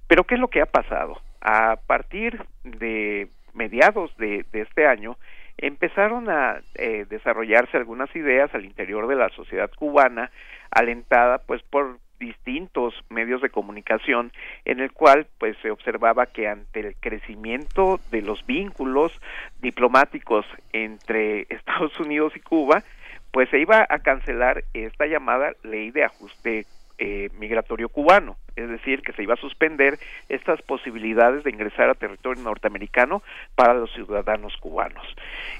[0.07, 5.17] Pero qué es lo que ha pasado a partir de mediados de, este año
[5.57, 10.29] empezaron a eh, desarrollarse algunas ideas al interior de la sociedad cubana
[10.69, 14.31] alentada pues por distintos medios de comunicación
[14.63, 19.11] en el cual pues se observaba que ante el crecimiento de los vínculos
[19.59, 22.83] diplomáticos entre Estados Unidos y Cuba
[23.31, 26.65] pues se iba a cancelar esta llamada ley de ajuste
[27.03, 29.97] eh, migratorio cubano, es decir, que se iba a suspender
[30.29, 33.23] estas posibilidades de ingresar a territorio norteamericano
[33.55, 35.03] para los ciudadanos cubanos.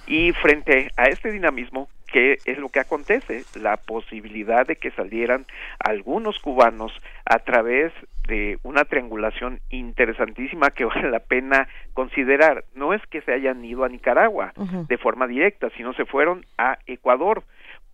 [0.06, 3.44] Y frente a este dinamismo, ¿qué es lo que acontece?
[3.60, 5.48] La posibilidad de que salieran
[5.80, 6.94] algunos cubanos
[7.26, 7.92] a través
[8.28, 12.66] de una triangulación interesantísima que vale la pena considerar.
[12.76, 14.54] No es que se hayan ido a Nicaragua
[14.88, 17.44] de forma directa, sino se fueron a Ecuador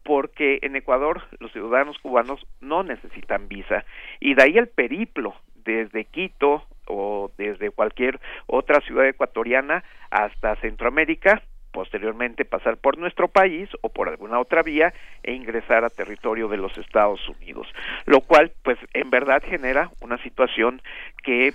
[0.08, 3.84] porque en Ecuador los ciudadanos cubanos no necesitan visa.
[4.22, 5.36] Y de ahí el periplo
[5.66, 11.44] desde Quito o desde cualquier otra ciudad ecuatoriana hasta Centroamérica
[11.74, 14.94] posteriormente pasar por nuestro país o por alguna otra vía
[15.24, 17.68] e ingresar a territorio de los Estados Unidos,
[18.06, 20.82] lo cual pues en verdad genera una situación
[21.22, 21.54] que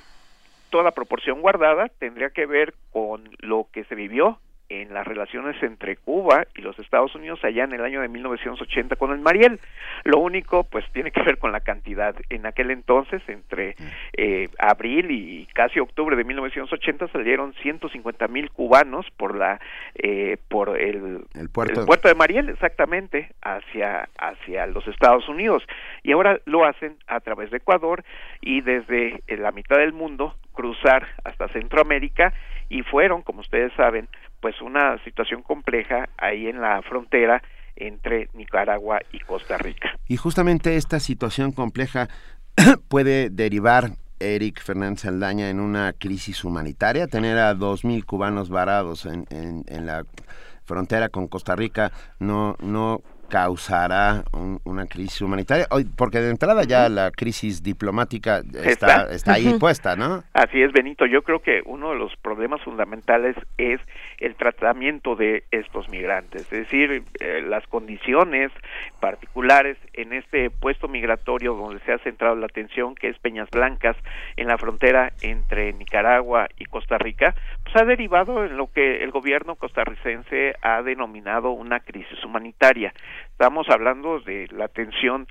[0.68, 4.38] toda proporción guardada tendría que ver con lo que se vivió
[4.80, 8.96] en las relaciones entre Cuba y los Estados Unidos allá en el año de 1980
[8.96, 9.60] con el Mariel.
[10.04, 12.14] Lo único, pues, tiene que ver con la cantidad.
[12.30, 13.76] En aquel entonces, entre
[14.16, 19.60] eh, abril y casi octubre de 1980, salieron 150 mil cubanos por la
[19.94, 21.84] eh, por el, puerto.
[21.84, 25.62] puerto de Mariel, exactamente, hacia hacia los Estados Unidos.
[26.02, 28.04] Y ahora lo hacen a través de Ecuador
[28.40, 32.32] y desde la mitad del mundo cruzar hasta Centroamérica
[32.72, 34.08] y fueron, como ustedes saben,
[34.40, 37.42] pues una situación compleja ahí en la frontera
[37.76, 39.90] entre Nicaragua y Costa Rica.
[40.08, 42.08] Y justamente esta situación compleja
[42.88, 43.90] puede derivar
[44.20, 49.64] Eric Fernández Saldaña en una crisis humanitaria, tener a dos mil cubanos varados en, en,
[49.66, 50.04] en, la
[50.64, 54.24] frontera con Costa Rica no no causará
[54.64, 55.66] una crisis humanitaria?
[55.96, 60.22] Porque de entrada ya la crisis diplomática está, está, ahí puesta, ¿no?
[60.34, 61.06] Así es, Benito.
[61.06, 63.80] Yo creo que uno de los problemas fundamentales es
[64.18, 68.52] el tratamiento de estos migrantes, es decir, eh, las condiciones
[69.00, 73.96] particulares en este puesto migratorio donde se ha centrado la atención, que es Peñas Blancas,
[74.36, 77.34] en la frontera entre Nicaragua y Costa Rica,
[77.64, 82.92] pues ha derivado en lo que el gobierno costarricense ha denominado una crisis humanitaria.
[83.42, 85.26] Estamos hablando de la atención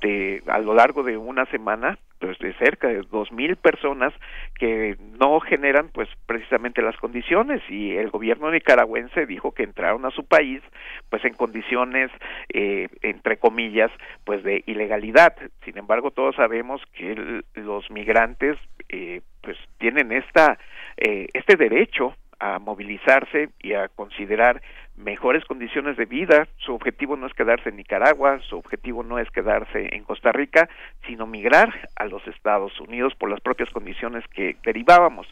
[0.00, 4.14] de a lo largo de una semana pues de cerca de dos mil personas
[4.56, 7.60] que no generan pues precisamente las condiciones.
[7.68, 10.62] Y el gobierno nicaragüense dijo que entraron a su país
[11.10, 12.12] pues en condiciones
[12.50, 13.90] eh, entre comillas
[14.22, 15.34] pues de ilegalidad.
[15.64, 18.56] Sin embargo todos sabemos que los migrantes
[18.90, 20.56] eh, pues tienen esta
[20.98, 24.62] eh, este derecho a movilizarse y a considerar
[24.96, 26.48] mejores condiciones de vida.
[26.58, 30.68] Su objetivo no es quedarse en Nicaragua, su objetivo no es quedarse en Costa Rica,
[31.06, 35.26] sino migrar a los Estados Unidos por las propias condiciones que derivábamos.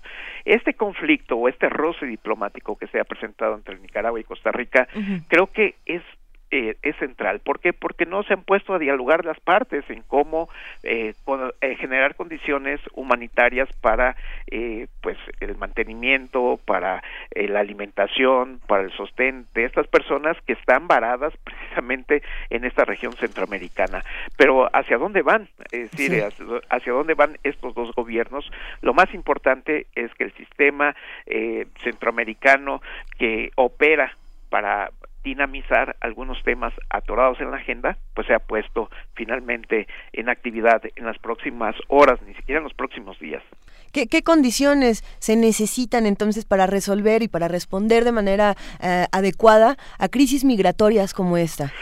[0.44, 4.86] Este conflicto o este roce diplomático que se ha presentado entre Nicaragua y Costa Rica,
[5.28, 6.02] creo que es
[6.56, 7.40] eh, es central.
[7.40, 7.72] ¿Por qué?
[7.72, 10.48] Porque no se han puesto a dialogar las partes en cómo
[10.84, 11.12] eh,
[11.60, 14.14] eh, generar condiciones humanitarias para
[15.00, 17.02] pues el mantenimiento, para
[17.34, 23.14] la alimentación, para el sostén de estas personas que están varadas precisamente en esta región
[23.14, 24.04] centroamericana.
[24.36, 25.48] Pero ¿hacia dónde van?
[25.72, 28.48] Es decir, hacia, hacia, dónde van estos dos gobiernos?
[28.80, 30.94] Lo más importante es que el sistema
[31.82, 32.80] centroamericano
[33.18, 34.16] que opera
[34.50, 34.90] para
[35.24, 41.06] dinamizar algunos temas atorados en la agenda, pues se ha puesto finalmente en actividad en
[41.06, 43.42] las próximas horas, ni siquiera en los próximos días.
[43.92, 50.08] ¿Qué, condiciones se necesitan entonces para resolver y para responder de manera eh, adecuada a
[50.08, 51.72] crisis migratorias como esta?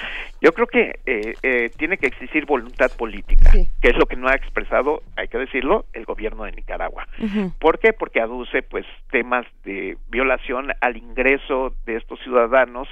[0.42, 4.26] Yo creo que eh, eh, tiene que existir voluntad política, que es lo que no
[4.26, 7.06] ha expresado, hay que decirlo, el gobierno de Nicaragua.
[7.60, 7.92] ¿Por qué?
[7.92, 12.88] Porque aduce pues temas de violación al ingreso de estos ciudadanos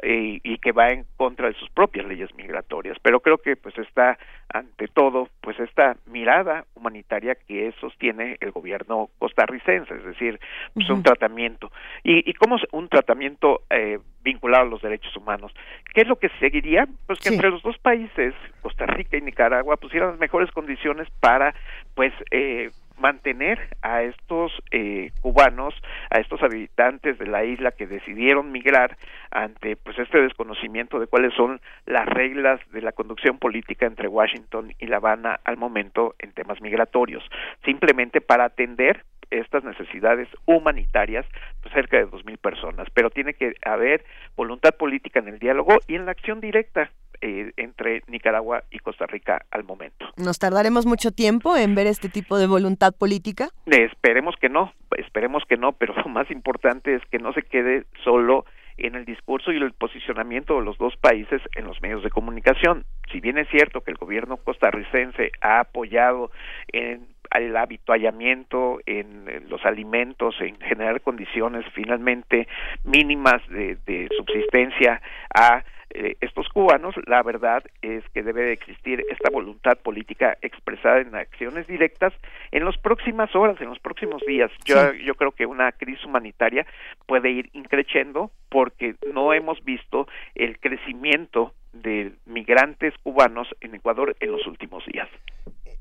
[0.00, 2.96] eh, y que va en contra de sus propias leyes migratorias.
[3.02, 4.18] Pero creo que pues está
[4.48, 10.38] ante todo pues esta mirada humanitaria que sostiene el gobierno costarricense, es decir,
[10.74, 11.72] pues un tratamiento.
[12.02, 15.52] ¿Y, y cómo es un tratamiento eh, vinculado a los derechos humanos?
[15.92, 16.86] ¿Qué es lo que seguiría?
[17.06, 21.54] Pues que entre los dos países, Costa Rica y Nicaragua, pusieran las mejores condiciones para
[21.94, 25.74] pues eh, mantener a estos eh, cubanos,
[26.10, 28.96] a estos habitantes de la isla que decidieron migrar
[29.30, 34.72] ante pues este desconocimiento de cuáles son las reglas de la conducción política entre Washington
[34.78, 37.24] y La Habana al momento en temas migratorios,
[37.64, 41.26] simplemente para atender estas necesidades humanitarias,
[41.62, 44.04] pues cerca de dos mil personas, pero tiene que haber
[44.36, 49.06] voluntad política en el diálogo y en la acción directa eh, entre Nicaragua y Costa
[49.06, 50.06] Rica al momento.
[50.16, 53.48] ¿Nos tardaremos mucho tiempo en ver este tipo de voluntad política?
[53.66, 57.84] esperemos que no, esperemos que no, pero lo más importante es que no se quede
[58.02, 58.44] solo
[58.76, 62.84] en el discurso y el posicionamiento de los dos países en los medios de comunicación.
[63.12, 66.30] Si bien es cierto que el gobierno costarricense ha apoyado
[66.72, 72.48] en el habituallamiento en, los alimentos, en generar condiciones finalmente
[72.84, 75.00] mínimas de, de subsistencia
[75.34, 75.64] a
[75.96, 81.14] eh, estos cubanos, la verdad es que debe de existir esta voluntad política expresada en
[81.14, 82.12] acciones directas
[82.50, 84.50] en las próximas horas, en los próximos días.
[84.64, 86.66] Yo, yo creo que una crisis humanitaria
[87.06, 94.32] puede ir increciendo porque no hemos visto el crecimiento de migrantes cubanos en Ecuador en
[94.32, 95.08] los últimos días.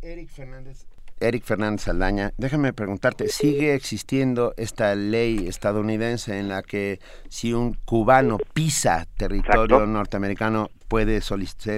[0.04, 0.86] Eric Fernández,
[1.24, 7.76] Eric Fernández Saldaña, déjame preguntarte, ¿sigue existiendo esta ley estadounidense en la que si un
[7.86, 11.22] cubano pisa territorio norteamericano puede,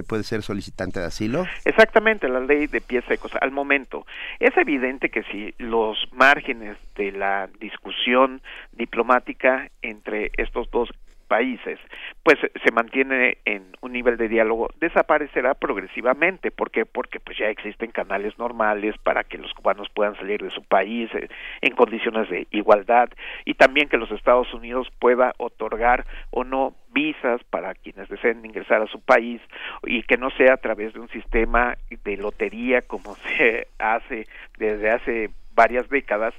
[0.08, 1.46] puede ser solicitante de asilo?
[1.64, 3.32] Exactamente, la ley de pies secos.
[3.40, 4.06] Al momento,
[4.40, 8.42] es evidente que si los márgenes de la discusión
[8.74, 10.90] diplomática entre estos dos
[11.28, 11.80] países,
[12.24, 16.52] pues se mantiene en un nivel de diálogo, desaparecerá progresivamente.
[16.52, 16.86] ¿Por qué?
[16.86, 21.10] Porque pues ya existen canales normales para que los cubanos puedan salir de su país
[21.14, 21.30] eh,
[21.62, 23.10] en condiciones de igualdad
[23.46, 28.82] y también que los Estados Unidos pueda otorgar o no visas para quienes deseen ingresar
[28.82, 29.42] a su país
[29.86, 34.28] y que no sea a través de un sistema de lotería como se hace
[34.58, 36.34] desde hace varias décadas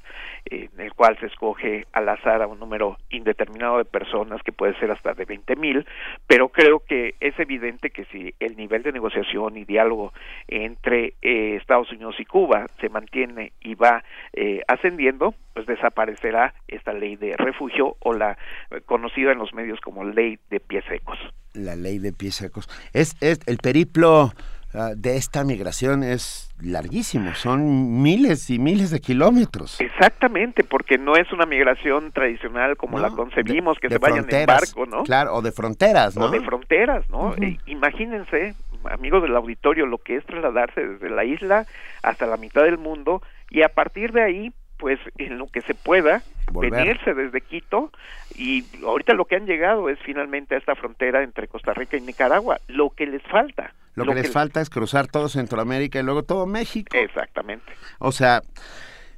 [0.45, 4.79] en el cual se escoge al azar a un número indeterminado de personas que puede
[4.79, 5.87] ser hasta de 20 mil,
[6.27, 10.13] pero creo que es evidente que si el nivel de negociación y diálogo
[10.49, 16.93] entre eh, Estados Unidos y Cuba se mantiene y va eh, ascendiendo, pues desaparecerá esta
[16.93, 18.39] ley de refugio o la
[18.71, 21.19] eh, conocida en los medios como ley de pies secos.
[21.55, 22.69] La ley de pies secos.
[22.93, 24.33] Es, es el periplo
[24.73, 29.81] de esta migración es larguísimo, son miles y miles de kilómetros.
[29.81, 34.87] Exactamente, porque no es una migración tradicional como la concebimos, que se vayan en barco,
[34.87, 35.05] ¿no?
[35.05, 36.27] Claro, o de fronteras, ¿no?
[36.27, 37.35] O de fronteras, ¿no?
[37.37, 38.55] E imagínense,
[38.91, 41.67] amigos del auditorio, lo que es trasladarse desde la isla
[42.03, 45.75] hasta la mitad del mundo y a partir de ahí pues en lo que se
[45.75, 46.23] pueda
[46.53, 47.91] venirse desde Quito
[48.35, 52.01] y ahorita lo que han llegado es finalmente a esta frontera entre Costa Rica y
[52.01, 53.75] Nicaragua, lo que les falta.
[53.95, 56.95] Lo, que, les falta es cruzar todo Centroamérica y luego todo México.
[56.95, 57.73] Exactamente.
[57.99, 58.43] O sea,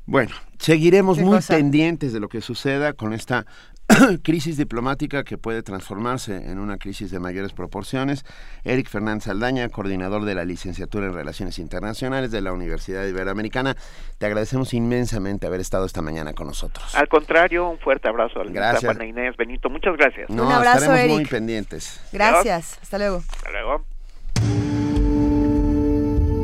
[0.06, 3.44] bueno, seguiremos muy pendientes de lo que suceda con esta
[4.22, 8.24] crisis diplomática que puede transformarse en una crisis de mayores proporciones.
[8.64, 13.76] Eric Fernández Aldaña, coordinador de la licenciatura en Relaciones Internacionales de la Universidad Iberoamericana,
[14.18, 16.94] te agradecemos inmensamente haber estado esta mañana con nosotros.
[16.94, 18.96] Al contrario, un fuerte abrazo al gracias.
[19.00, 19.70] Inés Benito.
[19.70, 20.28] Muchas gracias.
[20.28, 22.00] un abrazo, estaremos muy pendientes.
[22.12, 22.78] Gracias.
[22.82, 23.22] Hasta luego.
[23.36, 23.84] Hasta luego.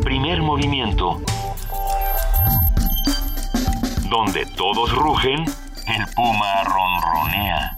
[0.02, 1.20] Primer movimiento.
[4.08, 5.44] Donde todos rugen
[5.86, 7.77] el puma ronronea.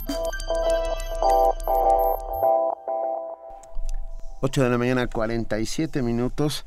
[4.41, 6.65] 8 de la mañana, 47 minutos.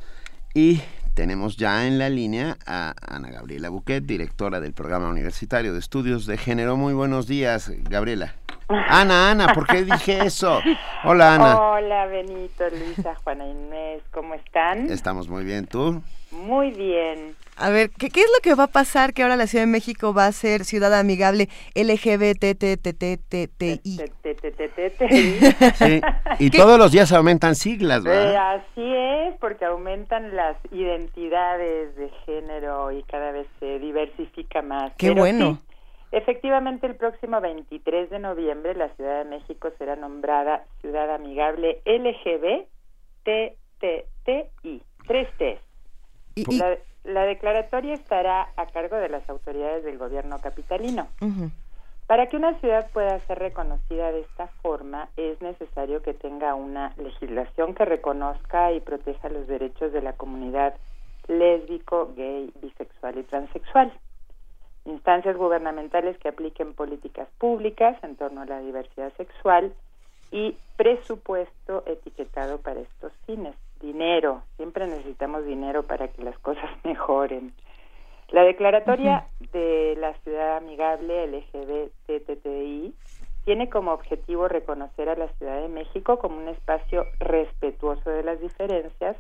[0.54, 0.82] Y
[1.14, 6.26] tenemos ya en la línea a Ana Gabriela Buquet, directora del programa universitario de estudios
[6.26, 6.76] de género.
[6.76, 8.36] Muy buenos días, Gabriela.
[8.68, 10.62] Ana, Ana, ¿por qué dije eso?
[11.04, 11.60] Hola, Ana.
[11.60, 14.92] Hola, Benito, Luisa, Juana Inés, ¿cómo están?
[14.92, 16.04] Estamos muy bien, ¿tú?
[16.32, 17.36] Muy bien.
[17.60, 19.72] A ver, ¿qué, ¿qué, es lo que va a pasar que ahora la Ciudad de
[19.72, 23.20] México va a ser ciudad amigable LGBTTTTTI?
[25.76, 26.02] Sí,
[26.40, 28.56] y todos los días aumentan siglas, ¿verdad?
[28.56, 34.94] así es, porque aumentan las identidades de género y cada vez se diversifica más.
[34.98, 35.60] Qué bueno.
[36.12, 42.68] efectivamente, el próximo 23 de noviembre la Ciudad de México será nombrada ciudad amigable LGB
[43.30, 44.82] LGBTTI.
[45.08, 45.60] Tres T.
[46.58, 51.08] La, la declaratoria estará a cargo de las autoridades del gobierno capitalino.
[52.08, 56.94] Para que una ciudad pueda ser reconocida de esta forma, es necesario que tenga una
[56.98, 60.74] legislación que reconozca y proteja los derechos de la comunidad
[61.28, 63.94] lésbico, gay, bisexual y transexual.
[64.86, 69.72] Instancias gubernamentales que apliquen políticas públicas en torno a la diversidad sexual
[70.32, 73.56] y presupuesto etiquetado para estos fines.
[73.82, 77.54] Dinero, siempre necesitamos dinero para que las cosas mejoren.
[78.30, 82.94] La declaratoria de la ciudad amigable LGBTTI
[83.46, 88.40] tiene como objetivo reconocer a la Ciudad de México como un espacio respetuoso de las
[88.40, 89.18] diferencias,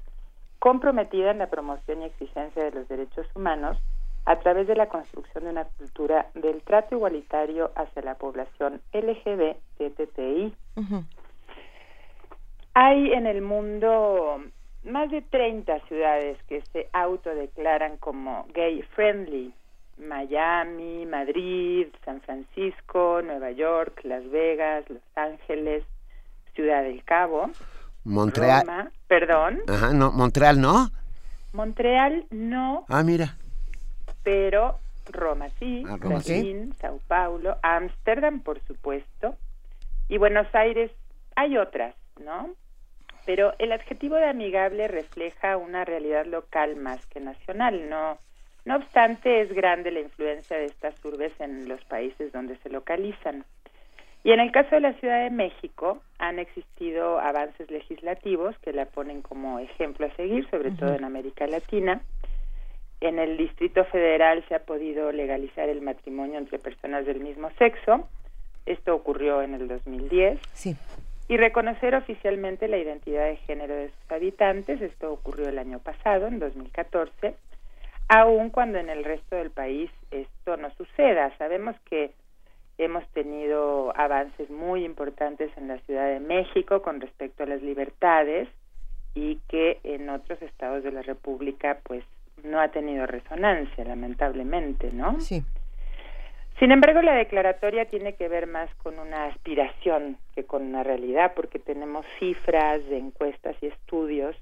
[0.60, 3.78] comprometida en la promoción y exigencia de los derechos humanos
[4.26, 10.54] a través de la construcción de una cultura del trato igualitario hacia la población LGBTTI.
[12.82, 14.42] Hay en el mundo
[14.86, 19.54] más de 30 ciudades que se autodeclaran como gay friendly.
[19.98, 25.84] Miami, Madrid, San Francisco, Nueva York, Las Vegas, Los Ángeles,
[26.56, 27.52] Ciudad del Cabo,
[28.06, 28.62] Montreal.
[28.66, 29.60] Roma, perdón.
[29.68, 30.88] Ajá, no, Montreal no.
[31.52, 33.36] Montreal no, Ah, mira.
[34.24, 34.80] pero
[35.12, 36.32] Roma sí, Ah, Roma sí.
[36.32, 39.36] Berlín, Sao Paulo, Ámsterdam, por supuesto,
[40.08, 40.92] y Buenos Aires
[41.36, 41.94] hay otras,
[42.24, 42.52] ¿no?
[43.30, 48.18] Pero el adjetivo de amigable refleja una realidad local más que nacional, no
[48.66, 53.46] no obstante, es grande la influencia de estas urbes en los países donde se localizan.
[54.24, 58.88] Y en el caso de la Ciudad de México, han existido avances legislativos que la
[58.88, 62.02] ponen como ejemplo a seguir, sobre todo en América Latina.
[63.00, 68.10] En el Distrito Federal se ha podido legalizar el matrimonio entre personas del mismo sexo.
[68.66, 70.40] Esto ocurrió en el 2010.
[70.54, 70.76] Sí.
[71.30, 74.82] Y reconocer oficialmente la identidad de género de sus habitantes.
[74.82, 77.36] Esto ocurrió el año pasado, en 2014
[78.10, 81.32] aun cuando en el resto del país esto no suceda.
[81.38, 82.12] Sabemos que
[82.78, 88.50] hemos tenido avances muy importantes en la Ciudad de México con respecto a las libertades
[89.14, 92.04] y que en otros estados de la República pues
[92.44, 95.20] no ha tenido resonancia, lamentablemente, ¿no?
[95.20, 95.44] Sí.
[96.60, 101.32] Sin embargo, la declaratoria tiene que ver más con una aspiración que con una realidad,
[101.34, 104.36] porque tenemos cifras de encuestas y estudios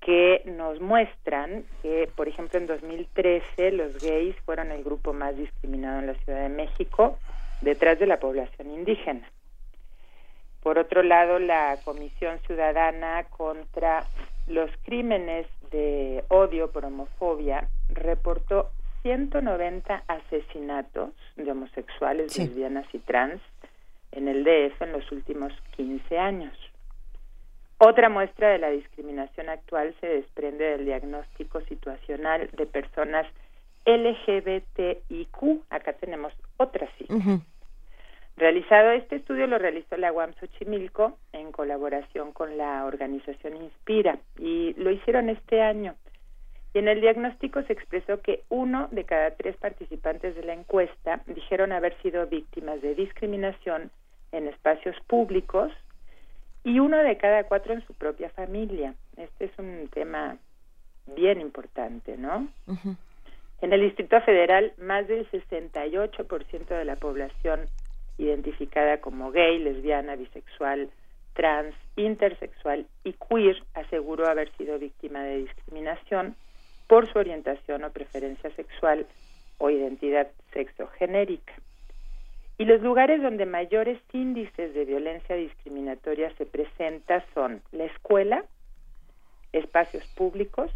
[0.00, 5.98] que nos muestran que, por ejemplo, en 2013 los gays fueron el grupo más discriminado
[5.98, 7.18] en la Ciudad de México,
[7.60, 9.28] detrás de la población indígena.
[10.62, 14.04] Por otro lado, la Comisión Ciudadana contra
[14.46, 18.70] los Crímenes de Odio por Homofobia reportó
[19.06, 23.40] 190 asesinatos de homosexuales, lesbianas y trans
[24.10, 26.52] en el DF en los últimos 15 años.
[27.78, 33.28] Otra muestra de la discriminación actual se desprende del diagnóstico situacional de personas
[33.84, 35.62] LGBTIQ.
[35.70, 37.38] Acá tenemos otra cifra.
[38.36, 44.74] Realizado este estudio lo realizó la UAM Xochimilco en colaboración con la organización Inspira y
[44.74, 45.94] lo hicieron este año.
[46.76, 51.22] Y en el diagnóstico se expresó que uno de cada tres participantes de la encuesta
[51.26, 53.90] dijeron haber sido víctimas de discriminación
[54.30, 55.72] en espacios públicos
[56.64, 58.94] y uno de cada cuatro en su propia familia.
[59.16, 60.36] Este es un tema
[61.16, 62.46] bien importante, ¿no?
[63.62, 67.60] En el Distrito Federal, más del 68% de la población
[68.18, 70.90] identificada como gay, lesbiana, bisexual,
[71.32, 76.36] trans, intersexual y queer aseguró haber sido víctima de discriminación
[76.86, 79.06] por su orientación o preferencia sexual
[79.58, 81.52] o identidad sexogenérica.
[82.58, 88.44] Y los lugares donde mayores índices de violencia discriminatoria se presenta son la escuela,
[89.52, 90.70] espacios públicos,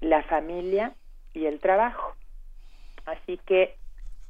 [0.00, 0.94] la familia
[1.32, 2.14] y el trabajo.
[3.04, 3.76] Así que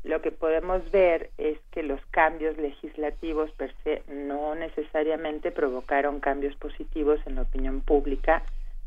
[0.05, 6.55] lo que podemos ver es que los cambios legislativos per se no necesariamente provocaron cambios
[6.57, 8.43] positivos en la opinión pública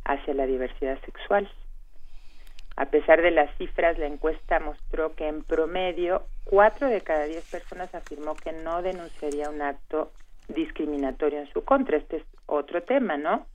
[0.06, 1.50] hacia la diversidad sexual.
[2.80, 7.44] A pesar de las cifras, la encuesta mostró que en promedio cuatro de cada diez
[7.52, 10.14] personas afirmó que no denunciaría un acto
[10.48, 11.98] discriminatorio en su contra.
[11.98, 13.48] Este es otro tema, ¿no?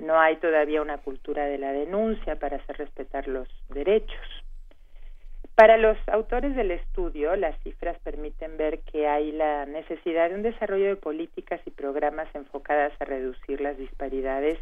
[0.00, 4.26] No hay todavía una cultura de la denuncia para hacer respetar los derechos.
[5.54, 10.42] Para los autores del estudio, las cifras permiten ver que hay la necesidad de un
[10.42, 14.58] desarrollo de políticas y programas enfocadas a reducir las disparidades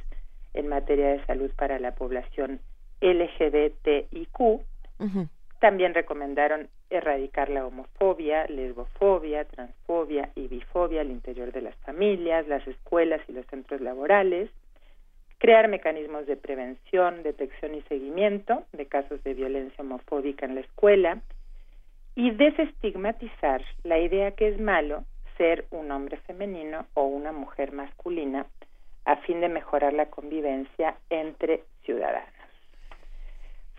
[0.52, 2.60] en materia de salud para la población
[3.04, 4.60] LGBTIQ.
[5.60, 12.66] También recomendaron erradicar la homofobia, lesbofobia, transfobia y bifobia al interior de las familias, las
[12.66, 14.50] escuelas y los centros laborales,
[15.38, 21.20] crear mecanismos de prevención, detección y seguimiento de casos de violencia homofóbica en la escuela
[22.14, 25.04] y desestigmatizar la idea que es malo
[25.36, 28.46] ser un hombre femenino o una mujer masculina
[29.04, 32.43] a fin de mejorar la convivencia entre ciudadanos.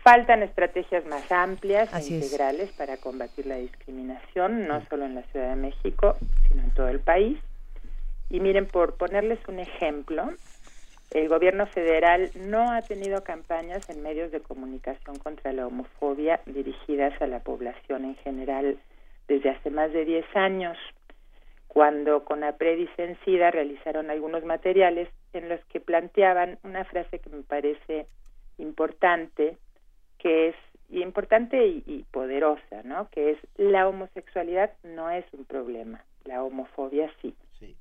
[0.06, 5.48] Faltan estrategias más amplias e integrales para combatir la discriminación, no solo en la Ciudad
[5.48, 6.14] de México,
[6.46, 7.40] sino en todo el país.
[8.30, 10.28] Y miren, por ponerles un ejemplo,
[11.10, 17.20] el gobierno federal no ha tenido campañas en medios de comunicación contra la homofobia dirigidas
[17.20, 18.78] a la población en general
[19.26, 20.78] desde hace más de 10 años,
[21.66, 27.30] cuando con APRED y Sencida realizaron algunos materiales en los que planteaban una frase que
[27.30, 28.06] me parece
[28.58, 29.58] importante,
[30.18, 30.56] que es
[30.90, 33.08] importante y, y poderosa, ¿no?
[33.10, 37.34] Que es la homosexualidad no es un problema, la homofobia sí.
[37.58, 37.74] sí.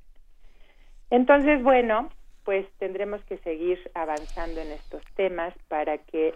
[1.09, 2.09] Entonces, bueno,
[2.43, 6.33] pues tendremos que seguir avanzando en estos temas para que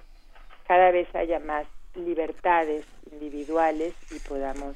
[0.68, 1.66] cada vez haya más
[1.96, 4.76] libertades individuales y podamos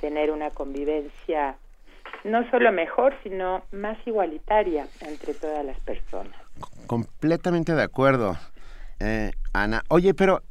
[0.00, 1.56] tener una convivencia
[2.24, 6.34] no solo mejor, sino más igualitaria entre todas las personas.
[6.86, 8.36] Completamente de acuerdo,
[9.00, 9.84] eh, Ana.
[9.88, 10.42] Oye, pero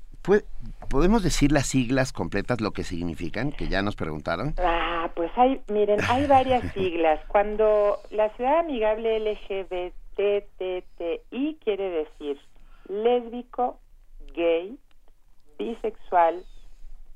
[0.90, 3.52] ¿podemos decir las siglas completas lo que significan?
[3.52, 4.54] Que ya nos preguntaron.
[4.58, 7.20] Ah, pues hay, miren, hay varias siglas.
[7.28, 9.98] Cuando la ciudad amigable LGBTTI
[11.64, 12.40] quiere decir
[12.90, 13.80] lésbico,
[14.36, 14.78] gay,
[15.58, 16.46] bisexual,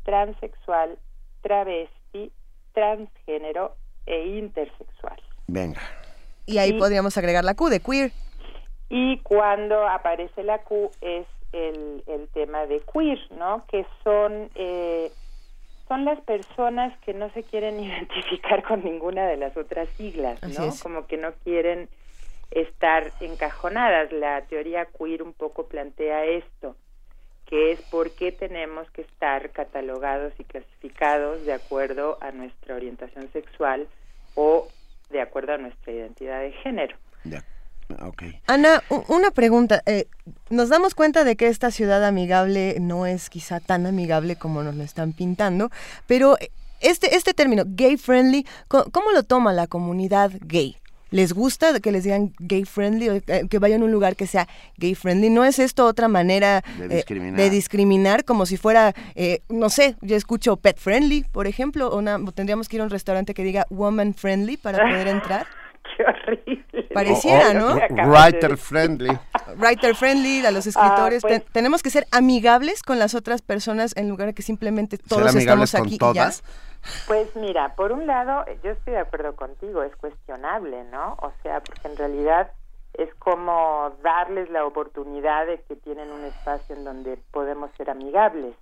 [0.04, 0.98] transexual,
[1.42, 2.32] travesti,
[2.74, 3.76] transgénero
[4.06, 5.22] e intersexual.
[5.48, 5.82] Venga.
[6.46, 8.12] Y ahí podríamos agregar la Q de queer.
[8.94, 13.66] Y cuando aparece la Q es el, el tema de queer, ¿no?
[13.68, 15.14] Que son, eh,
[15.88, 20.74] son las personas que no se quieren identificar con ninguna de las otras siglas, ¿no?
[20.84, 21.88] Como que no quieren
[22.52, 24.12] estar encajonadas.
[24.12, 26.76] La teoría queer un poco plantea esto,
[27.46, 33.32] que es por qué tenemos que estar catalogados y clasificados de acuerdo a nuestra orientación
[33.32, 33.88] sexual
[34.36, 34.68] o
[35.12, 36.98] de acuerdo a nuestra identidad de género.
[38.48, 39.82] Ana, una pregunta.
[39.86, 40.08] Eh,
[40.50, 44.76] nos damos cuenta de que esta ciudad amigable no es quizá tan amigable como nos
[44.76, 45.70] lo están pintando,
[46.08, 46.38] pero
[46.80, 50.78] este, este término, gay friendly, ¿cómo lo toma la comunidad gay?
[51.12, 54.26] les gusta que les digan gay friendly o eh, que vayan a un lugar que
[54.26, 54.48] sea
[54.78, 55.30] gay friendly.
[55.30, 60.16] ¿No es esto otra manera de eh, discriminar, como si fuera, eh, no sé, yo
[60.16, 64.14] escucho pet friendly, por ejemplo, o, tendríamos que ir a un restaurante que diga woman
[64.14, 65.46] friendly para poder entrar?
[65.96, 66.84] Qué horrible.
[66.94, 67.76] Pareciera, ¿no?
[68.08, 69.18] Writer friendly.
[69.58, 71.24] Writer friendly, a los escritores.
[71.24, 74.98] Ah, pues tenemos que ser amigables con las otras personas en lugar de que simplemente
[74.98, 75.98] todos estamos aquí.
[75.98, 76.44] Con todas?
[77.08, 81.14] Pues mira, por un lado, yo estoy de acuerdo contigo, es cuestionable, ¿no?
[81.22, 82.52] O sea, porque en realidad
[82.94, 88.56] es como darles la oportunidad de que tienen un espacio en donde podemos ser amigables.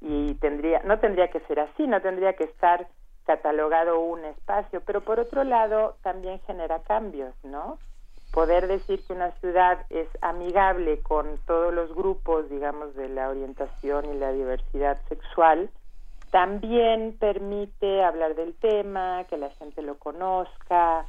[0.00, 2.88] Y tendría, no tendría que ser así, no tendría que estar
[3.30, 7.78] catalogado un espacio, pero por otro lado también genera cambios, ¿no?
[8.32, 14.12] Poder decir que una ciudad es amigable con todos los grupos, digamos, de la orientación
[14.12, 15.70] y la diversidad sexual,
[16.32, 21.06] también permite hablar del tema, que la gente lo conozca,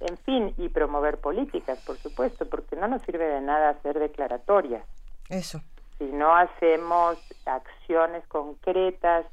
[0.00, 4.84] en fin, y promover políticas, por supuesto, porque no nos sirve de nada hacer declaratorias.
[5.28, 5.60] Eso.
[5.98, 7.16] Si no hacemos
[7.46, 9.24] acciones concretas,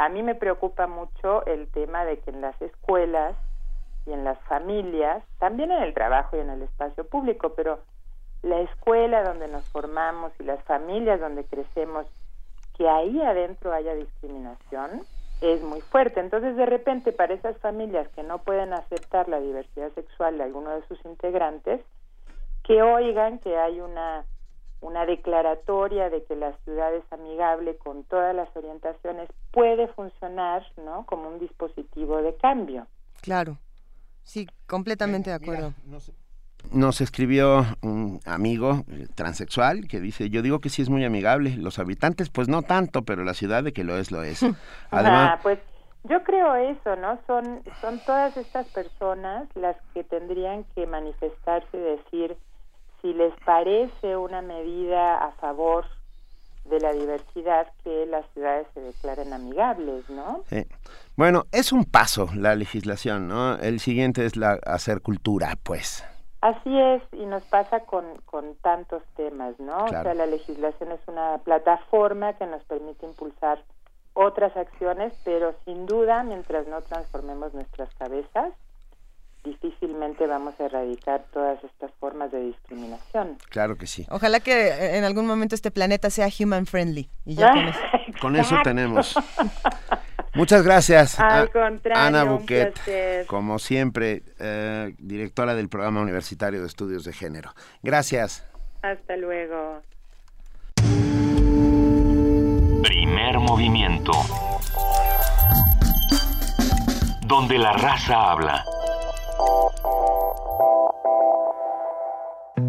[0.00, 3.36] a mí me preocupa mucho el tema de que en las escuelas
[4.06, 7.80] y en las familias, también en el trabajo y en el espacio público, pero
[8.42, 12.06] la escuela donde nos formamos y las familias donde crecemos
[12.78, 15.02] que ahí adentro haya discriminación
[15.42, 16.20] es muy fuerte.
[16.20, 20.70] Entonces, de repente, para esas familias que no pueden aceptar la diversidad sexual de alguno
[20.70, 21.82] de sus integrantes,
[22.64, 24.24] que oigan que hay una,
[24.80, 31.04] una declaratoria de que la ciudad es amigable con todas las orientaciones, puede funcionar ¿no?
[31.06, 32.86] como un dispositivo de cambio.
[33.20, 33.58] Claro,
[34.22, 35.74] sí, completamente de acuerdo.
[36.72, 41.56] Nos escribió un amigo eh, transexual que dice, yo digo que sí es muy amigable,
[41.56, 44.42] los habitantes pues no tanto, pero la ciudad de que lo es, lo es.
[44.90, 45.58] Además, ah, pues
[46.04, 47.18] yo creo eso, ¿no?
[47.26, 52.36] Son, son todas estas personas las que tendrían que manifestarse y decir
[53.00, 55.86] si les parece una medida a favor
[56.64, 60.42] de la diversidad que las ciudades se declaren amigables, ¿no?
[60.48, 60.66] Sí.
[61.16, 63.56] Bueno, es un paso la legislación, ¿no?
[63.56, 66.04] El siguiente es la hacer cultura, pues.
[66.40, 69.84] Así es, y nos pasa con, con tantos temas, ¿no?
[69.84, 73.62] O sea, la legislación es una plataforma que nos permite impulsar
[74.14, 78.54] otras acciones, pero sin duda, mientras no transformemos nuestras cabezas,
[79.44, 83.38] difícilmente vamos a erradicar todas estas formas de discriminación.
[83.50, 84.06] Claro que sí.
[84.10, 87.10] Ojalá que eh, en algún momento este planeta sea human friendly.
[87.24, 87.80] Y ya con, eso.
[88.20, 89.14] con eso tenemos.
[90.34, 91.18] Muchas gracias.
[91.18, 97.52] Al contrario, Ana Buquet, como siempre, eh, directora del Programa Universitario de Estudios de Género.
[97.82, 98.46] Gracias.
[98.82, 99.82] Hasta luego.
[102.82, 104.12] Primer movimiento.
[107.26, 108.64] Donde la raza habla.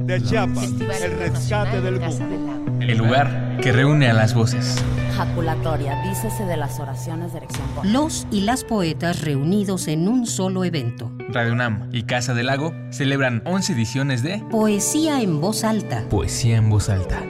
[0.05, 0.71] De Chiapas,
[1.01, 2.71] el rescate del mundo.
[2.81, 4.83] El lugar que reúne a las voces.
[5.15, 7.67] Jaculatoria, dícese de las oraciones de erección.
[7.83, 11.11] Los y las poetas reunidos en un solo evento.
[11.29, 16.03] Radio UNAM y Casa del Lago celebran 11 ediciones de Poesía en voz alta.
[16.09, 17.21] Poesía en voz alta.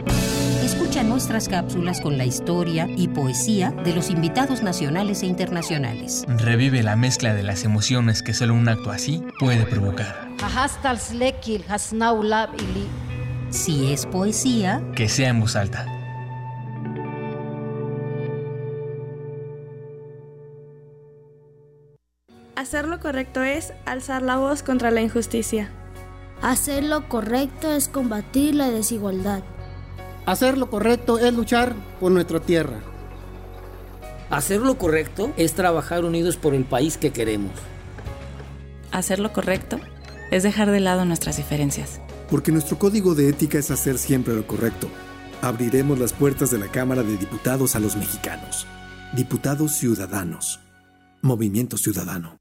[0.71, 6.23] Escucha nuestras cápsulas con la historia y poesía de los invitados nacionales e internacionales.
[6.29, 10.29] Revive la mezcla de las emociones que solo un acto así puede provocar.
[13.49, 15.85] Si es poesía, que sea en voz alta.
[22.55, 25.69] Hacer lo correcto es alzar la voz contra la injusticia.
[26.41, 29.43] Hacer lo correcto es combatir la desigualdad.
[30.25, 32.81] Hacer lo correcto es luchar por nuestra tierra.
[34.29, 37.51] Hacer lo correcto es trabajar unidos por el país que queremos.
[38.91, 39.79] Hacer lo correcto
[40.31, 41.99] es dejar de lado nuestras diferencias.
[42.29, 44.87] Porque nuestro código de ética es hacer siempre lo correcto.
[45.41, 48.67] Abriremos las puertas de la Cámara de Diputados a los mexicanos.
[49.13, 50.59] Diputados Ciudadanos.
[51.21, 52.40] Movimiento Ciudadano.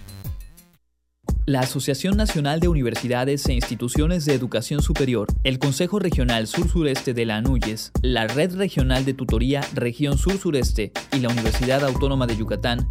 [1.47, 7.25] La Asociación Nacional de Universidades e Instituciones de Educación Superior, el Consejo Regional Sur-Sureste de
[7.25, 12.87] la ANUYES, la Red Regional de Tutoría Región Sur-Sureste y la Universidad Autónoma de Yucatán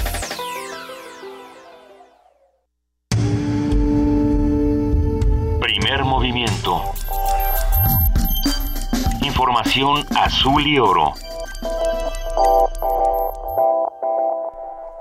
[9.23, 11.15] Información azul y oro.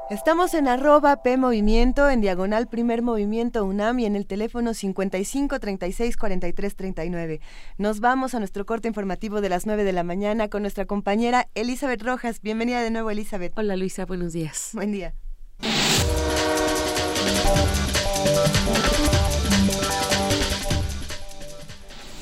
[0.10, 5.60] Estamos en arroba P Movimiento, en diagonal Primer Movimiento UNAM y en el teléfono 55
[5.60, 7.42] 36 43 39.
[7.78, 11.50] Nos vamos a nuestro corte informativo de las 9 de la mañana con nuestra compañera
[11.56, 12.42] Elizabeth Rojas.
[12.42, 13.52] Bienvenida de nuevo, Elizabeth.
[13.58, 14.70] Hola, Luisa, buenos días.
[14.74, 15.14] Buen día.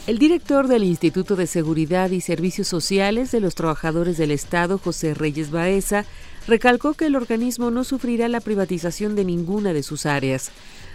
[0.08, 5.16] El director del Instituto de Seguridad y Servicios Sociales de los Trabajadores del Estado, José
[5.16, 6.06] Reyes Baeza,
[6.48, 10.52] recalcó que el organismo no sufrirá la privatización de ninguna de sus áreas.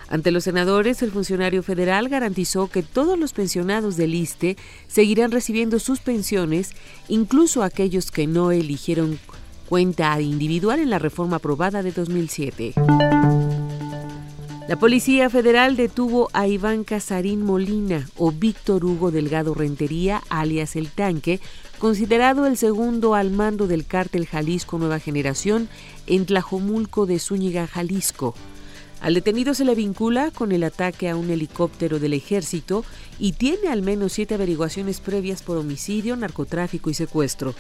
[0.09, 4.57] Ante los senadores, el funcionario federal garantizó que todos los pensionados del ISTE
[4.87, 6.70] seguirán recibiendo sus pensiones,
[7.09, 9.19] incluso aquellos que no eligieron
[9.69, 12.74] cuenta individual en la reforma aprobada de 2007.
[14.71, 20.93] La Policía Federal detuvo a Iván Casarín Molina o Víctor Hugo Delgado Rentería, alias El
[20.93, 21.41] Tanque,
[21.81, 25.69] considerado el segundo al mando del cártel Jalisco Nueva Generación
[26.07, 28.37] en Tlajomulco de Zúñiga, Jalisco.
[29.01, 32.85] Al detenido se le vincula con el ataque a un helicóptero del ejército
[33.19, 37.55] y tiene al menos siete averiguaciones previas por homicidio, narcotráfico y secuestro.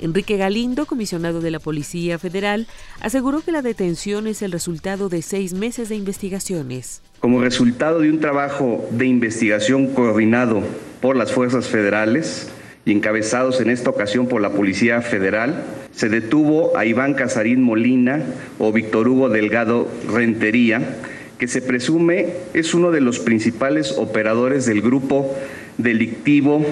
[0.00, 2.68] Enrique Galindo, comisionado de la Policía Federal,
[3.00, 7.02] aseguró que la detención es el resultado de seis meses de investigaciones.
[7.18, 10.62] Como resultado de un trabajo de investigación coordinado
[11.00, 12.48] por las fuerzas federales
[12.86, 18.22] y encabezados en esta ocasión por la Policía Federal, se detuvo a Iván Casarín Molina
[18.58, 20.96] o Víctor Hugo Delgado Rentería,
[21.38, 25.34] que se presume es uno de los principales operadores del grupo
[25.78, 26.64] delictivo,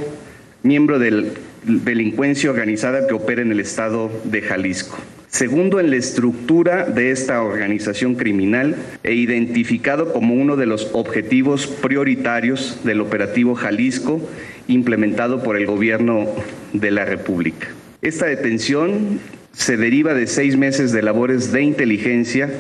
[0.63, 1.33] miembro del
[1.65, 4.99] delincuencia organizada que opera en el estado de Jalisco.
[5.29, 11.67] Segundo, en la estructura de esta organización criminal e identificado como uno de los objetivos
[11.67, 14.21] prioritarios del operativo Jalisco
[14.69, 16.27] implementado por el gobierno
[16.73, 17.69] de la República.
[18.01, 19.21] Esta detención
[19.53, 22.51] se deriva de seis meses de labores de inteligencia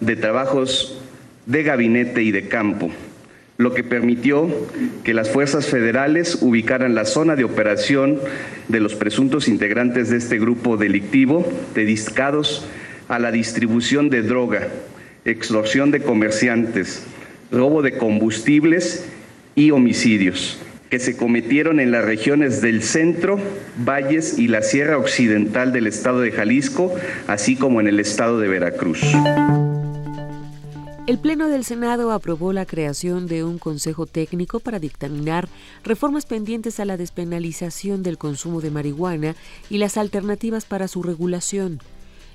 [0.00, 1.00] de trabajos
[1.46, 2.90] de gabinete y de campo,
[3.56, 4.48] lo que permitió
[5.04, 8.20] que las fuerzas federales ubicaran la zona de operación
[8.68, 12.66] de los presuntos integrantes de este grupo delictivo dedicados
[13.08, 14.68] a la distribución de droga,
[15.24, 17.04] extorsión de comerciantes,
[17.52, 19.06] robo de combustibles
[19.54, 20.58] y homicidios
[20.94, 23.36] que se cometieron en las regiones del centro,
[23.84, 26.94] valles y la sierra occidental del estado de Jalisco,
[27.26, 29.00] así como en el estado de Veracruz.
[31.08, 35.48] El Pleno del Senado aprobó la creación de un Consejo Técnico para dictaminar
[35.82, 39.34] reformas pendientes a la despenalización del consumo de marihuana
[39.70, 41.80] y las alternativas para su regulación.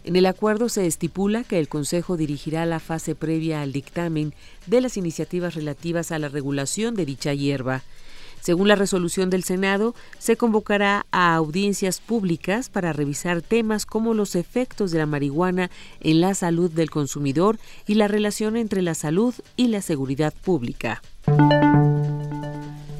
[0.03, 4.33] En el acuerdo se estipula que el Consejo dirigirá la fase previa al dictamen
[4.67, 7.83] de las iniciativas relativas a la regulación de dicha hierba.
[8.41, 14.35] Según la resolución del Senado, se convocará a audiencias públicas para revisar temas como los
[14.35, 19.33] efectos de la marihuana en la salud del consumidor y la relación entre la salud
[19.55, 21.01] y la seguridad pública.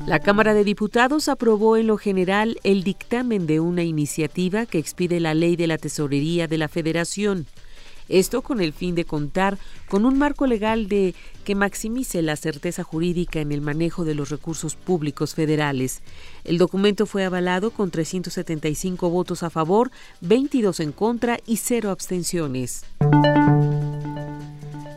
[0.09, 5.19] La Cámara de Diputados aprobó en lo general el dictamen de una iniciativa que expide
[5.19, 7.45] la ley de la Tesorería de la Federación.
[8.09, 9.57] Esto con el fin de contar
[9.87, 11.15] con un marco legal de
[11.45, 16.01] que maximice la certeza jurídica en el manejo de los recursos públicos federales.
[16.43, 19.91] El documento fue avalado con 375 votos a favor,
[20.21, 22.85] 22 en contra y cero abstenciones.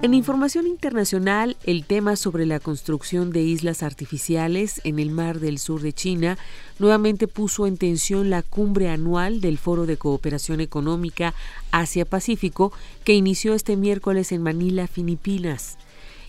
[0.02, 5.60] En información internacional, el tema sobre la construcción de islas artificiales en el mar del
[5.60, 6.38] sur de China
[6.80, 11.34] nuevamente puso en tensión la cumbre anual del Foro de Cooperación Económica
[11.70, 12.72] Asia-Pacífico
[13.04, 15.78] que inició este miércoles en Manila, Filipinas.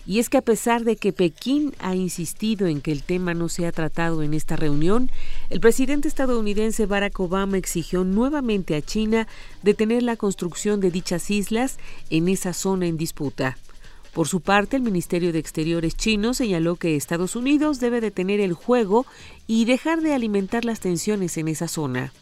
[0.06, 3.48] Y es que a pesar de que Pekín ha insistido en que el tema no
[3.48, 5.10] sea tratado en esta reunión,
[5.50, 9.26] el presidente estadounidense Barack Obama exigió nuevamente a China
[9.62, 11.78] detener la construcción de dichas islas
[12.10, 13.56] en esa zona en disputa.
[14.12, 18.52] Por su parte, el Ministerio de Exteriores chino señaló que Estados Unidos debe detener el
[18.52, 19.06] juego
[19.48, 22.12] y dejar de alimentar las tensiones en esa zona.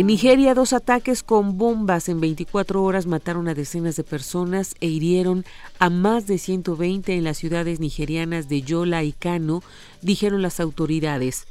[0.00, 4.86] En Nigeria, dos ataques con bombas en 24 horas mataron a decenas de personas e
[4.86, 5.44] hirieron
[5.78, 9.62] a más de 120 en las ciudades nigerianas de Yola y Kano,
[10.00, 11.46] dijeron las autoridades.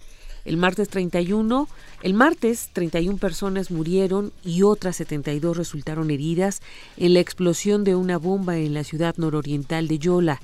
[0.45, 1.67] El martes 31,
[2.01, 6.63] el martes 31 personas murieron y otras 72 resultaron heridas
[6.97, 10.41] en la explosión de una bomba en la ciudad nororiental de Yola.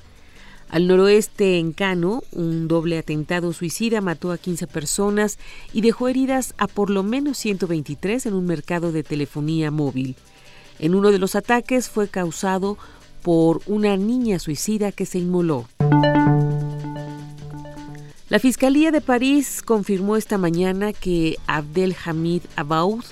[0.69, 5.37] Al noroeste, en Cano, un doble atentado suicida mató a 15 personas
[5.73, 10.15] y dejó heridas a por lo menos 123 en un mercado de telefonía móvil.
[10.79, 12.77] En uno de los ataques fue causado
[13.21, 15.67] por una niña suicida que se inmoló.
[18.27, 23.05] La Fiscalía de París confirmó esta mañana que Abdelhamid Abaoud,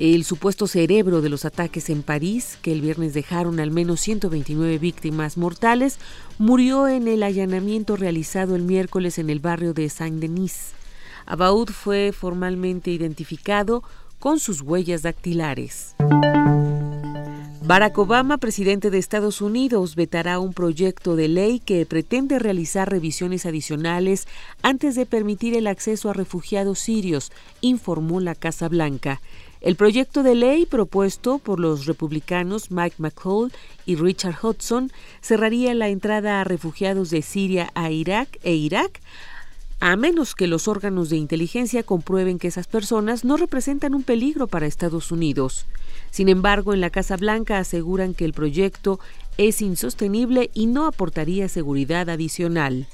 [0.00, 4.78] el supuesto cerebro de los ataques en París, que el viernes dejaron al menos 129
[4.78, 5.98] víctimas mortales,
[6.38, 10.70] murió en el allanamiento realizado el miércoles en el barrio de Saint-Denis.
[11.26, 13.82] Abaoud fue formalmente identificado
[14.18, 15.94] con sus huellas dactilares.
[17.62, 23.46] Barack Obama, presidente de Estados Unidos, vetará un proyecto de ley que pretende realizar revisiones
[23.46, 24.26] adicionales
[24.62, 29.20] antes de permitir el acceso a refugiados sirios, informó la Casa Blanca.
[29.60, 33.52] El proyecto de ley propuesto por los republicanos Mike McCall
[33.84, 39.00] y Richard Hudson cerraría la entrada a refugiados de Siria a Irak e Irak
[39.80, 44.46] a menos que los órganos de inteligencia comprueben que esas personas no representan un peligro
[44.46, 45.64] para Estados Unidos.
[46.10, 49.00] Sin embargo, en la Casa Blanca aseguran que el proyecto
[49.38, 52.86] es insostenible y no aportaría seguridad adicional.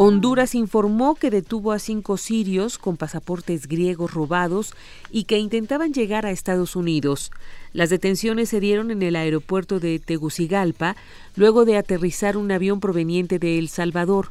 [0.00, 4.74] Honduras informó que detuvo a cinco sirios con pasaportes griegos robados
[5.10, 7.32] y que intentaban llegar a Estados Unidos.
[7.72, 10.94] Las detenciones se dieron en el aeropuerto de Tegucigalpa
[11.34, 14.30] luego de aterrizar un avión proveniente de El Salvador.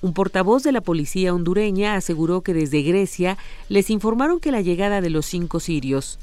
[0.00, 3.36] Un portavoz de la policía hondureña aseguró que desde Grecia
[3.68, 6.18] les informaron que la llegada de los cinco sirios.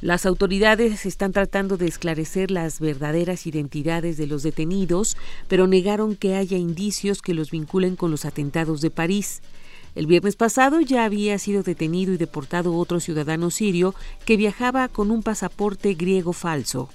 [0.00, 5.16] Las autoridades están tratando de esclarecer las verdaderas identidades de los detenidos,
[5.48, 9.42] pero negaron que haya indicios que los vinculen con los atentados de París.
[9.94, 13.94] El viernes pasado ya había sido detenido y deportado otro ciudadano sirio
[14.24, 16.88] que viajaba con un pasaporte griego falso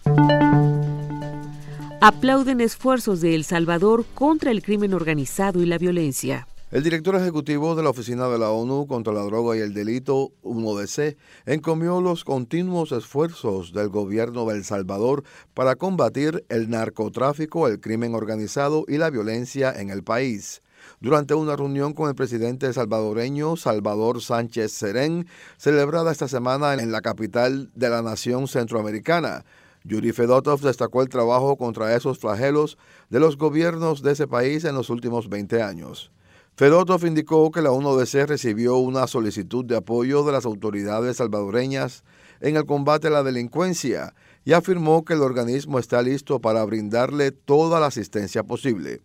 [2.06, 6.48] aplauden esfuerzos de El Salvador contra el crimen organizado y la violencia.
[6.74, 10.32] El director ejecutivo de la Oficina de la ONU contra la Droga y el Delito,
[10.42, 15.24] UNODC, encomió los continuos esfuerzos del gobierno de El Salvador
[15.54, 20.64] para combatir el narcotráfico, el crimen organizado y la violencia en el país.
[21.00, 25.28] Durante una reunión con el presidente salvadoreño Salvador Sánchez Serén,
[25.58, 29.46] celebrada esta semana en la capital de la nación centroamericana,
[29.84, 32.80] Yuri Fedotov destacó el trabajo contra esos flagelos
[33.12, 36.13] de los gobiernos de ese país en los últimos 20 años.
[36.56, 42.04] Fedotov indicó que la UNODC recibió una solicitud de apoyo de las autoridades salvadoreñas
[42.42, 44.14] en el combate a la delincuencia
[44.46, 49.02] y afirmó que el organismo está listo para brindarle toda la asistencia posible.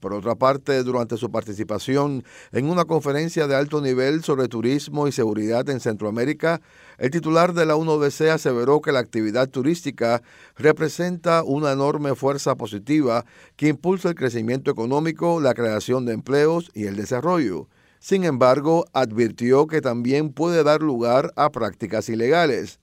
[0.00, 2.22] Por otra parte, durante su participación
[2.52, 6.60] en una conferencia de alto nivel sobre turismo y seguridad en Centroamérica,
[6.98, 10.22] el titular de la UNODC aseveró que la actividad turística
[10.56, 13.24] representa una enorme fuerza positiva
[13.56, 17.68] que impulsa el crecimiento económico, la creación de empleos y el desarrollo.
[17.98, 22.78] Sin embargo, advirtió que también puede dar lugar a prácticas ilegales.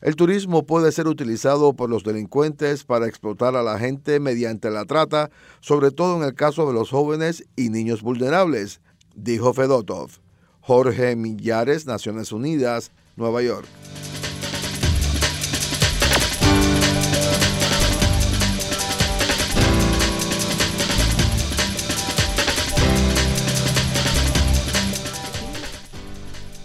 [0.00, 4.86] El turismo puede ser utilizado por los delincuentes para explotar a la gente mediante la
[4.86, 8.80] trata, sobre todo en el caso de los jóvenes y niños vulnerables,
[9.14, 10.10] dijo Fedotov.
[10.60, 13.66] Jorge Millares, Naciones Unidas, Nueva York.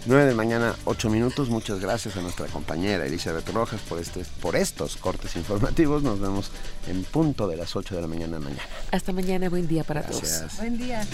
[0.06, 1.48] 9 de mañana, 8 minutos.
[1.48, 6.02] Muchas gracias a nuestra compañera Elizabeth Rojas por, este, por estos cortes informativos.
[6.04, 6.52] Nos vemos
[6.86, 8.62] en punto de las 8 de la mañana mañana.
[8.92, 10.42] Hasta mañana, buen día para todos.
[10.58, 11.04] Buen día.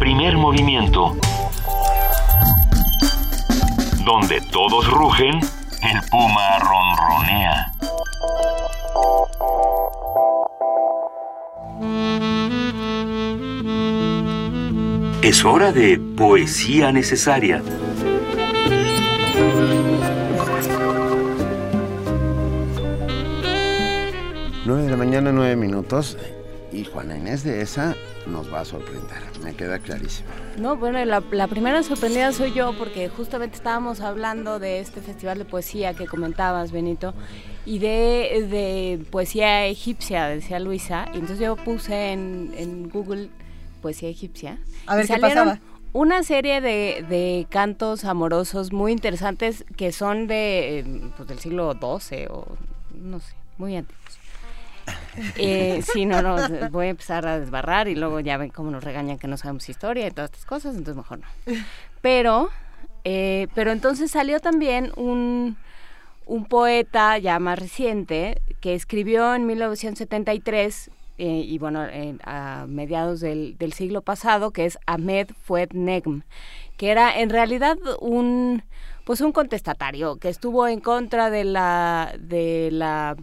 [0.00, 1.16] Primer movimiento.
[4.04, 5.38] Donde todos rugen
[5.82, 7.72] el puma ronronea.
[15.22, 17.62] Es hora de poesía necesaria.
[24.66, 26.18] Nueve de la mañana, nueve minutos.
[26.72, 27.96] Y Juana Inés de esa
[28.26, 30.28] nos va a sorprender, me queda clarísimo.
[30.58, 35.38] No, bueno, la, la, primera sorprendida soy yo porque justamente estábamos hablando de este festival
[35.38, 37.14] de poesía que comentabas, Benito,
[37.64, 43.30] y de, de poesía egipcia, decía Luisa, y entonces yo puse en, en Google
[43.80, 44.58] poesía egipcia.
[44.86, 45.60] A ver qué pasaba.
[45.92, 52.28] Una serie de, de, cantos amorosos muy interesantes que son de, pues, del siglo XII
[52.30, 52.46] o
[52.94, 54.18] no sé, muy antiguos.
[55.36, 56.36] Eh, sí, no, no,
[56.70, 59.68] voy a empezar a desbarrar y luego ya ven cómo nos regañan que no sabemos
[59.68, 61.26] historia y todas estas cosas, entonces mejor no.
[62.00, 62.50] Pero,
[63.04, 65.56] eh, pero entonces salió también un,
[66.26, 73.20] un poeta ya más reciente que escribió en 1973 eh, y bueno, eh, a mediados
[73.20, 76.22] del, del, siglo pasado, que es Ahmed Fued Negm,
[76.78, 78.62] que era en realidad un
[79.04, 83.16] pues un contestatario que estuvo en contra de la de la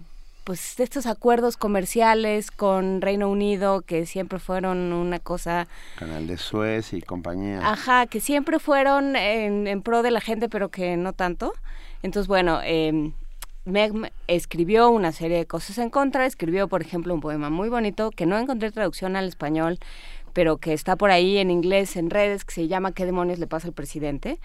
[0.47, 5.67] pues estos acuerdos comerciales con Reino Unido que siempre fueron una cosa
[5.99, 7.59] Canal de Suez y compañía.
[7.61, 11.51] Ajá que siempre fueron en, en pro de la gente pero que no tanto.
[12.01, 13.11] Entonces bueno eh,
[13.65, 13.91] Meg
[14.27, 16.25] escribió una serie de cosas en contra.
[16.25, 19.79] Escribió por ejemplo un poema muy bonito que no encontré traducción al español
[20.31, 23.47] pero que está por ahí en inglés en redes que se llama ¿Qué demonios le
[23.47, 24.39] pasa al presidente?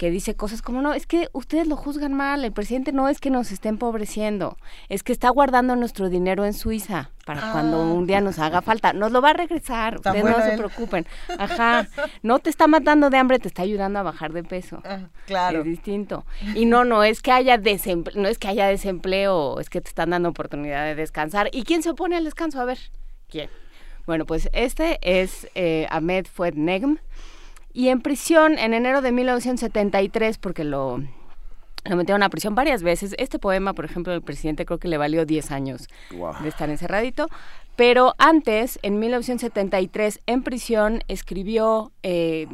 [0.00, 3.20] Que dice cosas como, no, es que ustedes lo juzgan mal, el presidente no es
[3.20, 4.56] que nos esté empobreciendo,
[4.88, 7.52] es que está guardando nuestro dinero en Suiza para ah.
[7.52, 11.06] cuando un día nos haga falta, nos lo va a regresar, ustedes no se preocupen,
[11.38, 11.86] ajá,
[12.22, 15.58] no te está matando de hambre, te está ayudando a bajar de peso, ah, claro,
[15.58, 16.24] es distinto,
[16.54, 19.88] y no, no es que haya desempleo, no es que haya desempleo, es que te
[19.88, 22.58] están dando oportunidad de descansar, ¿y quién se opone al descanso?
[22.58, 22.78] A ver,
[23.28, 23.50] ¿quién?
[24.06, 26.96] Bueno, pues este es eh, Ahmed Fued Negm,
[27.72, 31.02] y en prisión en enero de 1973 porque lo,
[31.84, 33.14] lo metieron a prisión varias veces.
[33.18, 36.34] Este poema, por ejemplo, del presidente creo que le valió 10 años wow.
[36.42, 37.28] de estar encerradito.
[37.76, 42.46] Pero antes, en 1973, en prisión, escribió eh,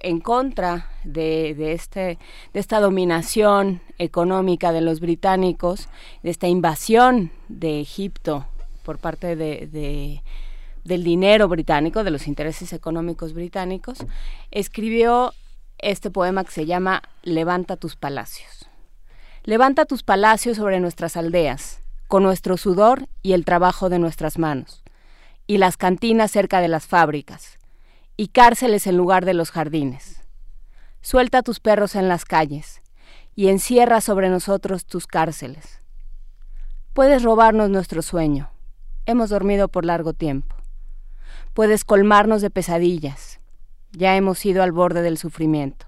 [0.00, 2.18] en contra de, de, este,
[2.52, 5.88] de esta dominación económica de los británicos,
[6.22, 8.46] de esta invasión de Egipto
[8.82, 10.22] por parte de, de
[10.84, 13.98] del dinero británico, de los intereses económicos británicos,
[14.50, 15.32] escribió
[15.78, 18.68] este poema que se llama Levanta tus palacios.
[19.44, 24.82] Levanta tus palacios sobre nuestras aldeas, con nuestro sudor y el trabajo de nuestras manos,
[25.46, 27.58] y las cantinas cerca de las fábricas,
[28.16, 30.22] y cárceles en lugar de los jardines.
[31.00, 32.82] Suelta tus perros en las calles,
[33.34, 35.80] y encierra sobre nosotros tus cárceles.
[36.92, 38.50] Puedes robarnos nuestro sueño.
[39.06, 40.54] Hemos dormido por largo tiempo
[41.54, 43.40] puedes colmarnos de pesadillas.
[43.92, 45.86] Ya hemos ido al borde del sufrimiento.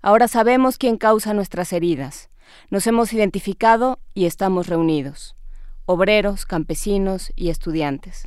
[0.00, 2.30] Ahora sabemos quién causa nuestras heridas.
[2.70, 5.36] Nos hemos identificado y estamos reunidos.
[5.84, 8.26] obreros, campesinos y estudiantes.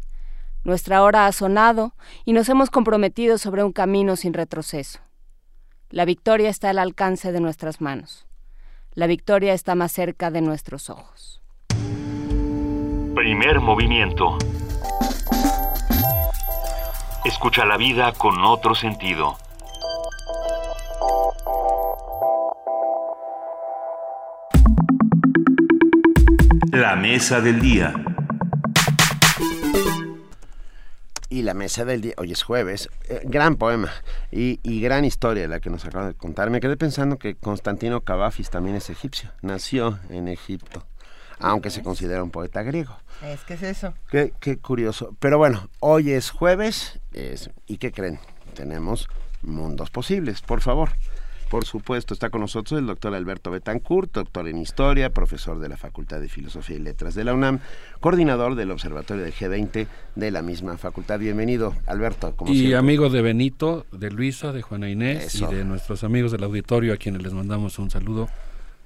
[0.63, 1.93] Nuestra hora ha sonado
[2.26, 4.99] y nos hemos comprometido sobre un camino sin retroceso.
[5.89, 8.27] La victoria está al alcance de nuestras manos.
[8.93, 11.41] La victoria está más cerca de nuestros ojos.
[13.15, 14.38] Primer movimiento.
[17.26, 19.35] Escucha la vida con otro sentido.
[26.72, 27.95] La mesa del día.
[31.30, 33.91] Y la mesa del día, hoy es jueves, eh, gran poema
[34.31, 36.52] y, y, gran historia la que nos acaba de contar.
[36.52, 40.85] Me quedé pensando que Constantino Cavafis también es egipcio, nació en Egipto,
[41.40, 42.98] aunque se considera un poeta griego.
[43.24, 43.94] Es que es eso.
[44.10, 45.16] Qué, qué curioso.
[45.20, 48.20] Pero bueno, hoy es jueves es, y ¿qué creen?
[48.53, 49.07] Tenemos
[49.41, 50.90] mundos posibles, por favor.
[51.49, 55.78] Por supuesto, está con nosotros el doctor Alberto Betancourt, doctor en Historia, profesor de la
[55.78, 57.60] Facultad de Filosofía y Letras de la UNAM,
[57.99, 61.20] coordinador del Observatorio del G20 de la misma facultad.
[61.20, 62.36] Bienvenido, Alberto.
[62.36, 62.78] Como y siempre.
[62.78, 65.49] amigo de Benito, de Luisa, de Juana Inés Eso.
[65.52, 68.28] y de nuestros amigos del auditorio a quienes les mandamos un saludo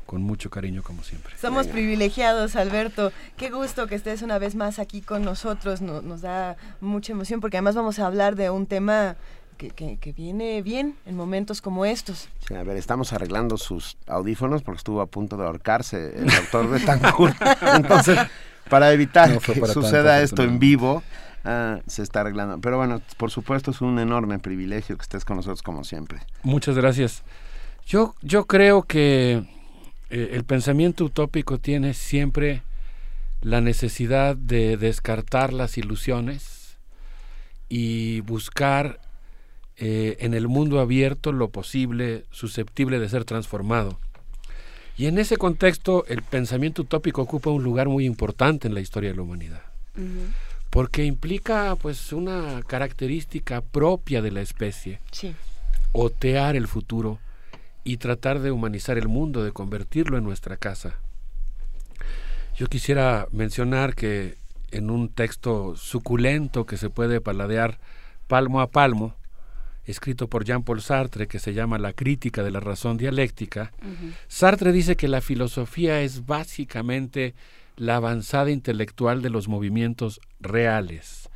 [0.09, 1.37] con mucho cariño como siempre.
[1.37, 1.73] Somos Venga.
[1.73, 3.11] privilegiados, Alberto.
[3.37, 5.81] Qué gusto que estés una vez más aquí con nosotros.
[5.81, 9.17] Nos, nos da mucha emoción porque además vamos a hablar de un tema
[9.57, 12.27] que, que, que, viene bien en momentos como estos.
[12.47, 16.67] Sí, a ver, estamos arreglando sus audífonos porque estuvo a punto de ahorcarse el doctor
[16.67, 17.37] Betancourt.
[17.75, 18.17] Entonces,
[18.67, 21.03] para evitar no que para suceda tanto, esto en vivo,
[21.45, 22.59] uh, se está arreglando.
[22.59, 26.17] Pero bueno, por supuesto es un enorme privilegio que estés con nosotros como siempre.
[26.41, 27.21] Muchas gracias.
[27.85, 29.58] Yo, yo creo que
[30.09, 32.63] eh, el pensamiento utópico tiene siempre
[33.41, 36.77] la necesidad de descartar las ilusiones
[37.69, 38.99] y buscar
[39.77, 43.99] eh, en el mundo abierto lo posible, susceptible de ser transformado.
[44.97, 49.11] Y en ese contexto el pensamiento utópico ocupa un lugar muy importante en la historia
[49.11, 49.61] de la humanidad,
[49.95, 50.33] uh -huh.
[50.69, 55.33] porque implica pues una característica propia de la especie, sí.
[55.93, 57.19] otear el futuro
[57.83, 60.95] y tratar de humanizar el mundo, de convertirlo en nuestra casa.
[62.55, 64.37] Yo quisiera mencionar que
[64.71, 67.79] en un texto suculento que se puede paladear
[68.27, 69.15] palmo a palmo,
[69.85, 74.13] escrito por Jean-Paul Sartre, que se llama La crítica de la razón dialéctica, uh -huh.
[74.27, 77.33] Sartre dice que la filosofía es básicamente
[77.75, 81.29] la avanzada intelectual de los movimientos reales.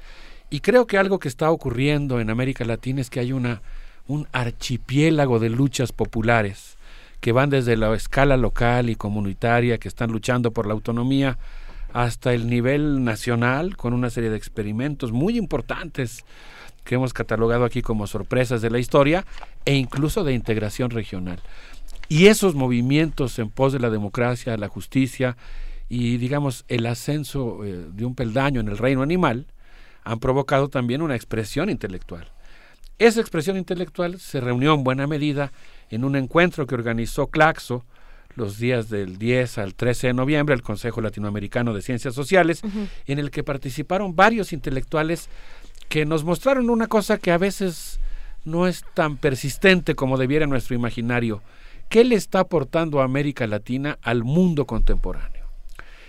[0.50, 3.62] Y creo que algo que está ocurriendo en América Latina es que hay una,
[4.08, 6.78] un archipiélago de luchas populares
[7.22, 11.38] que van desde la escala local y comunitaria, que están luchando por la autonomía,
[11.94, 16.26] hasta el nivel nacional, con una serie de experimentos muy importantes
[16.84, 19.26] que hemos catalogado aquí como sorpresas de la historia
[19.64, 21.40] e incluso de integración regional.
[22.10, 25.38] Y esos movimientos en pos de la democracia, la justicia
[25.88, 29.48] y digamos el ascenso eh, de un peldaño en el reino animal
[30.04, 32.33] han provocado también una expresión intelectual.
[33.04, 35.52] Esa expresión intelectual se reunió en buena medida
[35.90, 37.84] en un encuentro que organizó Claxo
[38.38, 42.68] los días del 10 al 13 de noviembre, el Consejo Latinoamericano de Ciencias Sociales, uh
[42.68, 42.88] -huh.
[43.08, 45.28] en el que participaron varios intelectuales
[45.90, 48.00] que nos mostraron una cosa que a veces
[48.46, 51.42] no es tan persistente como debiera nuestro imaginario.
[51.90, 55.46] ¿Qué le está aportando a América Latina al mundo contemporáneo?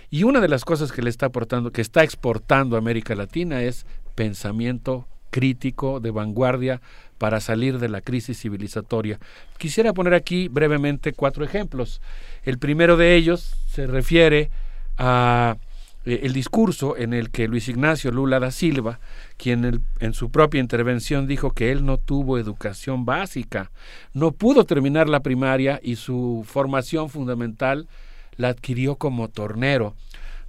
[0.09, 3.63] Y una de las cosas que le está aportando, que está exportando a América Latina
[3.63, 3.85] es
[4.15, 6.79] pensamiento crítico de vanguardia
[7.17, 9.19] para salir de la crisis civilizatoria.
[9.57, 11.99] Quisiera poner aquí brevemente cuatro ejemplos.
[12.43, 14.49] El primero de ellos se refiere
[14.97, 15.57] a
[16.05, 19.01] eh, el discurso en el que Luis Ignacio Lula da Silva,
[19.35, 23.71] quien en su propia intervención dijo que él no tuvo educación básica,
[24.13, 27.89] no pudo terminar la primaria y su formación fundamental
[28.37, 29.95] la adquirió como tornero.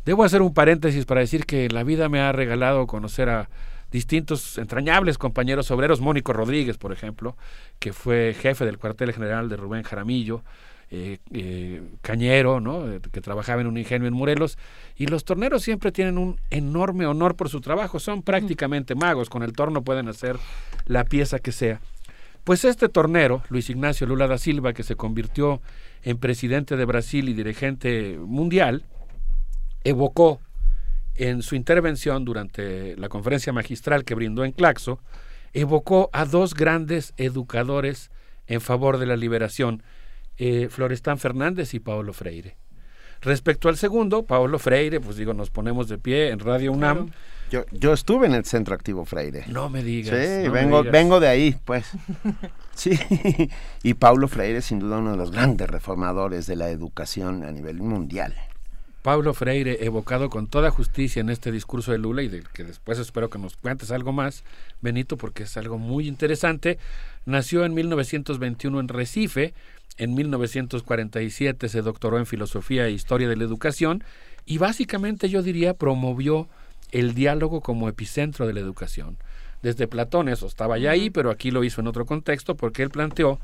[0.04, 3.48] Debo hacer un paréntesis para decir que la vida me ha regalado conocer a
[3.90, 7.36] distintos entrañables compañeros obreros, Mónico Rodríguez, por ejemplo,
[7.78, 10.42] que fue jefe del cuartel general de Rubén Jaramillo,
[10.90, 13.00] eh, eh, cañero, ¿no?
[13.00, 14.56] que trabajaba en un ingenio en Morelos,
[14.96, 19.42] y los torneros siempre tienen un enorme honor por su trabajo, son prácticamente magos, con
[19.42, 20.36] el torno pueden hacer
[20.86, 21.80] la pieza que sea.
[22.44, 25.60] Pues este tornero, Luis Ignacio Lula da Silva, que se convirtió
[26.04, 28.84] en presidente de Brasil y dirigente mundial,
[29.82, 30.40] evocó
[31.16, 35.00] en su intervención durante la conferencia magistral que brindó en Claxo,
[35.52, 38.10] evocó a dos grandes educadores
[38.46, 39.82] en favor de la liberación,
[40.38, 42.56] eh, Florestán Fernández y Paolo Freire.
[43.22, 47.10] Respecto al segundo, Paolo Freire, pues digo, nos ponemos de pie en Radio UNAM.
[47.50, 49.44] Yo, yo estuve en el Centro Activo Freire.
[49.48, 50.14] No me digas.
[50.16, 50.92] Sí, no vengo, digas.
[50.92, 51.90] vengo de ahí, pues.
[52.74, 52.90] Sí,
[53.82, 57.78] y Paulo Freire sin duda uno de los grandes reformadores de la educación a nivel
[57.78, 58.34] mundial.
[59.06, 62.98] Pablo Freire, evocado con toda justicia en este discurso de Lula y del que después
[62.98, 64.42] espero que nos cuentes algo más,
[64.80, 66.76] Benito, porque es algo muy interesante,
[67.24, 69.54] nació en 1921 en Recife,
[69.96, 74.02] en 1947 se doctoró en Filosofía e Historia de la Educación
[74.44, 76.48] y básicamente yo diría promovió
[76.90, 79.18] el diálogo como epicentro de la educación.
[79.62, 82.90] Desde Platón eso estaba ya ahí, pero aquí lo hizo en otro contexto porque él
[82.90, 83.38] planteó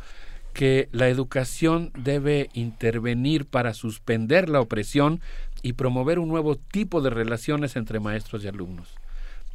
[0.53, 5.21] que la educación debe intervenir para suspender la opresión
[5.63, 8.95] y promover un nuevo tipo de relaciones entre maestros y alumnos.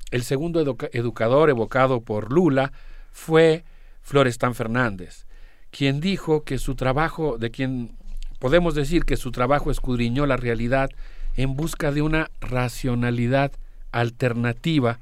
[0.10, 2.72] El segundo educador evocado por Lula
[3.12, 3.66] fue
[4.02, 5.26] Florestan Fernández,
[5.70, 7.92] quien dijo que su trabajo, de quien
[8.40, 10.90] podemos decir que su trabajo escudriñó la realidad
[11.36, 13.52] en busca de una racionalidad
[13.92, 15.00] alternativa,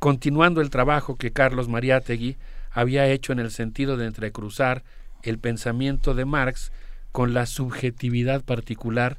[0.00, 2.36] continuando el trabajo que Carlos Mariátegui
[2.72, 4.82] había hecho en el sentido de entrecruzar
[5.22, 6.72] el pensamiento de Marx
[7.12, 9.18] con la subjetividad particular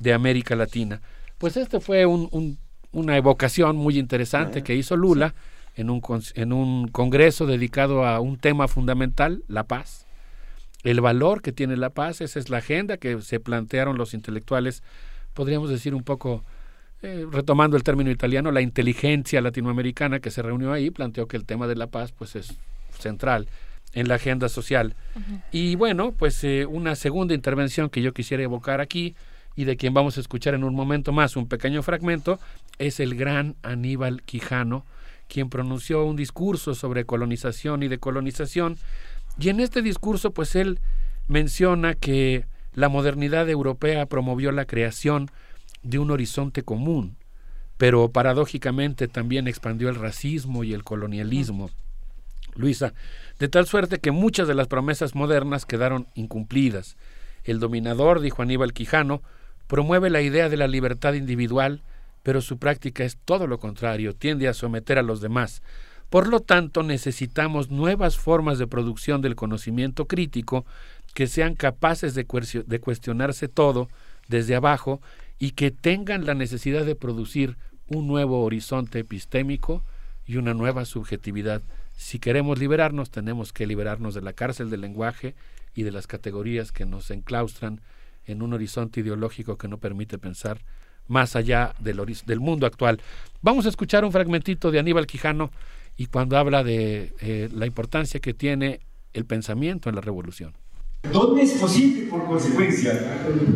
[0.00, 1.00] de América Latina.
[1.38, 5.34] Pues este fue una evocación muy interesante que hizo Lula
[5.74, 6.02] en, un,
[6.34, 10.06] en un congreso dedicado a un tema fundamental, la paz.
[10.82, 14.82] El valor que tiene la paz, esa es la agenda que se plantearon los intelectuales,
[15.34, 16.44] podríamos decir un poco,
[17.02, 21.44] eh, retomando el término italiano, la inteligencia latinoamericana que se reunió ahí, planteó que el
[21.44, 22.54] tema de la paz pues es
[22.98, 23.48] central
[23.92, 24.94] en la agenda social.
[25.52, 29.14] Y bueno, pues eh, una segunda intervención que yo quisiera evocar aquí
[29.56, 32.38] y de quien vamos a escuchar en un momento más un pequeño fragmento
[32.78, 34.84] es el gran Aníbal Quijano,
[35.28, 38.76] quien pronunció un discurso sobre colonización y decolonización.
[39.40, 40.78] Y en este discurso, pues él
[41.26, 45.30] menciona que la modernidad europea promovió la creación
[45.82, 47.16] de un horizonte común,
[47.78, 51.70] pero paradójicamente también expandió el racismo y el colonialismo.
[52.54, 52.92] Luisa,
[53.38, 56.96] de tal suerte que muchas de las promesas modernas quedaron incumplidas.
[57.44, 59.22] El dominador, dijo Aníbal Quijano,
[59.66, 61.82] promueve la idea de la libertad individual,
[62.22, 65.62] pero su práctica es todo lo contrario, tiende a someter a los demás.
[66.10, 70.64] Por lo tanto, necesitamos nuevas formas de producción del conocimiento crítico
[71.14, 73.88] que sean capaces de, cuestionarse todo
[74.28, 75.00] desde abajo
[75.38, 77.56] y que tengan la necesidad de producir
[77.88, 79.82] un nuevo horizonte epistémico
[80.26, 81.62] y una nueva subjetividad
[81.96, 85.34] si queremos liberarnos, tenemos que liberarnos de la cárcel del lenguaje
[85.74, 87.80] y de las categorías que nos enclaustran
[88.26, 90.60] en un horizonte ideológico que no permite pensar
[91.08, 93.00] más allá del, del mundo actual.
[93.42, 95.50] Vamos a escuchar un fragmentito de Aníbal Quijano
[95.96, 98.80] y cuando habla de eh, la importancia que tiene
[99.12, 100.52] el pensamiento en la revolución.
[101.12, 102.92] ¿Dónde es posible, por consecuencia,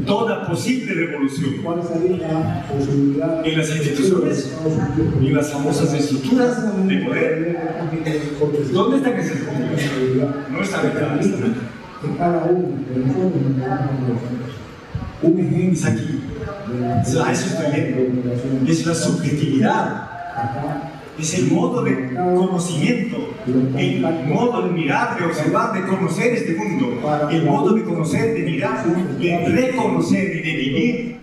[0.07, 1.55] toda posible revolución?
[3.45, 4.57] En las instituciones,
[5.21, 7.59] en las famosas estructuras de poder.
[8.73, 9.35] ¿Dónde está que se
[10.51, 11.19] No está acá,
[15.23, 16.21] Un ejemplo es aquí.
[17.25, 18.71] A eso estoy viendo.
[18.71, 20.11] Es la subjetividad
[21.21, 27.29] es el modo de conocimiento, el modo de mirar, de observar, de conocer este mundo,
[27.31, 31.21] el modo de conocer, de mirar, de reconocer y de vivir.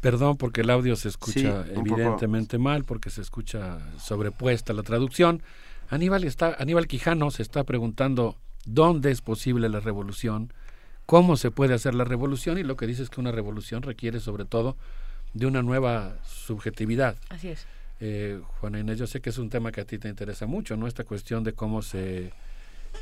[0.00, 5.42] Perdón porque el audio se escucha evidentemente mal, porque se escucha sobrepuesta la traducción.
[5.88, 10.52] Aníbal, está, Aníbal Quijano se está preguntando dónde es posible la revolución,
[11.10, 14.20] cómo se puede hacer la revolución y lo que dice es que una revolución requiere
[14.20, 14.76] sobre todo
[15.34, 17.16] de una nueva subjetividad.
[17.30, 17.66] Así es.
[17.98, 20.76] Eh, Juana Inés, yo sé que es un tema que a ti te interesa mucho,
[20.76, 20.86] ¿no?
[20.86, 22.30] Esta cuestión de cómo se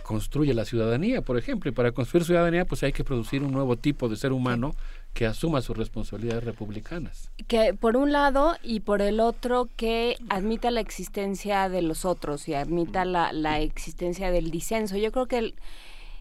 [0.05, 3.77] construye la ciudadanía, por ejemplo, y para construir ciudadanía pues hay que producir un nuevo
[3.77, 4.75] tipo de ser humano
[5.13, 7.31] que asuma sus responsabilidades republicanas.
[7.47, 12.49] Que por un lado y por el otro que admita la existencia de los otros
[12.49, 14.97] y admita la, la existencia del disenso.
[14.97, 15.53] Yo creo que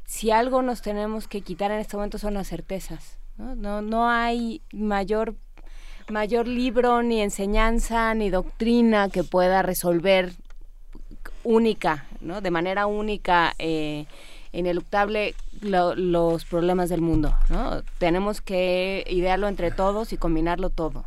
[0.08, 3.19] si algo nos tenemos que quitar en este momento son las certezas.
[3.38, 3.56] ¿no?
[3.56, 5.36] No, no hay mayor
[6.10, 10.34] mayor libro, ni enseñanza, ni doctrina que pueda resolver
[11.44, 12.40] única, ¿no?
[12.40, 14.06] De manera única, eh,
[14.53, 17.84] ineluctable, los problemas del mundo, ¿no?
[17.98, 21.06] Tenemos que idearlo entre todos y combinarlo todo.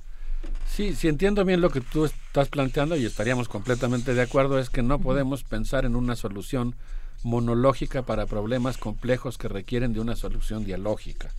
[0.66, 4.70] Sí, si entiendo bien lo que tú estás planteando y estaríamos completamente de acuerdo, es
[4.70, 6.76] que no podemos pensar en una solución
[7.22, 11.30] monológica para problemas complejos que requieren de una solución dialógica.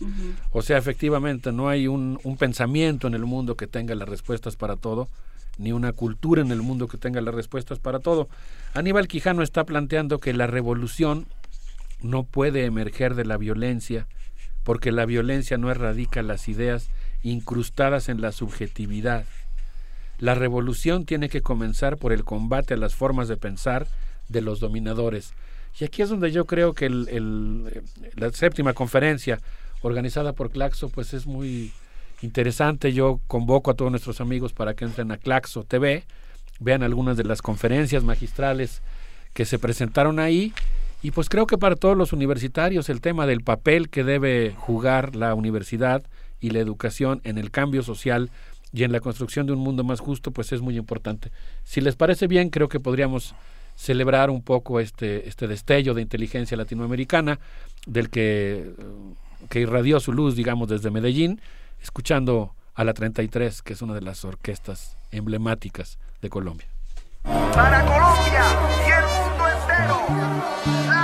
[0.50, 4.56] O sea, efectivamente, no hay un, un, pensamiento en el mundo que tenga las respuestas
[4.56, 5.08] para todo,
[5.58, 8.28] ni una cultura en el mundo que tenga las respuestas para todo.
[8.74, 11.26] Aníbal Quijano está planteando que la revolución
[12.02, 14.06] no puede emerger de la violencia,
[14.64, 16.88] porque la violencia no erradica las ideas
[17.22, 19.24] incrustadas en la subjetividad.
[20.18, 23.86] La revolución tiene que comenzar por el combate a las formas de pensar
[24.28, 25.32] de los dominadores,
[25.78, 27.82] y aquí es donde yo creo que el,
[28.14, 29.40] la séptima conferencia
[29.80, 31.72] organizada por Claxo pues es muy
[32.22, 32.92] interesante.
[32.92, 36.04] Yo convoco a todos nuestros amigos para que entren a Claxo TV,
[36.60, 38.82] vean algunas de las conferencias magistrales
[39.32, 40.52] que se presentaron ahí.
[41.02, 45.16] Y pues creo que para todos los universitarios el tema del papel que debe jugar
[45.16, 46.04] la universidad
[46.40, 48.30] y la educación en el cambio social
[48.72, 51.32] y en la construcción de un mundo más justo, pues es muy importante.
[51.64, 53.34] Si les parece bien, creo que podríamos
[53.74, 57.38] celebrar un poco este, este destello de inteligencia latinoamericana
[57.86, 58.72] del que,
[59.48, 61.40] que irradió su luz, digamos, desde Medellín,
[61.80, 66.68] escuchando a la 33, que es una de las orquestas emblemáticas de Colombia.
[67.22, 68.44] Para Colombia
[68.86, 71.01] y el mundo entero.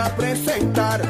[0.00, 1.02] Presentar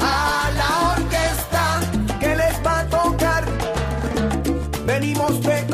[0.00, 1.80] a la orquesta
[2.18, 3.44] que les va a tocar.
[4.86, 5.66] Venimos de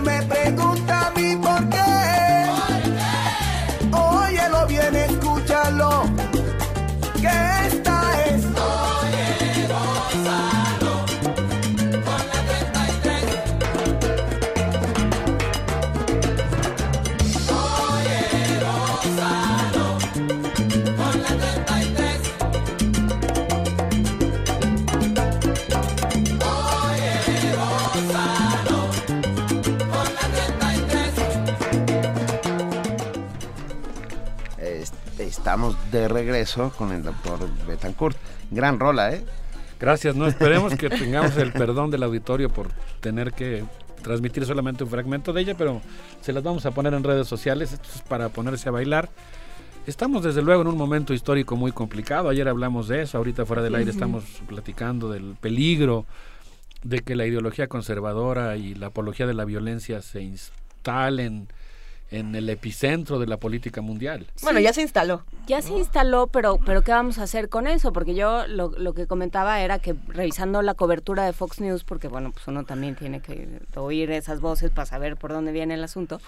[0.00, 1.12] me pregunta
[1.42, 1.57] por
[35.58, 38.16] Estamos de regreso con el doctor Betancourt.
[38.48, 39.24] Gran rola, ¿eh?
[39.80, 42.68] Gracias, no esperemos que tengamos el perdón del auditorio por
[43.00, 43.64] tener que
[44.00, 45.82] transmitir solamente un fragmento de ella, pero
[46.20, 49.10] se las vamos a poner en redes sociales, esto es para ponerse a bailar.
[49.84, 53.60] Estamos desde luego en un momento histórico muy complicado, ayer hablamos de eso, ahorita fuera
[53.60, 56.06] del aire estamos platicando del peligro
[56.84, 61.48] de que la ideología conservadora y la apología de la violencia se instalen
[62.10, 64.26] en el epicentro de la política mundial.
[64.42, 65.24] Bueno, ya se instaló.
[65.46, 67.92] Ya se instaló, pero, pero ¿qué vamos a hacer con eso?
[67.92, 72.08] Porque yo lo, lo, que comentaba era que revisando la cobertura de Fox News, porque
[72.08, 75.84] bueno, pues uno también tiene que oír esas voces para saber por dónde viene el
[75.84, 76.20] asunto.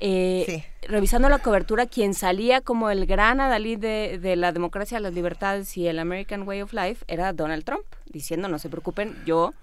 [0.00, 0.88] Eh, sí.
[0.88, 5.76] Revisando la cobertura, quien salía como el gran adalid de, de la democracia, las libertades
[5.76, 9.54] y el American Way of Life era Donald Trump, diciendo no se preocupen, yo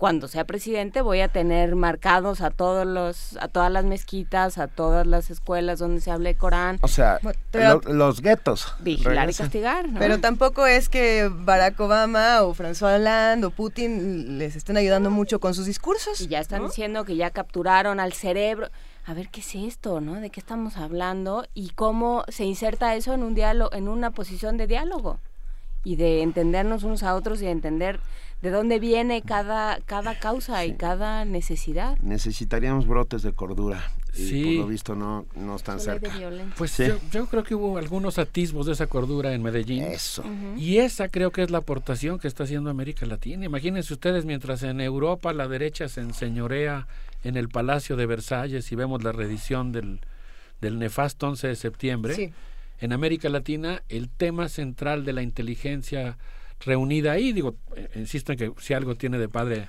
[0.00, 4.66] cuando sea presidente voy a tener marcados a todos los a todas las mezquitas, a
[4.66, 6.78] todas las escuelas donde se hable Corán.
[6.80, 7.20] O sea,
[7.50, 8.74] pero, lo, los guetos.
[8.80, 9.90] Vigilar y castigar.
[9.90, 9.98] ¿no?
[9.98, 15.38] Pero tampoco es que Barack Obama o François Hollande o Putin les estén ayudando mucho
[15.38, 16.18] con sus discursos.
[16.22, 16.68] Y ya están ¿no?
[16.68, 18.70] diciendo que ya capturaron al cerebro.
[19.04, 20.14] A ver qué es esto, ¿no?
[20.14, 24.56] ¿De qué estamos hablando y cómo se inserta eso en un diálogo, en una posición
[24.56, 25.18] de diálogo
[25.84, 28.00] y de entendernos unos a otros y de entender
[28.42, 30.68] de dónde viene cada, cada causa sí.
[30.68, 31.98] y cada necesidad.
[31.98, 33.92] Necesitaríamos brotes de cordura.
[34.14, 34.42] Y sí.
[34.42, 36.10] por lo visto no, no están cerca.
[36.56, 36.86] Pues sí.
[36.86, 39.84] yo, yo, creo que hubo algunos atisbos de esa cordura en Medellín.
[39.84, 40.22] Eso.
[40.22, 40.58] Uh -huh.
[40.58, 43.44] Y esa creo que es la aportación que está haciendo América Latina.
[43.44, 46.88] Imagínense ustedes, mientras en Europa la derecha se enseñorea
[47.22, 50.00] en el Palacio de Versalles y vemos la reedición del,
[50.60, 52.32] del nefasto 11 de septiembre, sí.
[52.80, 56.16] en América Latina el tema central de la inteligencia
[56.60, 59.68] reunida ahí, digo, eh, insisto en que si algo tiene de padre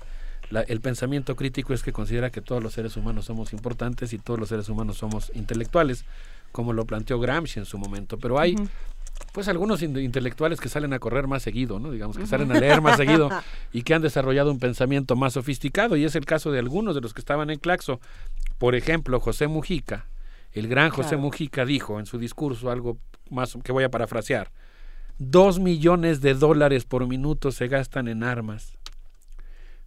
[0.49, 4.17] la, el pensamiento crítico es que considera que todos los seres humanos somos importantes y
[4.17, 6.03] todos los seres humanos somos intelectuales,
[6.51, 8.69] como lo planteó Gramsci en su momento, pero hay uh -huh.
[9.31, 11.91] pues algunos in intelectuales que salen a correr más seguido, ¿no?
[11.91, 13.29] Digamos que salen a leer más seguido
[13.71, 17.01] y que han desarrollado un pensamiento más sofisticado y es el caso de algunos de
[17.01, 18.01] los que estaban en Claxo.
[18.57, 20.07] Por ejemplo, José Mujica,
[20.51, 21.23] el gran José claro.
[21.23, 22.97] Mujica dijo en su discurso algo
[23.29, 24.51] más que voy a parafrasear.
[25.23, 28.79] Dos millones de dólares por minuto se gastan en armas.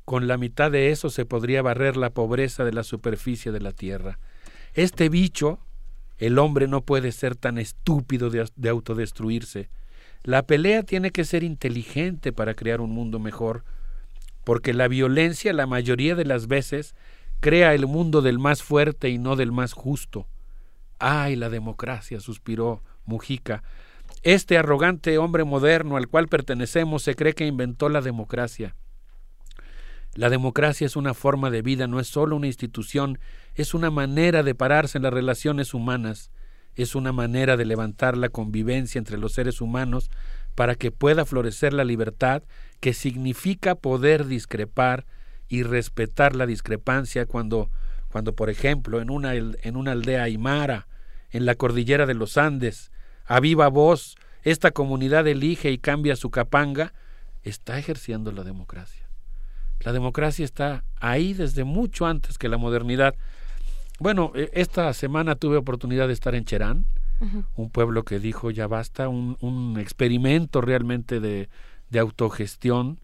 [0.04, 3.72] Con la mitad de eso se podría barrer la pobreza de la superficie de la
[3.72, 4.20] tierra.
[4.74, 5.58] Este bicho,
[6.18, 9.70] el hombre no puede ser tan estúpido de, de, autodestruirse.
[10.22, 13.64] La pelea tiene que ser inteligente para crear un mundo mejor,
[14.44, 16.94] porque la violencia la mayoría de las veces
[17.40, 20.28] crea el mundo del más fuerte y no del más justo.
[21.00, 22.20] ¡Ay, la democracia!
[22.20, 23.64] suspiró Mujica.
[24.24, 28.74] Este arrogante hombre moderno al cual pertenecemos se cree que inventó la democracia.
[30.14, 33.18] La democracia es una forma de vida, no es solo una institución,
[33.54, 36.30] es una manera de pararse en las relaciones humanas,
[36.74, 40.10] es una manera de levantar la convivencia entre los seres humanos
[40.54, 42.44] para que pueda florecer la libertad,
[42.80, 45.04] que significa poder discrepar
[45.48, 47.70] y respetar la discrepancia cuando,
[48.08, 50.88] cuando por ejemplo, en una, en una aldea aymara,
[51.30, 52.90] en la cordillera de los Andes,
[53.24, 56.92] a viva voz, esta comunidad elige y cambia su capanga,
[57.42, 59.04] está ejerciendo la democracia.
[59.80, 63.14] La democracia está ahí desde mucho antes que la modernidad.
[63.98, 66.86] Bueno, e, esta semana tuve oportunidad de estar en Cherán,
[67.56, 71.48] un pueblo que dijo ya basta, un, experimento realmente de,
[71.98, 72.98] autogestión,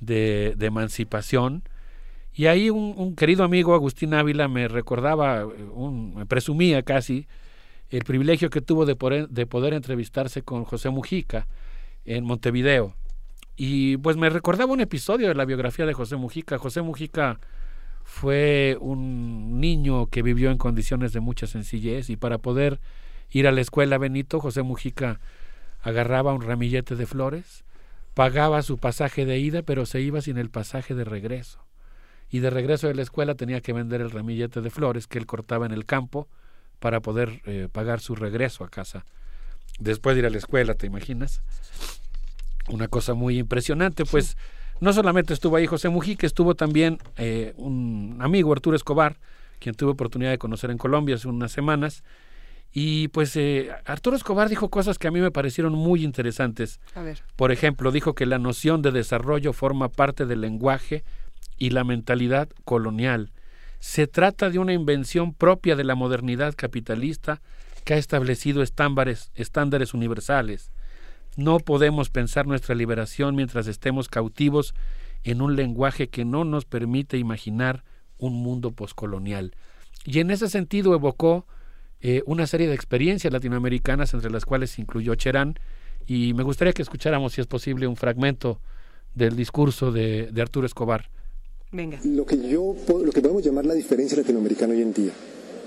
[0.00, 1.62] de, emancipación.
[2.34, 7.28] Y ahí un, querido amigo, Agustín Ávila, me recordaba, un, me presumía casi,
[7.92, 11.46] el privilegio que tuvo de poder, de poder entrevistarse con José Mujica
[12.04, 12.96] en Montevideo.
[13.54, 16.58] Y pues me recordaba un episodio de la biografía de José Mujica.
[16.58, 17.38] José Mujica
[18.02, 22.80] fue un niño que vivió en condiciones de mucha sencillez y para poder
[23.30, 25.20] ir a la escuela Benito, José Mujica
[25.82, 27.64] agarraba un ramillete de flores,
[28.14, 31.60] pagaba su pasaje de ida, pero se iba sin el pasaje de regreso.
[32.30, 35.26] Y de regreso de la escuela tenía que vender el ramillete de flores que él
[35.26, 36.28] cortaba en el campo
[36.82, 39.06] para poder eh, pagar su regreso a casa.
[39.78, 41.40] Después de ir a la escuela, ¿te imaginas?
[42.68, 44.36] Una cosa muy impresionante, pues
[44.80, 49.16] no solamente estuvo ahí José Mujica, estuvo también eh, un amigo, Arturo Escobar,
[49.60, 52.02] quien tuve oportunidad de conocer en Colombia hace unas semanas.
[52.72, 56.80] Y pues eh, Arturo Escobar dijo cosas que a mí me parecieron muy interesantes.
[56.96, 57.22] A ver.
[57.36, 61.04] Por ejemplo, dijo que la noción de desarrollo forma parte del lenguaje
[61.58, 63.30] y la mentalidad colonial.
[63.82, 67.42] Se trata de una invención propia de la modernidad capitalista
[67.84, 70.70] que ha establecido estándares, estándares universales.
[71.36, 74.72] No podemos pensar nuestra liberación mientras estemos cautivos
[75.24, 77.82] en un lenguaje que no nos permite imaginar
[78.18, 79.56] un mundo poscolonial.
[80.04, 81.48] Y en ese sentido evocó
[82.00, 85.56] eh, una serie de experiencias latinoamericanas entre las cuales incluyó Cherán
[86.06, 88.60] y me gustaría que escucháramos, si es posible, un fragmento
[89.12, 91.10] del discurso de Arturo Escobar.
[91.74, 91.98] Venga.
[92.04, 95.12] Lo que, yo, lo que podemos llamar la diferencia latinoamericana hoy en día,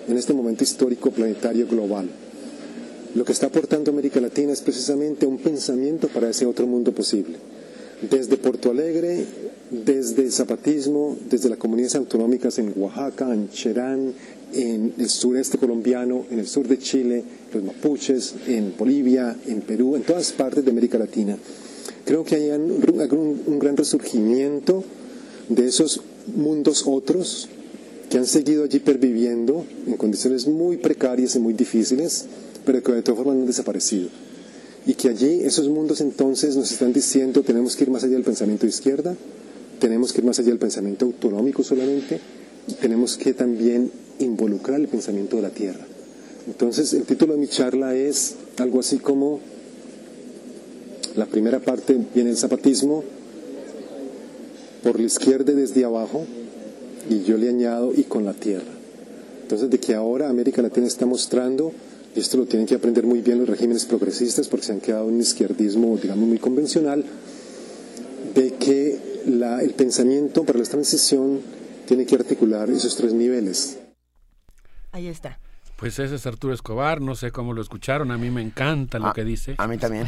[0.08, 2.08] en este momento histórico planetario global,
[3.16, 7.38] lo que está aportando América Latina es precisamente un pensamiento para ese otro mundo posible.
[8.08, 9.26] Desde Porto Alegre,
[9.72, 14.14] desde el zapatismo, desde las comunidades autonómicas en Oaxaca, en Cherán,
[14.54, 19.96] en el sureste colombiano, en el sur de Chile, los mapuches, en Bolivia, en Perú,
[19.96, 21.36] en todas partes de América Latina.
[22.06, 24.84] Creo que hay un, un gran resurgimiento
[25.50, 26.02] de esos
[26.36, 27.50] mundos otros
[28.10, 32.26] que han seguido allí perviviendo en condiciones muy precarias y muy difíciles
[32.66, 34.10] pero que de todas formas han desaparecido.
[34.86, 38.24] Y que allí esos mundos entonces nos están diciendo tenemos que ir más allá del
[38.24, 39.16] pensamiento de izquierda,
[39.80, 42.20] tenemos que ir más allá del pensamiento autonómico solamente,
[42.82, 45.86] tenemos que también involucrar el pensamiento de la tierra.
[46.48, 49.40] Entonces el título de mi charla es algo así como,
[51.16, 53.04] la primera parte viene el zapatismo,
[54.86, 56.28] por la izquierda desde abajo,
[57.10, 58.72] y yo le añado y con la tierra.
[59.42, 61.72] Entonces de que ahora América Latina está mostrando
[62.16, 65.10] y esto lo tienen que aprender muy bien los regímenes progresistas porque se han quedado
[65.10, 67.04] en un izquierdismo, digamos, muy convencional,
[68.36, 71.40] de que el pensamiento para la transición
[71.88, 73.80] tiene que articular esos tres niveles.
[74.92, 75.40] Ahí está.
[75.76, 79.12] Pues ese es Arturo Escobar, no sé cómo lo escucharon, a mí me encanta lo
[79.14, 79.56] que dice.
[79.58, 80.08] A mí también,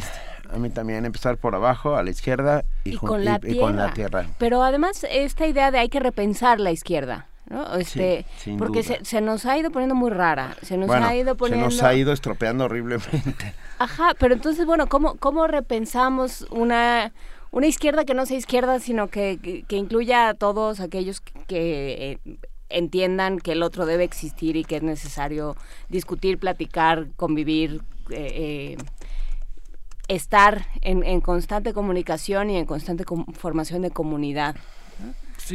[0.50, 3.92] a mí también, empezar por abajo, a la izquierda y, con, la y con la
[3.92, 4.26] tierra.
[4.38, 7.26] Pero además esta idea de hay que repensar la izquierda.
[7.48, 7.76] ¿no?
[7.76, 8.26] Este,
[8.58, 11.70] porque se, nos ha ido poniendo muy rara, se nos ha ido poniendo...
[11.70, 13.54] Se nos ha ido estropeando horriblemente.
[13.78, 17.12] Ajá, pero entonces, bueno, ¿cómo, cómo repensamos una,
[17.50, 22.38] una izquierda que no sea izquierda, sino que, que, incluya a todos aquellos que, eh,
[22.70, 25.56] entiendan que el otro debe existir y que es necesario
[25.88, 28.76] discutir, platicar, convivir, eh, eh,
[30.08, 34.56] estar en, en, constante comunicación y en constante formación de comunidad.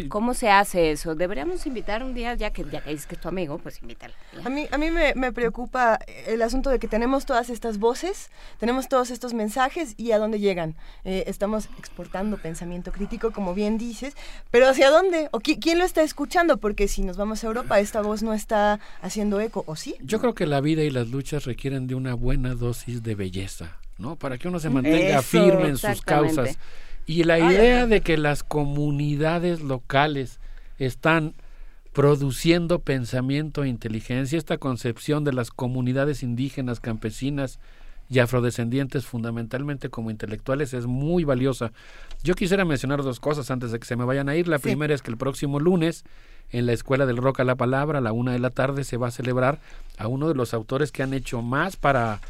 [0.10, 1.16] ¿Cómo se hace eso?
[1.16, 4.14] Deberíamos invitar un día, ya que ya que es que es tu amigo, pues invítalo.
[4.44, 8.88] A mí, a mí me, preocupa el asunto de que tenemos todas estas voces, tenemos
[8.88, 10.76] todos estos mensajes y a dónde llegan.
[11.06, 14.16] Eh, estamos exportando pensamiento crítico, como bien dices,
[14.52, 15.30] pero ¿hacia dónde?
[15.32, 16.58] ¿O quién lo está escuchando?
[16.58, 19.96] Porque si nos vamos a Europa, esta voz no está haciendo eco, ¿o sí?
[20.02, 23.78] Yo creo que la vida y las luchas requieren de una buena dosis de belleza,
[23.98, 24.16] ¿no?
[24.16, 26.58] Para que uno se mantenga firme en sus causas
[27.06, 30.40] Y la idea de que las comunidades locales
[30.78, 31.34] están
[31.94, 37.60] produciendo pensamiento e inteligencia, esta concepción de las comunidades indígenas, campesinas
[38.10, 41.72] y afrodescendientes fundamentalmente como intelectuales es muy valiosa.
[42.24, 44.48] Yo quisiera mencionar dos cosas antes de que se me vayan a ir.
[44.48, 46.04] La primera es que el próximo lunes
[46.52, 48.98] en la Escuela del Rock a la Palabra, a la una de la tarde, se
[48.98, 49.60] va a celebrar
[49.98, 52.22] a uno de los autores que han hecho más para,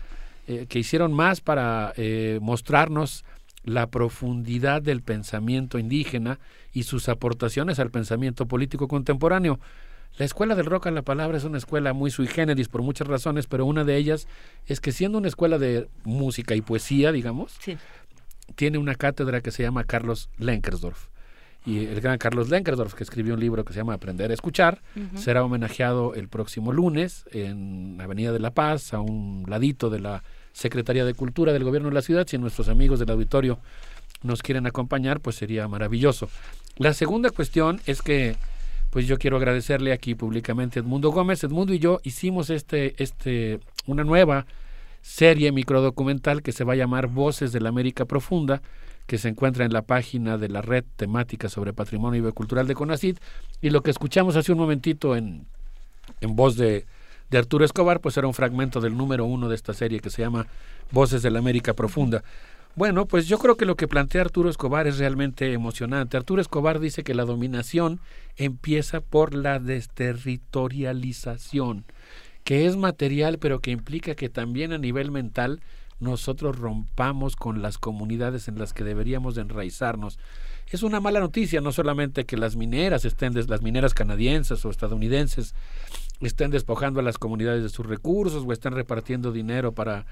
[0.47, 3.23] eh, que hicieron más para eh, mostrarnos
[3.63, 6.39] la profundidad del pensamiento indígena
[6.73, 9.59] y sus aportaciones al pensamiento político contemporáneo.
[10.17, 13.07] La escuela del rock a la palabra es una escuela muy sui generis por muchas
[13.07, 14.27] razones, pero una de ellas
[14.67, 17.57] es que siendo una escuela de música y poesía, digamos,
[18.55, 21.07] tiene una cátedra que se llama Carlos Lenkersdorf.
[21.65, 24.81] Y el gran Carlos Lenkersdorf, que escribió un libro que se llama Aprender a Escuchar,
[25.15, 30.23] será homenajeado el próximo lunes en Avenida de la Paz, a un ladito de la
[30.53, 32.25] Secretaría de Cultura del Gobierno de la Ciudad.
[32.27, 33.59] Si nuestros amigos del auditorio
[34.21, 36.29] nos quieren acompañar, pues sería maravilloso.
[36.77, 38.35] La segunda cuestión es que
[38.89, 41.43] pues yo quiero agradecerle aquí públicamente a Edmundo Gómez.
[41.43, 44.45] Edmundo y yo hicimos este, este, una nueva
[45.01, 48.61] serie microdocumental que se va a llamar Voces de la América Profunda,
[49.07, 52.75] que se encuentra en la página de la red temática sobre patrimonio y cultural de
[52.75, 53.17] CONACID.
[53.61, 55.47] Y lo que escuchamos hace un momentito en,
[56.21, 56.85] en voz de,
[57.29, 60.21] de Arturo Escobar, pues era un fragmento del número uno de esta serie que se
[60.21, 60.47] llama
[60.91, 62.23] Voces de la América Profunda.
[62.75, 66.17] Bueno, pues yo creo que lo que plantea Arturo Escobar es realmente emocionante.
[66.17, 67.99] Arturo Escobar dice que la dominación
[68.35, 71.85] empieza por la desterritorialización,
[72.43, 75.61] que es material, pero que implica que también a nivel mental
[75.99, 80.17] nosotros rompamos con las comunidades en las que deberíamos de enraizarnos.
[80.67, 85.53] Es una mala noticia, no solamente que las mineras estén, las mineras canadienses o estadounidenses
[86.21, 90.05] estén despojando a las comunidades de sus recursos o estén repartiendo dinero para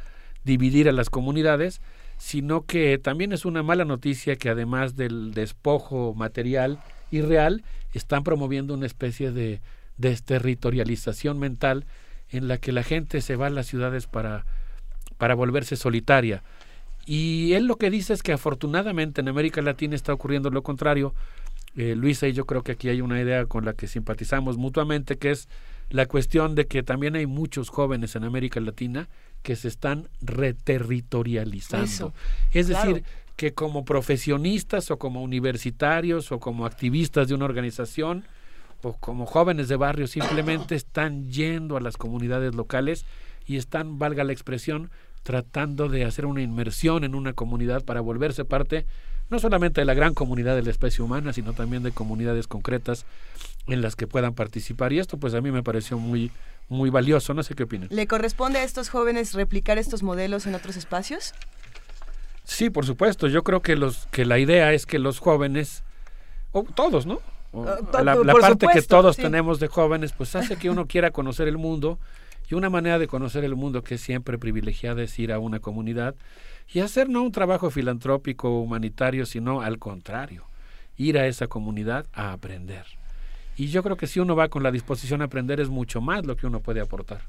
[0.43, 1.81] dividir a las comunidades,
[2.17, 6.79] sino que también es una mala noticia que además del despojo material
[7.11, 7.63] y real,
[7.93, 9.61] están promoviendo una especie de
[9.97, 11.85] desterritorialización mental
[12.29, 14.45] en la que la gente se va a las ciudades para,
[15.17, 16.43] para volverse solitaria.
[17.05, 21.13] Y él lo que dice es que afortunadamente en América Latina está ocurriendo lo contrario.
[21.75, 25.17] Eh, Luisa y yo creo que aquí hay una idea con la que simpatizamos mutuamente,
[25.17, 25.49] que es
[25.91, 29.07] la cuestión de que también hay muchos jóvenes en América Latina
[29.43, 32.13] que se están reterritorializando.
[32.51, 33.03] es decir,
[33.35, 38.25] que como profesionistas o como universitarios o como activistas de una organización
[38.83, 43.05] o como jóvenes de barrio simplemente están yendo a las comunidades locales
[43.45, 44.91] y están, valga la expresión,
[45.23, 48.85] tratando de hacer una inmersión en una comunidad para volverse parte
[49.31, 53.05] no solamente de la gran comunidad de la especie humana, sino también de comunidades concretas
[53.67, 54.93] en las que puedan participar.
[54.93, 56.31] Y esto pues a mí me pareció muy,
[56.69, 57.89] muy valioso, no sé qué opinan.
[57.91, 61.33] ¿Le corresponde a estos jóvenes replicar estos modelos en otros espacios?
[62.43, 63.27] Sí, por supuesto.
[63.27, 65.83] Yo creo que los que la idea es que los jóvenes,
[66.51, 67.21] o todos, ¿no?
[67.53, 71.57] Ah, la, parte que todos tenemos de jóvenes, pues hace que uno quiera conocer el
[71.57, 71.99] mundo
[72.49, 75.59] y una manera de conocer el mundo que es siempre privilegiada es ir a una
[75.59, 76.15] comunidad
[76.73, 80.45] y hacer no un trabajo filantrópico o humanitario, sino al contrario,
[80.95, 82.85] ir a esa comunidad a aprender.
[83.55, 86.25] Y yo creo que si uno va con la disposición a aprender es mucho más
[86.25, 87.21] lo que uno puede aportar.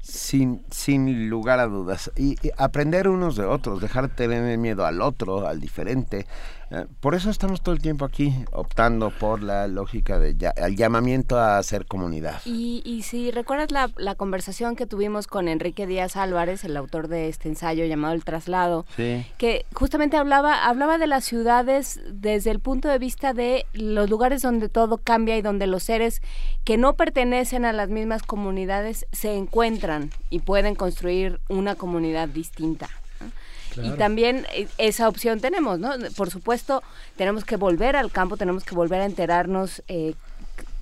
[0.00, 2.10] Sin, sin lugar a dudas.
[2.16, 6.26] Y, aprender unos de otros, dejar de tener miedo al otro, al diferente.
[6.70, 10.36] Eh, por eso estamos todo el tiempo aquí optando por la lógica del
[10.76, 12.40] llamamiento a hacer comunidad.
[12.44, 17.08] Y, y si recuerdas la, la, conversación que tuvimos con Enrique Díaz Álvarez, el autor
[17.08, 22.60] de este ensayo llamado El Traslado, que justamente hablaba, hablaba de las ciudades desde el
[22.60, 26.22] punto de vista de los lugares donde todo cambia y donde los seres
[26.64, 32.88] que no pertenecen a las mismas comunidades se encuentran y pueden construir una comunidad distinta.
[33.82, 35.90] Y también eh, esa opción tenemos, ¿no?
[36.16, 36.82] Por supuesto,
[37.16, 40.14] tenemos que volver al campo, tenemos que volver a enterarnos eh,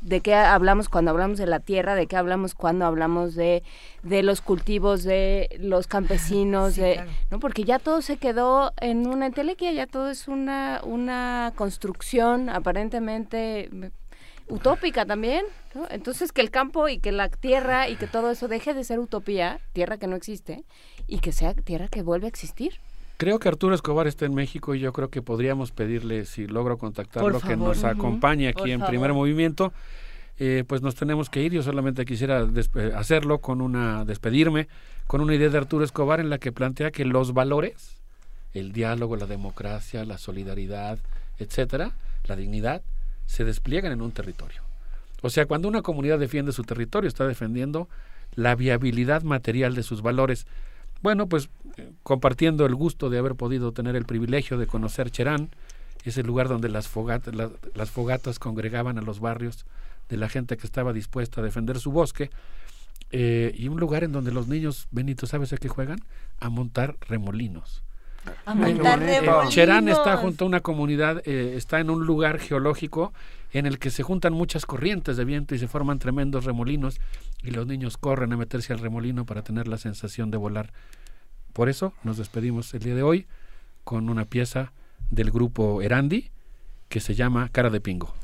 [0.00, 3.62] de qué hablamos cuando hablamos de la tierra, de qué hablamos cuando hablamos de,
[4.02, 7.40] de los cultivos, de los campesinos, de, ¿no?
[7.40, 13.70] Porque ya todo se quedó en una entelequia, ya todo es una, una construcción aparentemente
[14.48, 15.44] utópica también,
[15.74, 15.86] ¿no?
[15.90, 18.98] Entonces que el campo y que la tierra y que todo eso deje de ser
[18.98, 20.64] utopía, tierra que no existe,
[21.08, 22.74] y que sea tierra que vuelve a existir.
[23.16, 26.78] Creo que Arturo Escobar está en México y yo creo que podríamos pedirle, si logro
[26.78, 29.72] contactarlo, que nos acompañe aquí en primer movimiento.
[30.40, 31.52] Eh, pues nos tenemos que ir.
[31.52, 32.46] Yo solamente quisiera
[32.94, 34.68] hacerlo con una, despedirme
[35.08, 37.96] con una idea de Arturo Escobar en la que plantea que los valores,
[38.54, 40.98] el diálogo, la democracia, la solidaridad,
[41.40, 41.90] etcétera,
[42.28, 42.82] la dignidad,
[43.26, 44.62] se despliegan en un territorio.
[45.22, 47.88] O sea, cuando una comunidad defiende su territorio, está defendiendo
[48.36, 50.46] la viabilidad material de sus valores.
[51.02, 55.50] Bueno, pues eh, compartiendo el gusto de haber podido tener el privilegio de conocer Cherán,
[56.04, 57.34] ese lugar donde las, fogatas,
[57.74, 59.66] las fogatas congregaban a los barrios
[60.08, 62.30] de la gente que estaba dispuesta a defender su bosque,
[63.10, 66.00] eh, y un lugar en donde los niños, Benito, ¿sabes a qué juegan?
[66.40, 67.82] A montar remolinos.
[68.44, 69.48] A montar remolinos.
[69.48, 73.12] Cherán está junto a una comunidad, eh, está en un lugar geológico
[73.52, 77.00] en el que se juntan muchas corrientes de viento y se forman tremendos remolinos
[77.42, 80.72] y los niños corren a meterse al remolino para tener la sensación de volar.
[81.52, 83.26] Por eso nos despedimos el día de hoy
[83.84, 84.72] con una pieza
[85.10, 86.30] del grupo Erandi
[86.88, 88.14] que se llama Cara de Pingo.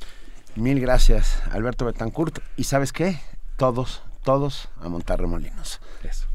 [0.57, 2.39] Mil gracias, Alberto Betancourt.
[2.57, 3.19] ¿Y sabes qué?
[3.57, 5.81] Todos, todos a montar remolinos.
[6.03, 6.27] Eso.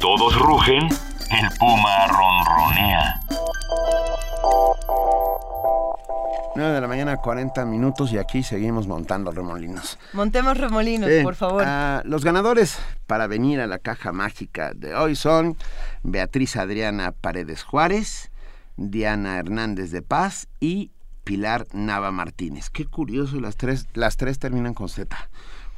[0.00, 3.20] Todos rugen, el puma ronronea.
[6.56, 9.98] 9 de la mañana, 40 minutos y aquí seguimos montando remolinos.
[10.12, 11.22] Montemos remolinos, Sí.
[11.22, 11.62] por favor.
[11.66, 15.56] Ah, los ganadores para venir a la caja mágica de hoy son
[16.02, 18.30] Beatriz Adriana Paredes Juárez,
[18.76, 20.90] Diana Hernández de Paz y
[21.24, 22.68] Pilar Nava Martínez.
[22.70, 25.16] Qué curioso, las tres, las tres terminan con Z.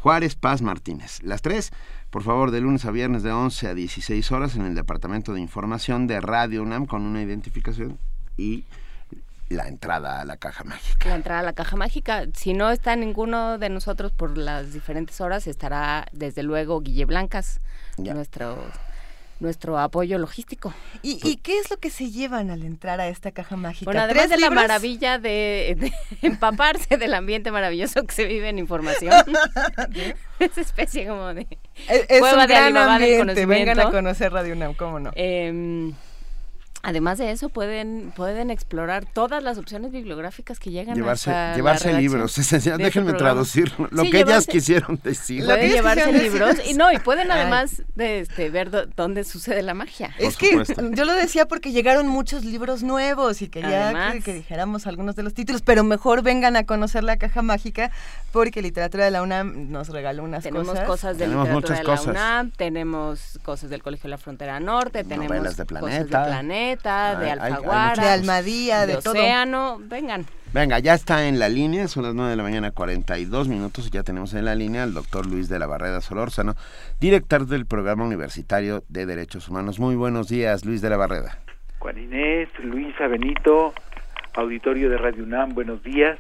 [0.01, 1.23] Juárez, Paz, Martínez.
[1.23, 1.71] Las tres,
[2.13, 5.41] por favor, de lunes a viernes de 11 a 16 horas en el Departamento de
[5.41, 7.99] Información de Radio UNAM con una identificación
[8.37, 8.65] y
[9.49, 11.09] la entrada a la caja mágica.
[11.09, 12.27] La entrada a la caja mágica.
[12.35, 17.61] Si no está ninguno de nosotros por las diferentes horas, estará desde luego Guille Blancas,
[17.97, 18.59] nuestro
[19.43, 20.73] nuestro apoyo logístico.
[21.03, 23.85] ¿Y, y qué es lo que se llevan al entrar a esta caja mágica?
[23.85, 25.93] Bueno, además ¿Tres de la maravilla de, de
[26.27, 29.13] empaparse del ambiente maravilloso que se vive en información.
[30.39, 31.47] Esa especie como de
[31.89, 33.47] Es, es cueva un de gran Alibaba del ambiente.
[33.47, 33.91] Vengan a conocimiento.
[33.91, 35.11] conocer Radio UNAM, ¿cómo no?
[35.15, 35.93] Em,
[36.83, 41.57] además de eso, pueden, pueden explorar todas las opciones bibliográficas que llegan Llevarse, hasta la
[41.57, 42.37] llevarse libros.
[42.39, 42.79] esencial.
[42.79, 45.45] de este Déjenme traducir lo Sí, que ellas quisieron decir.
[45.45, 49.75] Pueden llevarse libros y no, y pueden además de este, ver dó- dónde sucede la
[49.75, 50.15] magia.
[50.19, 50.63] Es que
[50.93, 54.15] yo lo decía porque llegaron muchos libros nuevos y quería Además.
[54.15, 57.91] que, que dijéramos algunos de los títulos, pero mejor vengan a conocer la caja mágica
[58.33, 60.87] porque Literatura de la UNAM nos regaló unas Tenemos cosas.
[60.87, 62.11] cosas de Tenemos literatura muchas de la cosas.
[62.15, 66.25] UNAM, tenemos cosas del Colegio de la Frontera Norte, tenemos Novelas de cosas de Planeta.
[66.77, 69.15] Planeta, de Alfaguara, De Almadía, de todo.
[69.15, 70.25] Océano, vengan.
[70.53, 73.91] Venga, ya está en la línea, son las 9 de la mañana, 42 minutos, y
[73.91, 76.55] ya tenemos en la línea al doctor Luis de la Barreda Solórzano,
[77.01, 79.79] director del Programa Universitario de Derechos Humanos.
[79.79, 81.39] Muy buenos días, Luis de la Barreda.
[81.79, 83.73] Juan Inés, Luisa Benito,
[84.35, 86.19] auditorio de Radio UNAM, buenos días.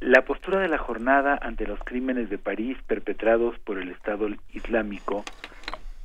[0.00, 5.24] La postura de la jornada ante los crímenes de París perpetrados por el Estado Islámico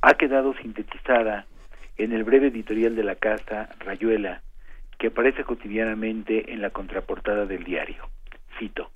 [0.00, 1.44] ha quedado sintetizada
[2.04, 4.40] en el breve editorial de la casa Rayuela,
[4.98, 8.08] que aparece cotidianamente en la contraportada del diario.
[8.58, 8.90] Cito,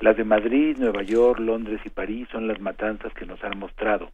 [0.00, 4.10] las de Madrid, Nueva York, Londres y París son las matanzas que nos han mostrado.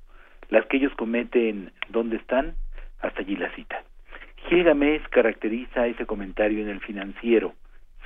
[0.51, 2.55] Las que ellos cometen, ¿dónde están?
[3.01, 3.83] Hasta allí la cita.
[4.49, 7.55] Gilgamesh caracteriza ese comentario en el financiero.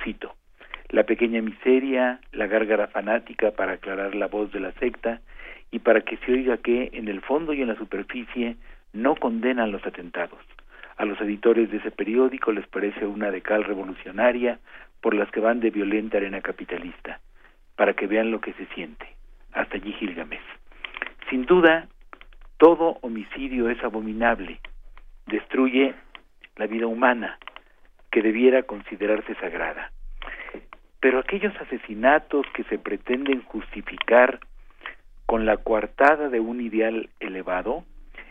[0.03, 0.35] Cito,
[0.87, 5.19] la pequeña miseria, la gárgara fanática para aclarar la voz de la secta
[5.69, 8.55] y para que se oiga que, en el fondo y en la superficie,
[8.93, 10.39] no condenan los atentados.
[10.97, 14.59] A los editores de ese periódico les parece una decal revolucionaria
[15.01, 17.19] por las que van de violenta arena capitalista,
[17.75, 19.07] para que vean lo que se siente.
[19.53, 20.41] Hasta allí Gilgamesh.
[21.29, 21.87] Sin duda,
[22.57, 24.59] todo homicidio es abominable,
[25.27, 25.93] destruye
[26.57, 27.37] la vida humana,
[28.11, 29.91] que debiera considerarse sagrada.
[30.99, 34.39] Pero aquellos asesinatos que se pretenden justificar
[35.25, 37.85] con la coartada de un ideal elevado,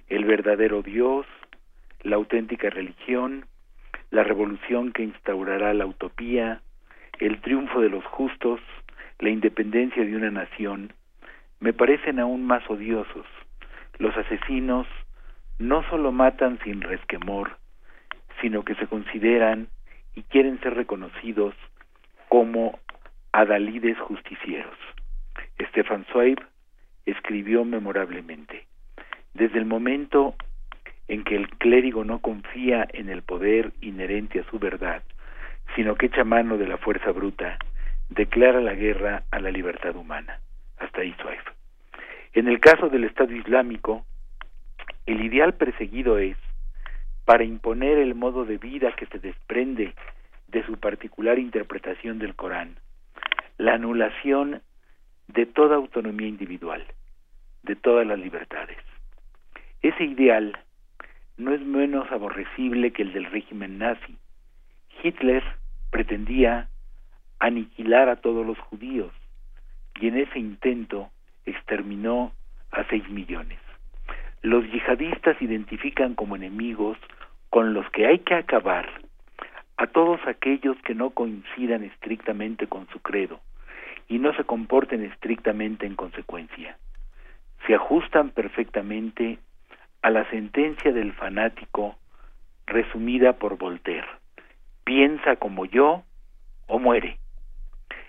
[0.08, 1.26] el verdadero Dios,
[2.02, 3.46] la auténtica religión,
[4.10, 6.62] la revolución que instaurará la utopía,
[7.18, 8.60] el triunfo de los justos,
[9.18, 10.92] la independencia de una nación,
[11.60, 13.26] me parecen aún más odiosos.
[13.98, 14.86] Los asesinos
[15.58, 17.58] no solo matan sin resquemor,
[18.40, 19.68] sino que se consideran
[20.14, 21.54] y quieren ser reconocidos
[22.28, 22.78] como
[23.32, 24.76] adalides justicieros.
[25.60, 26.38] Stefan Zweig
[27.06, 28.66] escribió memorablemente,
[29.34, 30.34] desde el momento
[31.08, 35.02] en que el clérigo no confía en el poder inherente a su verdad,
[35.74, 37.58] sino que echa mano de la fuerza bruta,
[38.08, 40.40] declara la guerra a la libertad humana.
[40.78, 41.40] Hasta ahí Zweig.
[42.34, 44.04] En el caso del Estado Islámico,
[45.06, 46.36] el ideal perseguido es,
[47.24, 49.94] para imponer el modo de vida que se desprende
[50.48, 52.76] de su particular interpretación del Corán,
[53.58, 54.62] la anulación
[55.26, 56.84] de toda autonomía individual,
[57.62, 58.78] de todas las libertades.
[59.82, 60.58] Ese ideal
[61.36, 64.16] no es menos aborrecible que el del régimen nazi.
[65.02, 65.44] Hitler
[65.90, 66.68] pretendía
[67.38, 69.12] aniquilar a todos los judíos
[70.00, 71.10] y en ese intento
[71.46, 72.32] exterminó
[72.72, 73.58] a seis millones.
[74.42, 76.98] Los yihadistas identifican como enemigos
[77.50, 78.88] con los que hay que acabar
[79.76, 83.40] a todos aquellos que no coincidan estrictamente con su credo
[84.08, 86.76] y no se comporten estrictamente en consecuencia.
[87.66, 89.38] Se ajustan perfectamente
[90.02, 91.96] a la sentencia del fanático
[92.66, 94.06] resumida por Voltaire.
[94.84, 96.04] Piensa como yo
[96.66, 97.18] o muere.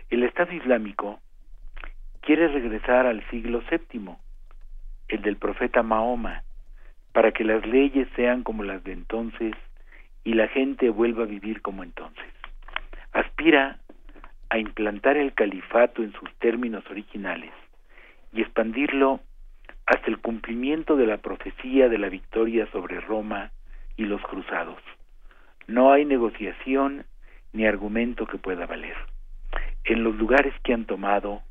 [0.09, 1.19] El Estado Islámico
[2.21, 4.15] quiere regresar al siglo VII,
[5.07, 6.43] el del profeta Mahoma,
[7.13, 9.53] para que las leyes sean como las de entonces
[10.23, 12.25] y la gente vuelva a vivir como entonces.
[13.13, 13.79] Aspira
[14.49, 17.51] a implantar el califato en sus términos originales
[18.33, 19.21] y expandirlo
[19.89, 23.49] hasta el cumplimiento de la profecía de la victoria sobre Roma
[23.97, 24.77] y los cruzados.
[25.65, 27.05] No hay negociación
[27.53, 28.95] ni argumento que pueda valer.
[29.85, 31.41] En los lugares que han tomado,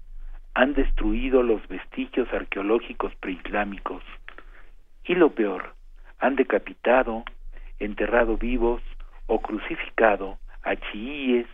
[0.54, 4.04] han destruido los vestigios arqueológicos preislámicos
[5.04, 5.74] y lo peor,
[6.20, 7.24] han decapitado,
[7.80, 8.82] enterrado vivos
[9.26, 11.46] o crucificado a chiíes,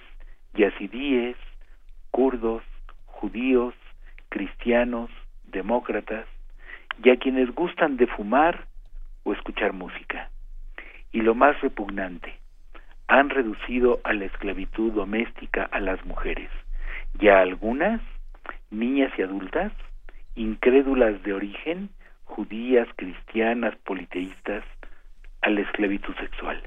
[0.52, 1.36] yazidíes,
[2.10, 2.62] kurdos,
[3.06, 3.74] judíos,
[4.28, 5.10] cristianos,
[5.44, 6.26] demócratas
[7.02, 8.66] y a quienes gustan de fumar
[9.24, 10.30] o escuchar música.
[11.12, 12.34] Y lo más repugnante,
[13.08, 16.50] han reducido a la esclavitud doméstica a las mujeres
[17.18, 18.00] y a algunas,
[18.70, 19.72] niñas y adultas,
[20.34, 21.90] incrédulas de origen,
[22.24, 24.64] judías, cristianas, politeístas,
[25.42, 26.62] a la esclavitud sexual.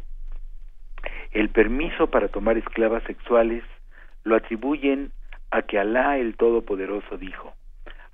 [1.31, 3.63] El permiso para tomar esclavas sexuales
[4.23, 5.11] lo atribuyen
[5.51, 7.53] a que Alá el Todopoderoso dijo,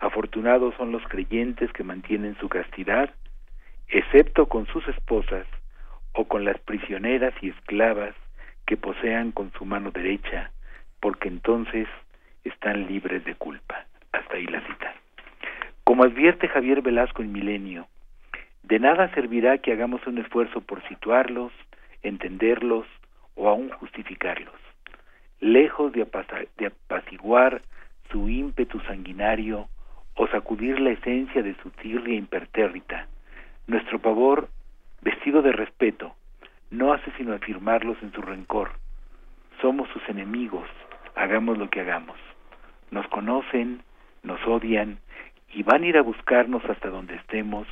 [0.04, 3.10] afortunados son los creyentes que mantienen su castidad,
[3.88, 5.48] excepto con sus esposas
[6.12, 8.14] o con las prisioneras y esclavas
[8.66, 10.52] que posean con su mano derecha,
[11.00, 11.88] porque entonces
[12.44, 13.86] están libres de culpa.
[14.12, 14.94] Hasta ahí la cita.
[15.86, 17.88] Como advierte Javier Velasco en Milenio,
[18.64, 21.52] de nada servirá que hagamos un esfuerzo por situarlos,
[22.02, 22.86] entenderlos
[23.36, 24.54] o aún justificarlos.
[25.40, 26.06] Lejos de,
[26.58, 27.62] de apaciguar
[28.12, 29.68] su ímpetu sanguinario
[30.16, 33.08] o sacudir la esencia de su tirria impertérrita,
[33.68, 34.50] nuestro pavor,
[35.02, 36.16] vestido de respeto,
[36.72, 38.72] no hace sino afirmarlos en su rencor.
[39.62, 40.68] Somos sus enemigos,
[41.16, 42.18] hagamos lo que hagamos.
[42.92, 43.82] Nos conocen,
[44.24, 45.00] nos odian
[45.54, 47.68] y van a ir a buscarnos hasta donde estemos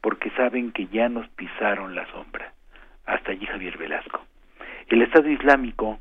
[0.00, 2.52] porque saben que ya nos pisaron la sombra.
[3.06, 4.20] Hasta allí Javier Velasco.
[4.88, 5.98] El Estado Islámico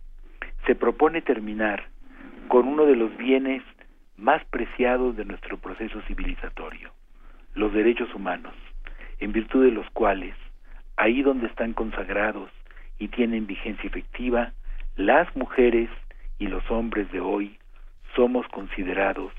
[0.66, 1.86] se propone terminar
[2.48, 3.64] con uno de los bienes
[4.22, 6.92] más preciados de nuestro proceso civilizatorio,
[7.56, 8.54] los derechos humanos,
[9.20, 10.36] en virtud de los cuales,
[10.96, 12.52] ahí donde están consagrados
[13.00, 14.54] y tienen vigencia efectiva,
[14.96, 15.90] las mujeres
[16.38, 17.58] y los hombres de hoy
[18.16, 19.34] somos considerados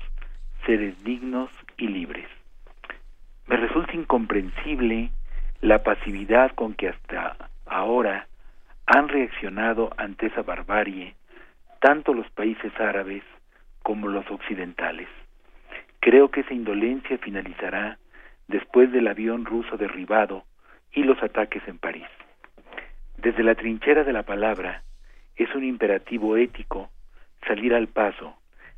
[0.65, 2.27] seres dignos y libres.
[3.47, 5.11] Me resulta incomprensible
[5.61, 8.27] la pasividad con que hasta ahora
[8.85, 11.15] han reaccionado ante esa barbarie
[11.79, 13.23] tanto los países árabes
[13.83, 15.07] como los occidentales.
[15.99, 17.97] Creo que esa indolencia finalizará
[18.47, 20.43] después del avión ruso derribado
[20.91, 22.07] y los ataques en París.
[23.17, 24.83] Desde la trinchera de la palabra,
[25.35, 26.89] es un imperativo ético
[27.47, 28.35] salir al paso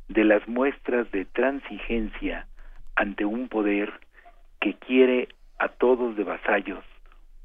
[0.08, 2.46] de las muestras de transigencia
[2.94, 3.92] ante un poder
[4.60, 5.28] que quiere
[5.58, 6.84] a todos de vasallos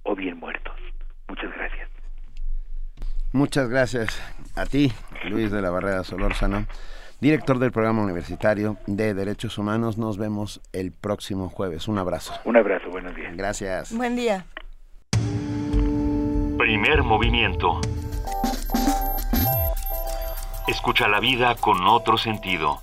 [0.04, 0.76] o bien muertos.
[1.28, 1.90] Muchas gracias.
[3.34, 4.92] Muchas gracias a ti,
[5.30, 6.66] Luis de la Barrera Solórzano,
[7.22, 9.98] director del programa universitario de Derechos Humanos.
[9.98, 11.88] Nos vemos el próximo jueves.
[11.88, 12.34] Un abrazo.
[12.44, 13.38] Un abrazo, buenos días.
[13.38, 13.96] Gracias.
[13.96, 14.46] Buen día.
[16.58, 17.80] Primer movimiento.
[20.68, 22.80] Escucha la vida con otro sentido.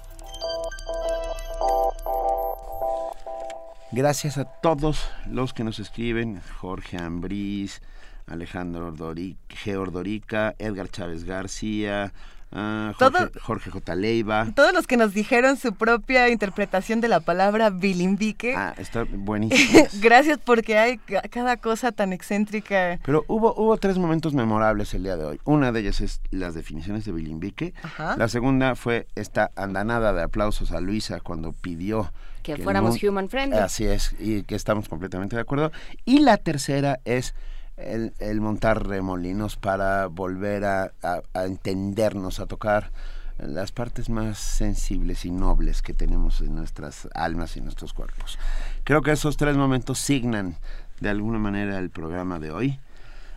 [3.91, 7.81] Gracias a todos los que nos escriben, Jorge Ambrís,
[8.27, 9.77] Alejandro G.
[9.77, 12.13] Ordorica, Edgar Chávez García,
[12.51, 12.95] Ah,
[13.43, 13.95] Jorge, J.
[13.95, 14.47] Leiva.
[14.55, 18.55] Todos los que nos dijeron su propia interpretación de la palabra bilimbique.
[18.57, 19.87] Ah, está buenísimo.
[20.01, 20.99] Gracias porque hay
[21.31, 22.99] cada cosa tan excéntrica.
[23.05, 25.41] Pero hubo, hubo tres momentos memorables el día de hoy.
[25.45, 27.75] Una de ellas es las definiciones de bilimbique.
[28.17, 32.13] La segunda fue esta andanada de aplausos a Luisa cuando pidió
[32.43, 33.59] que, fuéramos human friendly.
[33.59, 35.71] Así es, y que estamos completamente de acuerdo.
[36.05, 37.35] Y la tercera es
[37.79, 40.93] el, montar remolinos para volver a,
[41.35, 42.91] entendernos, a tocar
[43.39, 48.39] las partes más sensibles y nobles que tenemos en nuestras almas y nuestros cuerpos.
[48.85, 50.57] Creo que esos tres momentos signan
[51.01, 52.81] de alguna manera el programa de hoy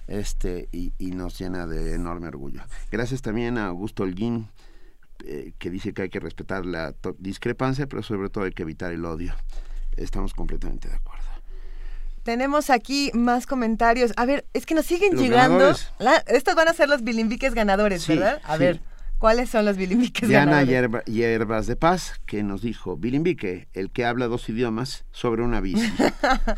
[0.07, 2.61] este y, nos llena de enorme orgullo.
[2.91, 4.47] Gracias también a Augusto Holguín,
[5.23, 8.91] eh, que dice que hay que respetar la discrepancia, pero sobre todo hay que evitar
[8.91, 9.33] el odio.
[9.95, 11.30] Estamos completamente de acuerdo.
[12.23, 14.11] Tenemos aquí más comentarios.
[14.15, 15.73] A ver, es que nos siguen llegando.
[16.27, 18.39] estos van a ser los bilimbiques ganadores, ¿verdad?
[18.43, 18.79] A ver,
[19.17, 20.67] ¿cuáles son los bilimbiques ganadores?
[20.67, 25.61] Diana Hierbas de Paz, que nos dijo, bilimbique, el que habla dos idiomas sobre una
[25.61, 25.91] bici.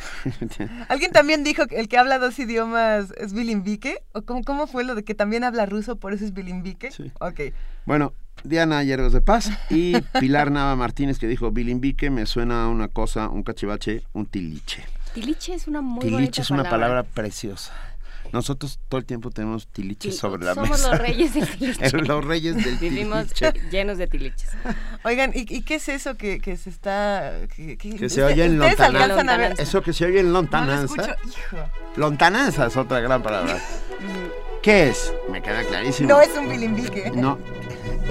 [0.89, 4.03] ¿Alguien también dijo que el que habla dos idiomas es bilimbique?
[4.11, 6.91] ¿O cómo, cómo fue lo de que también habla ruso, por eso es bilimbique?
[6.91, 7.11] Sí.
[7.19, 7.39] Ok.
[7.85, 12.67] Bueno, Diana Hierbas de Paz y Pilar Nava Martínez, que dijo, bilimbique me suena a
[12.67, 14.83] una cosa, un cachivache, un tiliche.
[15.13, 17.03] Tiliche es una muy Tiliche es una palabra.
[17.03, 17.73] preciosa.
[18.31, 20.75] Nosotros todo el tiempo tenemos tiliches sobre la mesa.
[20.77, 21.91] Somos los reyes del tiliche.
[21.91, 23.27] los reyes del Vivimos
[23.71, 24.49] llenos de tiliches.
[25.03, 27.31] Oigan, ¿y, qué es eso que, que se está...
[27.55, 29.61] Que, se oye en lontananza.
[29.61, 31.15] Eso que se oye en lontananza.
[31.95, 33.59] lontananza es otra gran palabra.
[34.63, 35.13] ¿Qué es?
[35.29, 36.09] Me queda clarísimo.
[36.09, 37.11] No es un bilimbique.
[37.13, 37.37] No,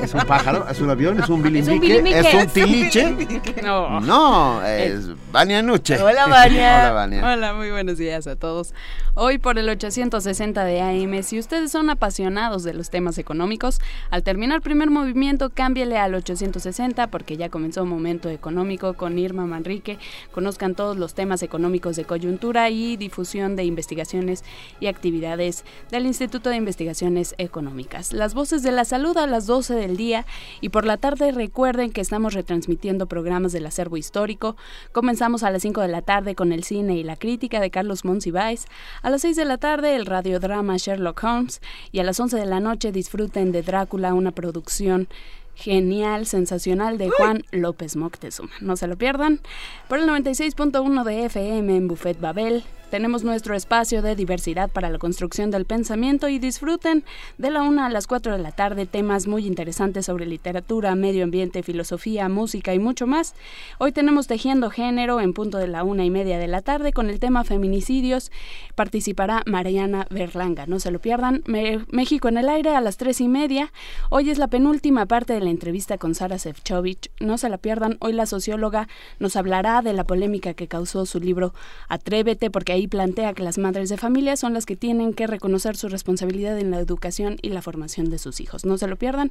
[0.01, 0.67] ¿Es un pájaro?
[0.69, 1.21] ¿Es un avión?
[1.21, 2.19] ¿Es un bilimbique?
[2.19, 3.17] ¿Es un, tiliche?
[3.63, 4.01] No.
[4.01, 6.01] No, es Vania Nuche.
[6.01, 6.81] Hola, Vania.
[6.81, 7.33] Hola, Vania.
[7.33, 8.75] Hola, muy buenos días a todos.
[9.15, 13.79] Hoy por el 860 de AM, si ustedes son apasionados de los temas económicos,
[14.11, 19.99] al terminar primer movimiento, cámbiale al 860 porque ya comenzó momento económico con Irma Manrique.
[20.33, 24.45] Conozcan todos los temas económicos de coyuntura y difusión de investigaciones
[24.81, 28.13] y actividades del Instituto de Investigaciones Económicas.
[28.13, 30.25] Las voces de la salud a las 12 del día
[30.61, 34.57] y por la tarde recuerden que estamos retransmitiendo programas del acervo histórico.
[34.93, 38.05] Comenzamos a las 5 de la tarde con el cine y la crítica de Carlos
[38.05, 38.67] Monsiváis,
[39.03, 42.47] a las 6 de la tarde el radiodrama Sherlock Holmes y a las 11 de
[42.47, 45.09] la noche disfruten de Drácula, una producción
[45.55, 48.51] genial, sensacional de Juan López Moctezuma.
[48.61, 49.41] No se lo pierdan.
[49.89, 54.99] Por el 96.1 de FM en Buffet Babel, tenemos nuestro espacio de diversidad para la
[54.99, 57.05] construcción del pensamiento y disfruten
[57.39, 61.25] de la 1 a las 4 de la tarde temas muy interesantes sobre literatura, medio
[61.25, 63.35] ambiente, filosofía, música y mucho más.
[63.79, 67.09] Hoy tenemos Tejiendo Género en punto de la una y media de la tarde con
[67.09, 68.31] el tema feminicidios.
[68.75, 70.67] Participará Mariana Berlanga.
[70.67, 71.43] No se lo pierdan.
[71.89, 73.73] México en el aire a las 3 y media.
[74.11, 77.11] Hoy es la penúltima parte de la entrevista con Sara Sefcovic.
[77.21, 77.97] No se la pierdan.
[78.01, 78.87] Hoy la socióloga
[79.19, 81.55] nos hablará de la polémica que causó su libro
[81.89, 85.27] Atrévete porque ahí ahí plantea que las madres de familia son las que tienen que
[85.27, 88.65] reconocer su responsabilidad en la educación y la formación de sus hijos.
[88.65, 89.31] No se lo pierdan.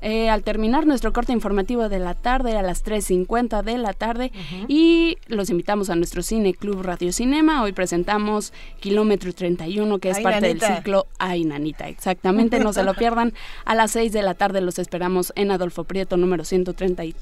[0.00, 4.32] Eh, al terminar nuestro corte informativo de la tarde a las 3.50 de la tarde
[4.68, 7.62] y los invitamos a nuestro Cine Club Radio Cinema.
[7.62, 11.88] Hoy presentamos Kilómetro 31 que es parte del ciclo Ay Nanita.
[11.88, 13.32] Exactamente, no se lo pierdan.
[13.64, 17.14] A las 6 de la tarde los esperamos en Adolfo Prieto número 133,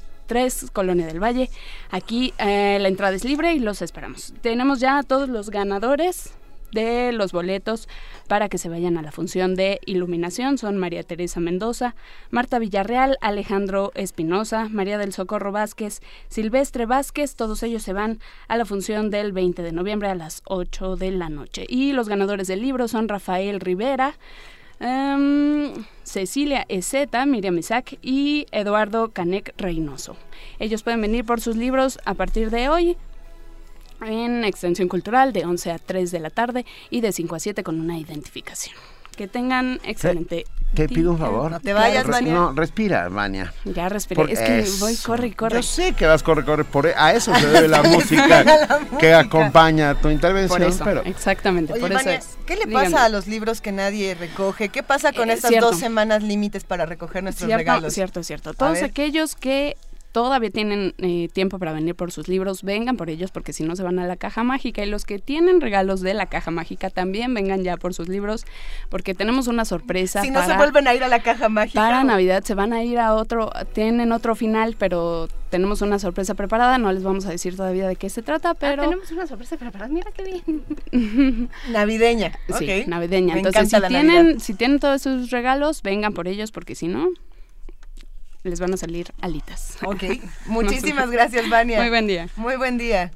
[0.71, 1.49] Colonia del Valle.
[1.89, 4.33] Aquí eh, la entrada es libre y los esperamos.
[4.41, 6.33] Tenemos ya a todos los ganadores
[6.71, 7.87] de los boletos
[8.27, 11.95] para que se vayan a la función de iluminación son María Teresa Mendoza,
[12.29, 18.57] Marta Villarreal, Alejandro Espinosa, María del Socorro Vázquez, Silvestre Vázquez, todos ellos se van a
[18.57, 21.65] la función del 20 de noviembre a las 8 de la noche.
[21.67, 24.15] Y los ganadores del libro son Rafael Rivera,
[24.81, 25.71] em,
[26.03, 30.17] Cecilia Ezeta, Miriam Isaac y Eduardo Canek Reynoso.
[30.59, 32.97] Ellos pueden venir por sus libros a partir de hoy
[34.01, 37.63] en Extensión Cultural de 11 a 3 de la tarde y de 5 a 7
[37.63, 38.75] con una identificación.
[39.15, 40.45] Que tengan excelente.
[40.73, 41.51] Te, pido un favor.
[41.51, 42.33] No te vayas, Vania.
[42.33, 43.53] No, respira, Vania.
[43.65, 44.31] Ya respiré.
[44.31, 45.57] es que voy, corre corre.
[45.57, 46.63] Yo sé que vas, corre, corre.
[46.63, 48.45] Por, e, a eso se debe la música
[48.99, 50.59] que acompaña tu intervención.
[50.59, 51.03] Por eso, pero...
[51.03, 51.73] exactamente.
[51.79, 52.37] por eso es.
[52.45, 54.69] ¿Qué le pasa a los libros que nadie recoge?
[54.69, 57.93] ¿Qué pasa con eh, estas dos semanas límites para recoger nuestros cierto, regalos?
[57.93, 58.53] Cierto, cierto.
[58.53, 59.77] Todos aquellos que
[60.11, 63.75] todavía tienen eh, tiempo para venir por sus libros, vengan por ellos porque si no
[63.75, 66.89] se van a la caja mágica y los que tienen regalos de la caja mágica
[66.89, 68.45] también vengan ya por sus libros
[68.89, 70.21] porque tenemos una sorpresa.
[70.21, 71.79] Si no se vuelven a ir a la caja mágica.
[71.79, 76.33] Para Navidad se van a ir a otro, tienen otro final, pero tenemos una sorpresa
[76.33, 78.83] preparada, no les vamos a decir todavía de qué se trata, ah, pero...
[78.83, 81.49] tenemos una sorpresa preparada, mira qué bien.
[81.71, 82.31] navideña.
[82.57, 83.35] Sí, navideña.
[83.35, 87.09] Entonces, si tienen, si tienen todos sus regalos, vengan por ellos porque si no,
[88.43, 89.77] les van a salir alitas.
[89.85, 90.03] Ok,
[90.45, 91.79] muchísimas gracias, Vania.
[91.79, 92.27] Muy buen día.
[92.35, 93.11] Muy buen día.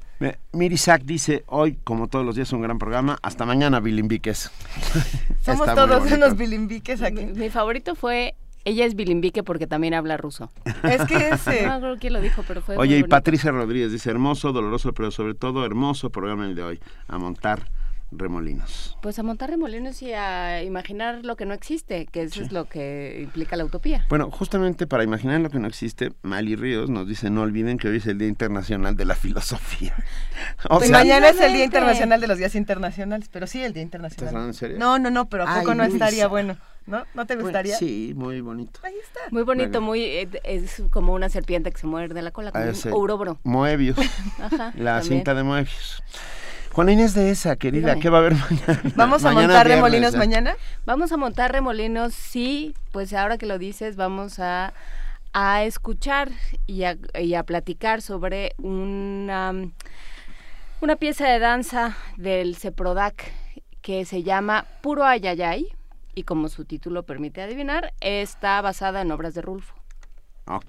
[0.52, 3.18] Mirisak dice, hoy, como todos los días, un gran programa.
[3.22, 4.50] Hasta mañana, bilimbiques.
[5.44, 7.26] Somos todos unos bilimbiques aquí.
[7.26, 10.50] Mi, favorito fue ella es bilimbique porque también habla ruso.
[10.82, 11.66] Es que ese.
[11.66, 12.76] No creo quién lo dijo, pero fue.
[12.76, 16.80] Oye, y Patricia Rodríguez dice: hermoso, doloroso, pero sobre todo hermoso programa el de hoy.
[17.08, 17.70] A montar
[18.18, 18.96] remolinos.
[19.02, 22.66] Pues a montar remolinos y a imaginar lo que no existe, que eso es lo
[22.66, 24.06] que implica la utopía.
[24.08, 27.88] Bueno, justamente para imaginar lo que no existe, Mali Ríos nos dice, no olviden que
[27.88, 29.94] hoy es el Día Internacional de la Filosofía.
[30.68, 33.82] O pues mañana es el Día Internacional de los Días Internacionales, pero sí el Día
[33.82, 34.28] Internacional.
[34.28, 34.78] ¿Estás en serio?
[34.78, 36.56] No, no, no, pero ¿a poco no estaría bueno?
[36.86, 37.04] ¿No?
[37.14, 37.76] ¿No te pues gustaría?
[37.76, 38.78] sí, muy bonito.
[38.84, 39.20] Ahí está.
[39.30, 42.68] Muy bonito, muy eh, es como una serpiente que se muerde la cola, como ah,
[42.68, 43.38] un ourobro.
[43.42, 43.98] Moebius.
[44.40, 46.02] Ajá, la cinta de Moebius.
[46.76, 48.82] Juana Inés de esa, querida, ¿qué va a haber mañana?
[48.96, 50.56] ¿Vamos a montar remolinos mañana?
[50.84, 54.74] Vamos a montar remolinos, sí, pues ahora que lo dices, vamos a,
[55.64, 56.30] escuchar
[56.66, 59.54] y a, y a platicar sobre una,
[60.82, 63.32] una pieza de danza del CEPRODAC
[63.80, 65.68] que se llama Puro Ayayay
[66.14, 69.74] y como su título permite adivinar, está basada en obras de Rulfo.
[70.46, 70.60] Ah,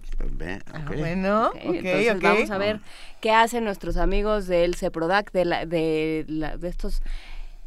[0.96, 2.80] bueno, entonces vamos a ver
[3.22, 6.26] qué hacen nuestros amigos del CEPRODAC, de, la, de,
[6.58, 7.04] de estos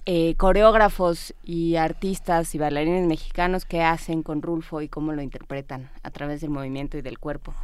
[0.06, 5.88] eh, coreógrafos y artistas y bailarines mexicanos que hacen con Rulfo y cómo lo interpretan
[6.02, 7.54] a través del movimiento y del cuerpo.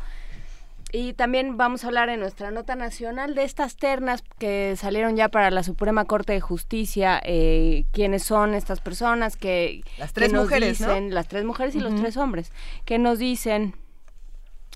[0.92, 5.28] Y también vamos a hablar en nuestra nota nacional de estas ternas que salieron ya
[5.28, 9.82] para la Suprema Corte de Justicia, eh, quiénes son estas personas que...
[9.98, 12.52] Las tres mujeres, dicen, Las tres mujeres y los tres hombres,
[12.84, 13.74] que nos dicen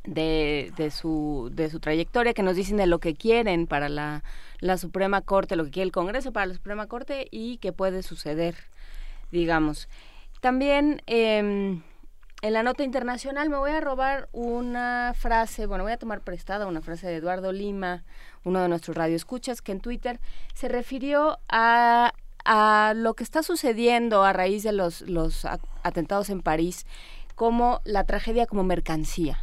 [0.05, 4.23] de, de, su, de su trayectoria, que nos dicen de lo que quieren para la,
[4.61, 8.03] la Suprema Corte, lo que quiere el Congreso para la Suprema Corte y que puede
[8.03, 8.55] suceder,
[9.31, 9.89] digamos.
[10.41, 11.83] También em,
[12.43, 16.67] en la nota internacional me voy a robar una frase, bueno, voy a tomar prestada
[16.67, 18.05] una frase de Eduardo Lima,
[18.45, 20.19] uno de nuestros radioescuchas, que en Twitter
[20.55, 22.15] se refirió a,
[22.45, 25.47] a lo que está sucediendo a raíz de los, los
[25.83, 26.87] atentados en París
[27.35, 29.39] como la tragedia como mercancía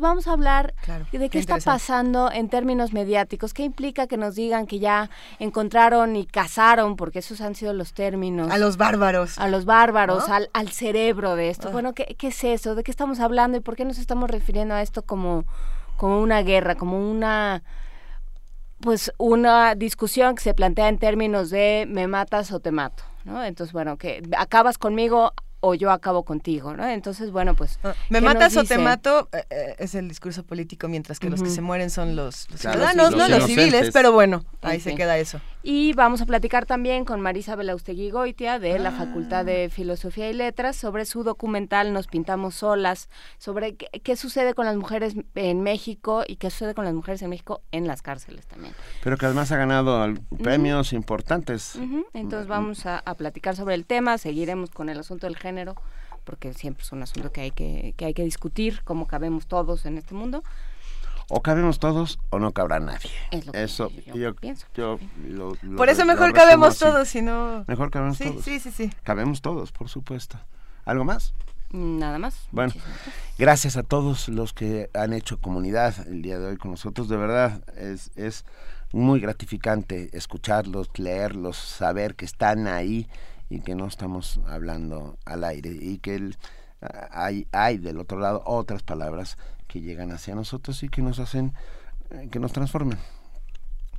[0.00, 0.74] vamos a hablar
[1.12, 6.16] de qué está pasando en términos mediáticos, qué implica que nos digan que ya encontraron
[6.16, 8.50] y cazaron, porque esos han sido los términos.
[8.50, 9.38] A los bárbaros.
[9.38, 11.68] A los bárbaros, al, al, cerebro de esto.
[11.68, 11.72] Ah.
[11.72, 12.74] Bueno, ¿qué, ¿qué, es eso?
[12.74, 15.44] ¿De qué estamos hablando y por qué nos estamos refiriendo a esto como,
[15.96, 17.62] como una guerra, como una
[18.80, 23.42] pues una discusión que se plantea en términos de me matas o te mato, ¿no?
[23.42, 25.32] Entonces, bueno, que acabas conmigo
[25.66, 26.86] o yo acabo contigo, ¿no?
[26.86, 27.78] Entonces, bueno, pues...
[27.82, 31.42] Ah, me matas o te mato eh, eh, es el discurso político, mientras que los
[31.42, 33.28] que se mueren son los, ciudadanos, ¿no?
[33.28, 35.40] Los civiles, pero bueno, ahí se queda eso.
[35.62, 40.34] Y vamos a platicar también con Marisa Belaustegui Goitia de la Facultad de Filosofía y
[40.34, 46.22] Letras sobre su documental Nos pintamos solas, sobre qué, sucede con las mujeres en México
[46.26, 48.74] y qué sucede con las mujeres en México en las cárceles también.
[49.02, 50.12] Pero que además ha ganado
[50.42, 51.78] premios importantes.
[52.12, 55.53] Entonces vamos a, a platicar sobre el tema, seguiremos con el asunto del género
[56.24, 59.86] porque siempre es un asunto que hay que, que hay que discutir, cómo cabemos todos
[59.86, 60.42] en este mundo.
[61.28, 63.10] O cabemos todos o no cabrá nadie.
[63.30, 64.66] Es lo que eso yo, pienso.
[65.76, 67.64] por eso mejor cabemos todos, si no...
[67.66, 68.44] Mejor cabemos todos.
[68.44, 68.90] Sí, sí, sí.
[69.04, 70.38] Cabemos todos, por supuesto.
[70.84, 71.32] ¿Algo más?
[71.70, 72.46] Nada más.
[72.52, 72.72] Bueno,
[73.38, 77.08] gracias a todos los que han hecho comunidad el día de hoy con nosotros.
[77.08, 78.44] De verdad, es, es
[78.92, 83.08] muy gratificante escucharlos, leerlos, saber que están ahí
[83.50, 86.36] y que no estamos hablando al aire y que el,
[87.10, 91.52] hay, hay del otro lado otras palabras que llegan hacia nosotros y que nos hacen,
[92.10, 92.98] eh, que nos transformen.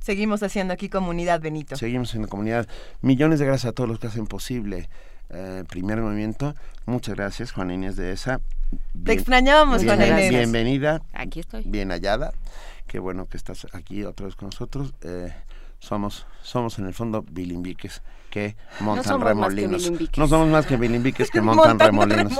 [0.00, 1.76] Seguimos haciendo aquí comunidad, Benito.
[1.76, 2.68] Seguimos haciendo comunidad.
[3.00, 4.88] Millones de gracias a todos los que hacen posible
[5.30, 6.54] eh, Primer Movimiento.
[6.84, 8.40] Muchas gracias, Juan Inés de esa.
[9.04, 10.30] Te extrañábamos, Juan Inés.
[10.30, 11.02] Bienvenida.
[11.12, 11.64] Aquí estoy.
[11.66, 12.32] Bien hallada.
[12.86, 14.94] Qué bueno que estás aquí otra vez con nosotros.
[15.02, 15.32] Eh,
[15.86, 19.90] somos, somos en el fondo bilimbiques que montan remolinos.
[20.16, 22.32] no somos más que bilimbiques que montan, remolinos.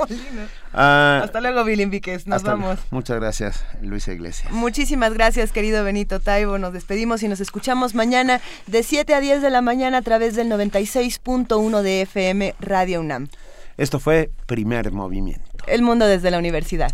[0.73, 2.27] Ah, Hasta luego, bilimbiques.
[2.27, 2.77] Nos vamos.
[2.91, 4.51] Muchas gracias, Luisa Iglesias.
[4.51, 6.57] Muchísimas gracias, querido Benito Taibo.
[6.57, 10.35] Nos despedimos y nos escuchamos mañana de 7 a 10 de la mañana a través
[10.35, 13.29] del 96.1 de FM Radio UNAM.
[13.77, 15.63] Esto fue Primer Movimiento.
[15.67, 16.93] El mundo desde la universidad.